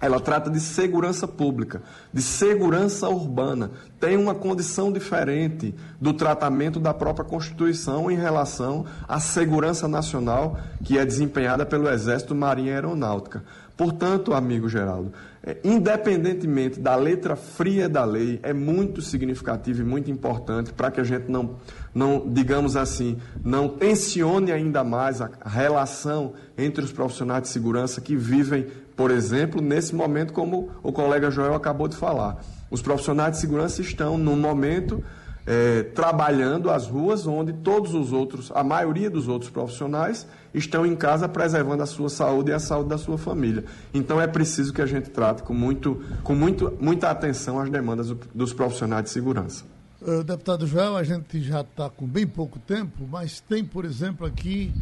ela 0.02 0.20
trata 0.20 0.50
de 0.50 0.60
segurança 0.60 1.28
pública, 1.28 1.84
de 2.12 2.22
segurança 2.22 3.08
urbana. 3.08 3.72
Tem 4.00 4.18
uma 4.18 4.34
condição 4.34 4.92
diferente 4.92 5.76
do 6.00 6.12
tratamento 6.14 6.80
da 6.80 6.94
própria 6.94 7.24
Constituição 7.24 8.10
em 8.10 8.16
relação 8.16 8.86
à 9.08 9.20
segurança 9.20 9.88
nacional 9.88 10.58
que 10.84 10.98
é 10.98 11.06
desempenhada 11.06 11.66
pelo 11.66 11.88
Exército, 11.88 12.34
Marinha 12.34 12.72
e 12.72 12.74
Aeronáutica. 12.74 13.44
Portanto, 13.78 14.34
amigo 14.34 14.70
Geraldo, 14.70 15.12
é, 15.44 15.58
independentemente 15.64 16.80
da 16.80 16.96
letra 16.96 17.36
fria 17.36 17.90
da 17.90 18.06
lei, 18.06 18.40
é 18.44 18.54
muito 18.54 19.02
significativo 19.02 19.82
e 19.82 19.84
muito 19.84 20.12
importante 20.12 20.72
para 20.72 20.92
que 20.92 21.02
a 21.02 21.04
gente 21.04 21.32
não, 21.32 21.56
não, 21.94 22.24
digamos 22.28 22.76
assim, 22.76 23.18
não 23.44 23.68
tensione 23.68 24.52
ainda 24.52 24.84
mais 24.84 25.20
a 25.20 25.32
relação 25.44 26.34
entre 26.56 26.86
os 26.86 26.92
profissionais 26.92 27.42
de 27.42 27.50
segurança 27.50 28.00
que 28.02 28.16
vivem 28.16 28.68
por 28.96 29.12
exemplo, 29.12 29.62
nesse 29.62 29.96
momento, 29.96 30.34
como 30.34 30.70
o 30.84 30.92
colega 30.92 31.32
Joel 31.32 31.54
acabou 31.54 31.88
de 31.88 31.96
falar. 31.96 32.44
Os 32.70 32.82
profissionais 32.82 33.34
de 33.34 33.40
segurança 33.40 33.82
estão, 33.82 34.18
no 34.18 34.36
momento, 34.36 35.04
é, 35.46 35.84
trabalhando 35.84 36.70
as 36.70 36.88
ruas 36.88 37.26
onde 37.26 37.54
todos 37.54 37.94
os 37.94 38.14
outros, 38.14 38.52
a 38.54 38.64
maioria 38.64 39.10
dos 39.10 39.28
outros 39.28 39.50
profissionais, 39.50 40.28
estão 40.54 40.86
em 40.86 40.96
casa 40.96 41.28
preservando 41.28 41.84
a 41.84 41.86
sua 41.86 42.10
saúde 42.10 42.52
e 42.52 42.54
a 42.54 42.60
saúde 42.60 42.90
da 42.90 42.98
sua 42.98 43.18
família. 43.18 43.64
Então 43.94 44.22
é 44.22 44.28
preciso 44.28 44.74
que 44.74 44.82
a 44.82 44.86
gente 44.86 45.10
trate 45.10 45.44
com, 45.44 45.54
muito, 45.54 46.04
com 46.24 46.36
muito, 46.36 46.78
muita 46.80 47.10
atenção 47.10 47.60
as 47.60 47.70
demandas 47.70 48.16
dos 48.34 48.54
profissionais 48.54 49.06
de 49.06 49.10
segurança. 49.10 49.64
Uh, 50.02 50.24
deputado 50.24 50.66
Joel, 50.66 50.98
a 50.98 51.04
gente 51.04 51.42
já 51.42 51.62
está 51.62 51.90
com 51.90 52.08
bem 52.08 52.26
pouco 52.26 52.58
tempo, 52.60 53.08
mas 53.10 53.40
tem, 53.40 53.64
por 53.64 53.86
exemplo, 53.86 54.26
aqui 54.26 54.74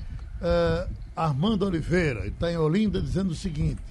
uh, 0.42 0.90
Armando 1.16 1.66
Oliveira, 1.66 2.26
está 2.28 2.50
em 2.52 2.58
Olinda, 2.58 3.02
dizendo 3.02 3.32
o 3.32 3.36
seguinte: 3.36 3.82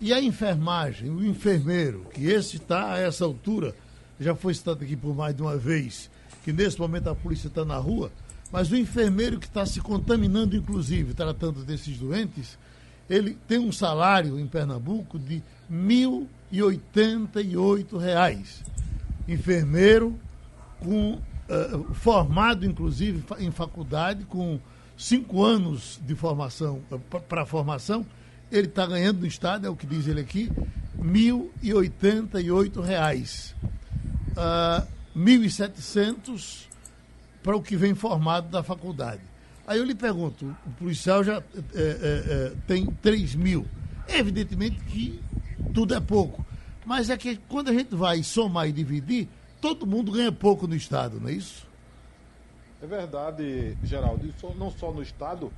e 0.00 0.12
a 0.12 0.20
enfermagem, 0.20 1.10
o 1.10 1.24
enfermeiro, 1.24 2.06
que 2.12 2.26
esse 2.26 2.56
está 2.56 2.94
a 2.94 2.98
essa 2.98 3.24
altura, 3.24 3.74
já 4.18 4.34
foi 4.34 4.54
citado 4.54 4.84
aqui 4.84 4.96
por 4.96 5.14
mais 5.14 5.34
de 5.34 5.42
uma 5.42 5.56
vez, 5.56 6.10
que 6.44 6.52
nesse 6.52 6.78
momento 6.78 7.08
a 7.08 7.14
polícia 7.14 7.48
está 7.48 7.64
na 7.64 7.76
rua, 7.76 8.12
mas 8.52 8.70
o 8.70 8.76
enfermeiro 8.76 9.40
que 9.40 9.46
está 9.46 9.66
se 9.66 9.80
contaminando, 9.80 10.56
inclusive, 10.56 11.14
tratando 11.14 11.64
desses 11.64 11.98
doentes, 11.98 12.56
ele 13.08 13.36
tem 13.48 13.58
um 13.58 13.72
salário 13.72 14.38
em 14.38 14.46
Pernambuco 14.46 15.18
de 15.18 15.42
R$ 15.68 16.28
1.088. 16.52 18.62
Enfermeiro 19.26 20.16
com, 20.80 21.14
uh, 21.14 21.94
formado, 21.94 22.64
inclusive, 22.64 23.24
em 23.38 23.50
faculdade, 23.50 24.22
com 24.24 24.60
cinco 24.96 25.42
anos 25.42 26.00
de 26.06 26.14
formação, 26.14 26.80
uh, 26.90 26.98
para 26.98 27.44
formação, 27.44 28.06
ele 28.56 28.68
está 28.68 28.86
ganhando 28.86 29.20
no 29.20 29.26
Estado, 29.26 29.66
é 29.66 29.70
o 29.70 29.76
que 29.76 29.86
diz 29.86 30.06
ele 30.06 30.20
aqui, 30.20 30.50
R$ 30.96 31.02
1.088. 31.02 33.54
Uh, 34.36 34.86
1.700 35.16 36.66
para 37.42 37.56
o 37.56 37.62
que 37.62 37.76
vem 37.76 37.94
formado 37.94 38.48
da 38.48 38.62
faculdade. 38.62 39.20
Aí 39.66 39.78
eu 39.78 39.84
lhe 39.84 39.94
pergunto, 39.94 40.54
o 40.66 40.70
policial 40.72 41.24
já 41.24 41.36
é, 41.36 41.42
é, 41.74 41.74
é, 41.74 42.52
tem 42.66 42.86
3 42.86 43.34
mil. 43.34 43.66
Evidentemente 44.08 44.76
que 44.84 45.20
tudo 45.72 45.94
é 45.94 46.00
pouco. 46.00 46.44
Mas 46.84 47.10
é 47.10 47.16
que 47.16 47.36
quando 47.48 47.70
a 47.70 47.72
gente 47.72 47.94
vai 47.94 48.22
somar 48.22 48.68
e 48.68 48.72
dividir, 48.72 49.28
todo 49.60 49.86
mundo 49.86 50.12
ganha 50.12 50.30
pouco 50.30 50.66
no 50.66 50.74
Estado, 50.74 51.18
não 51.18 51.28
é 51.28 51.32
isso? 51.32 51.66
É 52.82 52.86
verdade, 52.86 53.78
Geraldo. 53.82 54.26
Isso 54.26 54.54
não 54.58 54.70
só 54.70 54.92
no 54.92 55.02
Estado, 55.02 55.50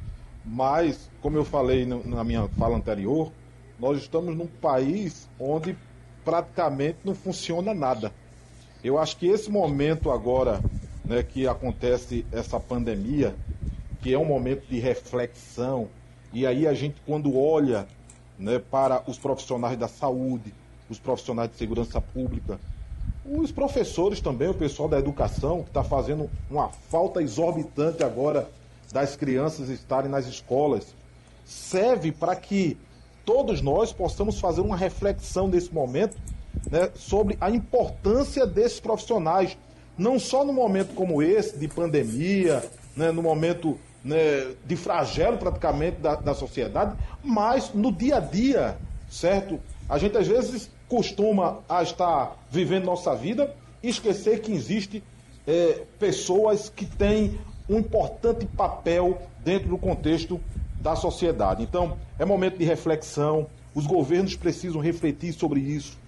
mas, 0.46 1.10
como 1.20 1.36
eu 1.36 1.44
falei 1.44 1.84
na 1.84 2.22
minha 2.22 2.46
fala 2.56 2.76
anterior, 2.76 3.32
nós 3.80 3.98
estamos 3.98 4.36
num 4.36 4.46
país 4.46 5.28
onde 5.40 5.76
praticamente 6.24 6.98
não 7.04 7.14
funciona 7.14 7.74
nada. 7.74 8.12
Eu 8.82 8.96
acho 8.96 9.16
que 9.16 9.26
esse 9.26 9.50
momento 9.50 10.10
agora, 10.10 10.60
né, 11.04 11.22
que 11.24 11.48
acontece 11.48 12.24
essa 12.30 12.60
pandemia, 12.60 13.34
que 14.00 14.14
é 14.14 14.18
um 14.18 14.24
momento 14.24 14.66
de 14.68 14.78
reflexão, 14.78 15.88
e 16.32 16.46
aí 16.46 16.66
a 16.66 16.74
gente 16.74 17.02
quando 17.04 17.36
olha 17.36 17.88
né, 18.38 18.60
para 18.60 19.02
os 19.08 19.18
profissionais 19.18 19.76
da 19.76 19.88
saúde, 19.88 20.54
os 20.88 20.98
profissionais 20.98 21.50
de 21.50 21.56
segurança 21.56 22.00
pública, 22.00 22.60
os 23.24 23.50
professores 23.50 24.20
também, 24.20 24.48
o 24.48 24.54
pessoal 24.54 24.88
da 24.88 24.98
educação, 24.98 25.62
que 25.62 25.70
está 25.70 25.82
fazendo 25.82 26.30
uma 26.48 26.68
falta 26.68 27.20
exorbitante 27.20 28.04
agora 28.04 28.48
das 28.92 29.16
crianças 29.16 29.68
estarem 29.68 30.10
nas 30.10 30.26
escolas, 30.26 30.94
serve 31.44 32.12
para 32.12 32.34
que 32.36 32.76
todos 33.24 33.60
nós 33.60 33.92
possamos 33.92 34.38
fazer 34.40 34.60
uma 34.60 34.76
reflexão 34.76 35.48
nesse 35.48 35.72
momento 35.72 36.16
né, 36.70 36.90
sobre 36.94 37.36
a 37.40 37.50
importância 37.50 38.46
desses 38.46 38.80
profissionais, 38.80 39.56
não 39.98 40.18
só 40.18 40.44
no 40.44 40.52
momento 40.52 40.94
como 40.94 41.22
esse, 41.22 41.58
de 41.58 41.68
pandemia, 41.68 42.62
né, 42.96 43.10
no 43.10 43.22
momento 43.22 43.78
né, 44.04 44.54
de 44.64 44.76
flagelo 44.76 45.36
praticamente 45.38 46.00
da, 46.00 46.14
da 46.14 46.34
sociedade, 46.34 46.96
mas 47.22 47.72
no 47.74 47.90
dia 47.92 48.16
a 48.16 48.20
dia, 48.20 48.78
certo? 49.10 49.58
A 49.88 49.98
gente 49.98 50.16
às 50.16 50.26
vezes 50.26 50.70
costuma 50.88 51.60
a 51.68 51.82
estar 51.82 52.36
vivendo 52.50 52.84
nossa 52.84 53.14
vida 53.14 53.52
e 53.82 53.88
esquecer 53.88 54.40
que 54.40 54.52
existe 54.52 55.02
é, 55.46 55.82
pessoas 55.98 56.68
que 56.68 56.86
têm 56.86 57.38
um 57.68 57.78
importante 57.78 58.46
papel 58.46 59.22
dentro 59.44 59.68
do 59.68 59.78
contexto 59.78 60.40
da 60.80 60.94
sociedade. 60.94 61.62
Então, 61.62 61.96
é 62.18 62.24
momento 62.24 62.58
de 62.58 62.64
reflexão, 62.64 63.46
os 63.74 63.86
governos 63.86 64.36
precisam 64.36 64.80
refletir 64.80 65.32
sobre 65.32 65.60
isso. 65.60 65.98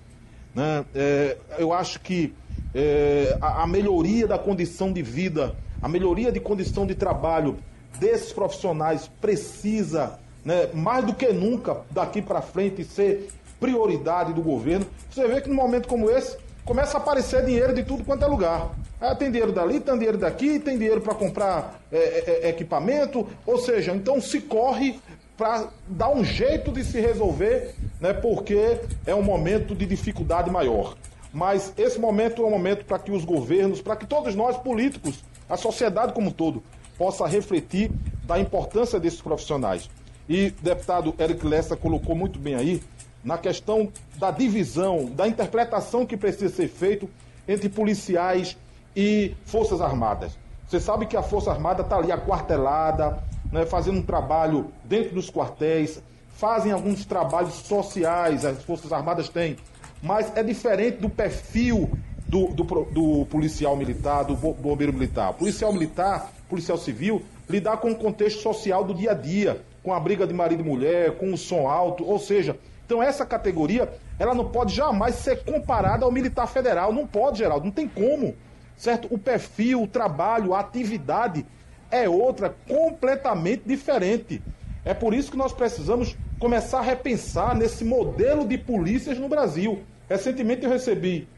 Né? 0.55 0.85
É, 0.95 1.37
eu 1.59 1.73
acho 1.73 2.01
que 2.01 2.33
é, 2.75 3.37
a, 3.41 3.65
a 3.65 3.67
melhoria 3.67 4.27
da 4.27 4.39
condição 4.39 4.93
de 4.93 5.03
vida, 5.03 5.55
a 5.81 5.89
melhoria 5.89 6.33
de 6.33 6.41
condição 6.41 6.87
de 6.87 6.95
trabalho 6.95 7.59
desses 7.99 8.33
profissionais 8.33 9.11
precisa, 9.21 10.19
né, 10.45 10.69
mais 10.73 11.05
do 11.05 11.15
que 11.15 11.33
nunca, 11.33 11.83
daqui 11.91 12.23
para 12.23 12.41
frente, 12.41 12.85
ser 12.85 13.29
prioridade 13.59 14.33
do 14.33 14.43
governo. 14.43 14.87
Você 15.11 15.27
vê 15.27 15.41
que 15.41 15.49
num 15.49 15.57
momento 15.57 15.89
como 15.89 16.11
esse, 16.11 16.37
começa 16.69 16.99
a 16.99 17.01
aparecer 17.01 17.47
dinheiro 17.47 17.73
de 17.73 17.83
tudo 17.83 18.05
quanto 18.05 18.23
é 18.27 18.29
lugar. 18.29 18.71
Ah, 19.01 19.15
tem 19.15 19.31
dinheiro 19.31 19.53
dali, 19.53 19.81
tem 19.81 19.95
dinheiro 19.95 20.19
daqui, 20.19 20.59
tem 20.59 20.77
dinheiro 20.77 21.01
para 21.01 21.15
comprar 21.15 21.81
é, 21.91 21.97
é, 21.97 22.41
é, 22.43 22.49
equipamento. 22.51 23.27
Ou 23.47 23.57
seja, 23.57 23.95
então 23.95 24.21
se 24.21 24.43
corre 24.43 25.01
para 25.35 25.71
dar 25.89 26.11
um 26.11 26.23
jeito 26.23 26.71
de 26.71 26.85
se 26.85 27.01
resolver, 27.01 27.75
né, 27.99 28.13
porque 28.13 28.81
é 29.07 29.15
um 29.15 29.23
momento 29.23 29.75
de 29.75 29.87
dificuldade 29.87 30.51
maior. 30.51 30.95
Mas 31.33 31.73
esse 31.79 31.99
momento 31.99 32.43
é 32.43 32.47
um 32.47 32.51
momento 32.51 32.85
para 32.85 32.99
que 32.99 33.13
os 33.13 33.25
governos, 33.25 33.81
para 33.81 33.97
que 33.97 34.07
todos 34.07 34.35
nós 34.35 34.59
políticos, 34.59 35.25
a 35.49 35.57
sociedade 35.57 36.13
como 36.13 36.29
um 36.29 36.33
todo, 36.33 36.63
possa 36.99 37.27
refletir 37.27 37.91
da 38.25 38.39
importância 38.39 39.01
desses 39.01 39.23
profissionais. 39.23 39.89
E 40.29 40.49
o 40.49 40.63
deputado 40.63 41.15
Eric 41.19 41.47
Lessa 41.47 41.75
colocou 41.77 42.15
muito 42.15 42.39
bem 42.39 42.55
aí 42.55 42.83
na 43.25 43.39
questão 43.39 43.93
da 44.17 44.31
divisão, 44.31 45.07
da 45.07 45.27
interpretação 45.27 46.07
que 46.07 46.17
precisa 46.17 46.55
ser 46.55 46.69
feito 46.69 47.09
entre 47.47 47.69
policiais 47.69 48.57
e 48.95 49.35
Forças 49.45 49.81
Armadas. 49.81 50.39
Você 50.69 50.81
sabe 50.81 51.07
que 51.07 51.17
a 51.17 51.23
Força 51.23 51.51
Armada 51.51 51.83
está 51.83 51.97
ali 51.97 52.13
aquartelada, 52.13 53.23
né, 53.51 53.65
fazendo 53.65 53.99
um 53.99 54.03
trabalho 54.03 54.71
dentro 54.85 55.15
dos 55.15 55.31
quartéis, 55.31 56.03
fazem 56.37 56.73
alguns 56.73 57.05
trabalhos 57.05 57.55
sociais, 57.55 58.45
as 58.45 58.63
Forças 58.63 58.93
Armadas 58.93 59.29
têm, 59.29 59.57
mas 60.03 60.31
é 60.37 60.43
diferente 60.43 60.99
do 60.99 61.09
perfil 61.09 61.91
do, 62.29 62.49
do, 62.49 62.65
do 62.65 63.27
policial 63.27 63.75
militar, 63.77 64.25
do 64.25 64.37
bombeiro 64.37 64.93
militar. 64.93 65.33
Policial 65.33 65.73
militar, 65.73 66.31
policial 66.49 66.77
civil, 66.77 67.23
lidar 67.49 67.79
com 67.79 67.91
o 67.91 67.97
contexto 67.97 68.43
social 68.43 68.85
do 68.85 68.95
dia 68.95 69.13
a 69.13 69.15
dia, 69.15 69.63
com 69.83 69.95
a 69.95 69.99
briga 69.99 70.27
de 70.27 70.35
marido 70.35 70.63
e 70.63 70.67
mulher, 70.67 71.17
com 71.17 71.33
o 71.33 71.39
som 71.39 71.67
alto, 71.67 72.05
ou 72.05 72.19
seja, 72.19 72.57
então 72.89 73.03
essa 73.03 73.27
categoria, 73.27 73.93
ela 74.19 74.35
não 74.35 74.47
pode 74.47 74.75
jamais 74.75 75.17
ser 75.17 75.45
comparada 75.45 76.07
ao 76.07 76.11
militar 76.11 76.47
federal. 76.47 76.91
Não 76.91 77.07
pode, 77.07 77.37
Geraldo, 77.37 77.67
não 77.67 77.71
tem 77.71 77.87
como. 77.87 78.35
Certo? 78.79 79.07
O 79.11 79.19
perfil, 79.19 79.83
o 79.83 79.87
trabalho, 79.87 80.55
a 80.55 80.61
atividade 80.61 81.45
é 81.91 82.09
outra, 82.09 82.57
completamente 82.67 83.65
diferente. 83.67 84.43
É 84.87 84.95
por 84.95 85.13
isso 85.13 85.31
que 85.31 85.37
nós 85.37 85.53
precisamos 85.53 86.17
começar 86.41 86.79
a 86.79 86.83
repensar 86.83 87.55
nesse 87.55 87.85
modelo 87.85 88.49
de 88.49 88.57
polícias 88.57 89.19
no 89.19 89.29
Brasil. 89.29 89.83
Recentemente 90.09 90.65
eu 90.65 90.71
recebi 90.71 91.29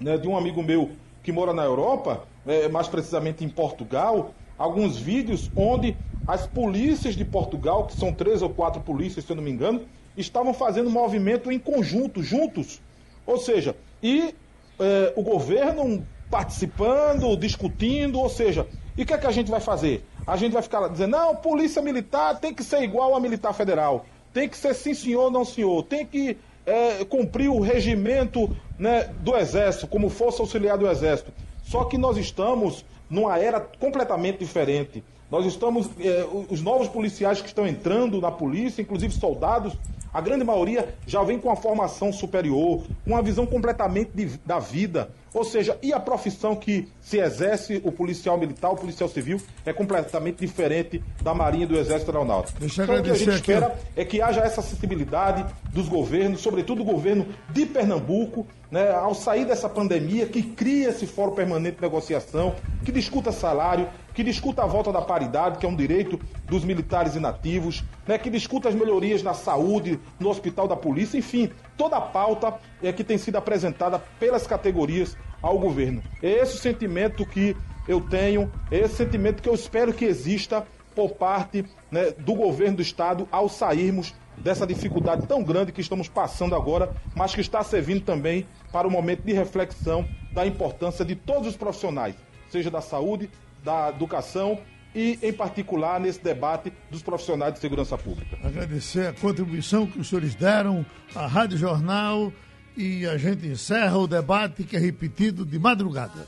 né, 0.00 0.18
de 0.18 0.26
um 0.26 0.36
amigo 0.36 0.64
meu 0.64 0.90
que 1.22 1.30
mora 1.30 1.52
na 1.52 1.62
Europa, 1.62 2.24
é, 2.44 2.68
mais 2.68 2.88
precisamente 2.88 3.44
em 3.44 3.48
Portugal, 3.48 4.34
alguns 4.58 4.96
vídeos 4.96 5.48
onde 5.54 5.96
as 6.26 6.44
polícias 6.44 7.14
de 7.14 7.24
Portugal, 7.24 7.86
que 7.86 7.96
são 7.96 8.12
três 8.12 8.42
ou 8.42 8.50
quatro 8.50 8.80
polícias, 8.80 9.24
se 9.24 9.30
eu 9.30 9.36
não 9.36 9.44
me 9.44 9.50
engano, 9.52 9.82
estavam 10.18 10.52
fazendo 10.52 10.90
movimento 10.90 11.50
em 11.50 11.58
conjunto, 11.58 12.22
juntos, 12.22 12.80
Ou 13.26 13.38
seja, 13.38 13.76
e 14.02 14.34
é, 14.80 15.12
o 15.16 15.22
governo 15.22 16.06
participando, 16.30 17.36
discutindo, 17.36 18.18
ou 18.18 18.28
seja, 18.28 18.66
e 18.96 19.02
o 19.02 19.06
que 19.06 19.12
é 19.12 19.18
que 19.18 19.26
a 19.26 19.30
gente 19.30 19.50
vai 19.50 19.60
fazer? 19.60 20.04
A 20.26 20.36
gente 20.36 20.52
vai 20.52 20.62
ficar 20.62 20.88
dizendo, 20.88 21.12
não, 21.12 21.36
polícia 21.36 21.80
militar 21.80 22.38
tem 22.38 22.52
que 22.52 22.62
ser 22.62 22.82
igual 22.82 23.14
a 23.14 23.20
militar 23.20 23.52
federal, 23.52 24.04
tem 24.32 24.48
que 24.48 24.56
ser 24.56 24.74
sim 24.74 24.94
senhor, 24.94 25.30
não 25.30 25.44
senhor, 25.44 25.82
tem 25.84 26.04
que 26.04 26.36
é, 26.66 27.04
cumprir 27.04 27.48
o 27.48 27.60
regimento 27.60 28.54
né, 28.78 29.10
do 29.20 29.36
Exército, 29.36 29.86
como 29.86 30.10
força 30.10 30.42
auxiliar 30.42 30.76
do 30.76 30.88
Exército. 30.88 31.32
Só 31.64 31.84
que 31.84 31.96
nós 31.96 32.16
estamos 32.16 32.84
numa 33.08 33.38
era 33.38 33.60
completamente 33.60 34.38
diferente. 34.38 35.02
Nós 35.30 35.44
estamos, 35.46 35.88
é, 36.00 36.26
os 36.48 36.62
novos 36.62 36.88
policiais 36.88 37.40
que 37.40 37.48
estão 37.48 37.66
entrando 37.66 38.20
na 38.20 38.30
polícia, 38.30 38.82
inclusive 38.82 39.12
soldados, 39.14 39.74
a 40.12 40.20
grande 40.20 40.44
maioria 40.44 40.94
já 41.06 41.22
vem 41.22 41.38
com 41.38 41.50
a 41.50 41.56
formação 41.56 42.12
superior, 42.12 42.82
com 43.04 43.12
uma 43.12 43.22
visão 43.22 43.46
completamente 43.46 44.10
de, 44.14 44.26
da 44.44 44.58
vida. 44.58 45.10
Ou 45.34 45.44
seja, 45.44 45.78
e 45.82 45.92
a 45.92 46.00
profissão 46.00 46.56
que 46.56 46.88
se 47.00 47.18
exerce 47.18 47.80
o 47.84 47.92
policial 47.92 48.38
militar, 48.38 48.70
o 48.70 48.76
policial 48.76 49.08
civil, 49.08 49.40
é 49.64 49.72
completamente 49.72 50.38
diferente 50.38 51.02
da 51.22 51.34
Marinha 51.34 51.64
e 51.64 51.66
do 51.66 51.76
Exército 51.76 52.10
Aeronáutico. 52.10 52.58
Deixa 52.58 52.82
então, 52.82 52.96
o 52.96 53.02
que 53.02 53.10
a 53.10 53.14
gente 53.14 53.30
aqui. 53.30 53.38
espera 53.38 53.78
é 53.94 54.04
que 54.04 54.22
haja 54.22 54.40
essa 54.40 54.62
sensibilidade 54.62 55.44
dos 55.72 55.88
governos, 55.88 56.40
sobretudo 56.40 56.82
o 56.82 56.84
governo 56.84 57.26
de 57.50 57.66
Pernambuco, 57.66 58.46
né, 58.70 58.90
ao 58.90 59.14
sair 59.14 59.44
dessa 59.44 59.68
pandemia, 59.68 60.26
que 60.26 60.42
crie 60.42 60.84
esse 60.84 61.06
fórum 61.06 61.34
permanente 61.34 61.76
de 61.76 61.82
negociação, 61.82 62.54
que 62.84 62.90
discuta 62.90 63.30
salário, 63.30 63.88
que 64.18 64.24
discuta 64.24 64.64
a 64.64 64.66
volta 64.66 64.92
da 64.92 65.00
paridade, 65.00 65.58
que 65.58 65.64
é 65.64 65.68
um 65.68 65.76
direito 65.76 66.18
dos 66.44 66.64
militares 66.64 67.14
inativos, 67.14 67.84
né, 68.04 68.18
que 68.18 68.28
discuta 68.28 68.68
as 68.68 68.74
melhorias 68.74 69.22
na 69.22 69.32
saúde, 69.32 70.00
no 70.18 70.28
hospital 70.28 70.66
da 70.66 70.74
polícia, 70.74 71.16
enfim, 71.16 71.48
toda 71.76 71.98
a 71.98 72.00
pauta 72.00 72.54
é, 72.82 72.92
que 72.92 73.04
tem 73.04 73.16
sido 73.16 73.36
apresentada 73.36 74.02
pelas 74.18 74.44
categorias 74.44 75.16
ao 75.40 75.56
governo. 75.56 76.02
É 76.20 76.30
esse 76.30 76.56
o 76.56 76.58
sentimento 76.58 77.24
que 77.24 77.56
eu 77.86 78.00
tenho, 78.00 78.50
é 78.72 78.78
esse 78.78 78.96
sentimento 78.96 79.40
que 79.40 79.48
eu 79.48 79.54
espero 79.54 79.92
que 79.92 80.04
exista 80.04 80.66
por 80.96 81.10
parte 81.10 81.64
né, 81.88 82.10
do 82.18 82.34
governo 82.34 82.78
do 82.78 82.82
Estado 82.82 83.28
ao 83.30 83.48
sairmos 83.48 84.12
dessa 84.36 84.66
dificuldade 84.66 85.28
tão 85.28 85.44
grande 85.44 85.70
que 85.70 85.80
estamos 85.80 86.08
passando 86.08 86.56
agora, 86.56 86.92
mas 87.14 87.36
que 87.36 87.40
está 87.40 87.62
servindo 87.62 88.00
também 88.00 88.48
para 88.72 88.88
o 88.88 88.90
momento 88.90 89.22
de 89.22 89.32
reflexão 89.32 90.04
da 90.32 90.44
importância 90.44 91.04
de 91.04 91.14
todos 91.14 91.46
os 91.46 91.56
profissionais, 91.56 92.16
seja 92.50 92.68
da 92.68 92.80
saúde, 92.80 93.30
da 93.64 93.90
educação 93.90 94.60
e, 94.94 95.18
em 95.22 95.32
particular, 95.32 96.00
nesse 96.00 96.22
debate 96.22 96.72
dos 96.90 97.02
profissionais 97.02 97.54
de 97.54 97.60
segurança 97.60 97.96
pública. 97.96 98.38
Agradecer 98.42 99.08
a 99.08 99.12
contribuição 99.12 99.86
que 99.86 100.00
os 100.00 100.08
senhores 100.08 100.34
deram 100.34 100.84
à 101.14 101.26
Rádio 101.26 101.58
Jornal 101.58 102.32
e 102.76 103.06
a 103.06 103.16
gente 103.16 103.46
encerra 103.46 103.98
o 103.98 104.06
debate 104.06 104.64
que 104.64 104.76
é 104.76 104.78
repetido 104.78 105.44
de 105.44 105.58
madrugada. 105.58 106.26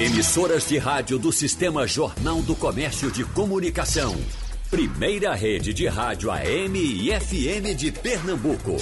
Emissoras 0.00 0.68
de 0.68 0.78
rádio 0.78 1.18
do 1.18 1.32
Sistema 1.32 1.86
Jornal 1.86 2.42
do 2.42 2.56
Comércio 2.56 3.10
de 3.10 3.24
Comunicação. 3.24 4.14
Primeira 4.70 5.34
rede 5.34 5.72
de 5.72 5.86
rádio 5.86 6.30
AM 6.30 6.78
e 6.78 7.10
FM 7.20 7.76
de 7.76 7.92
Pernambuco. 7.92 8.76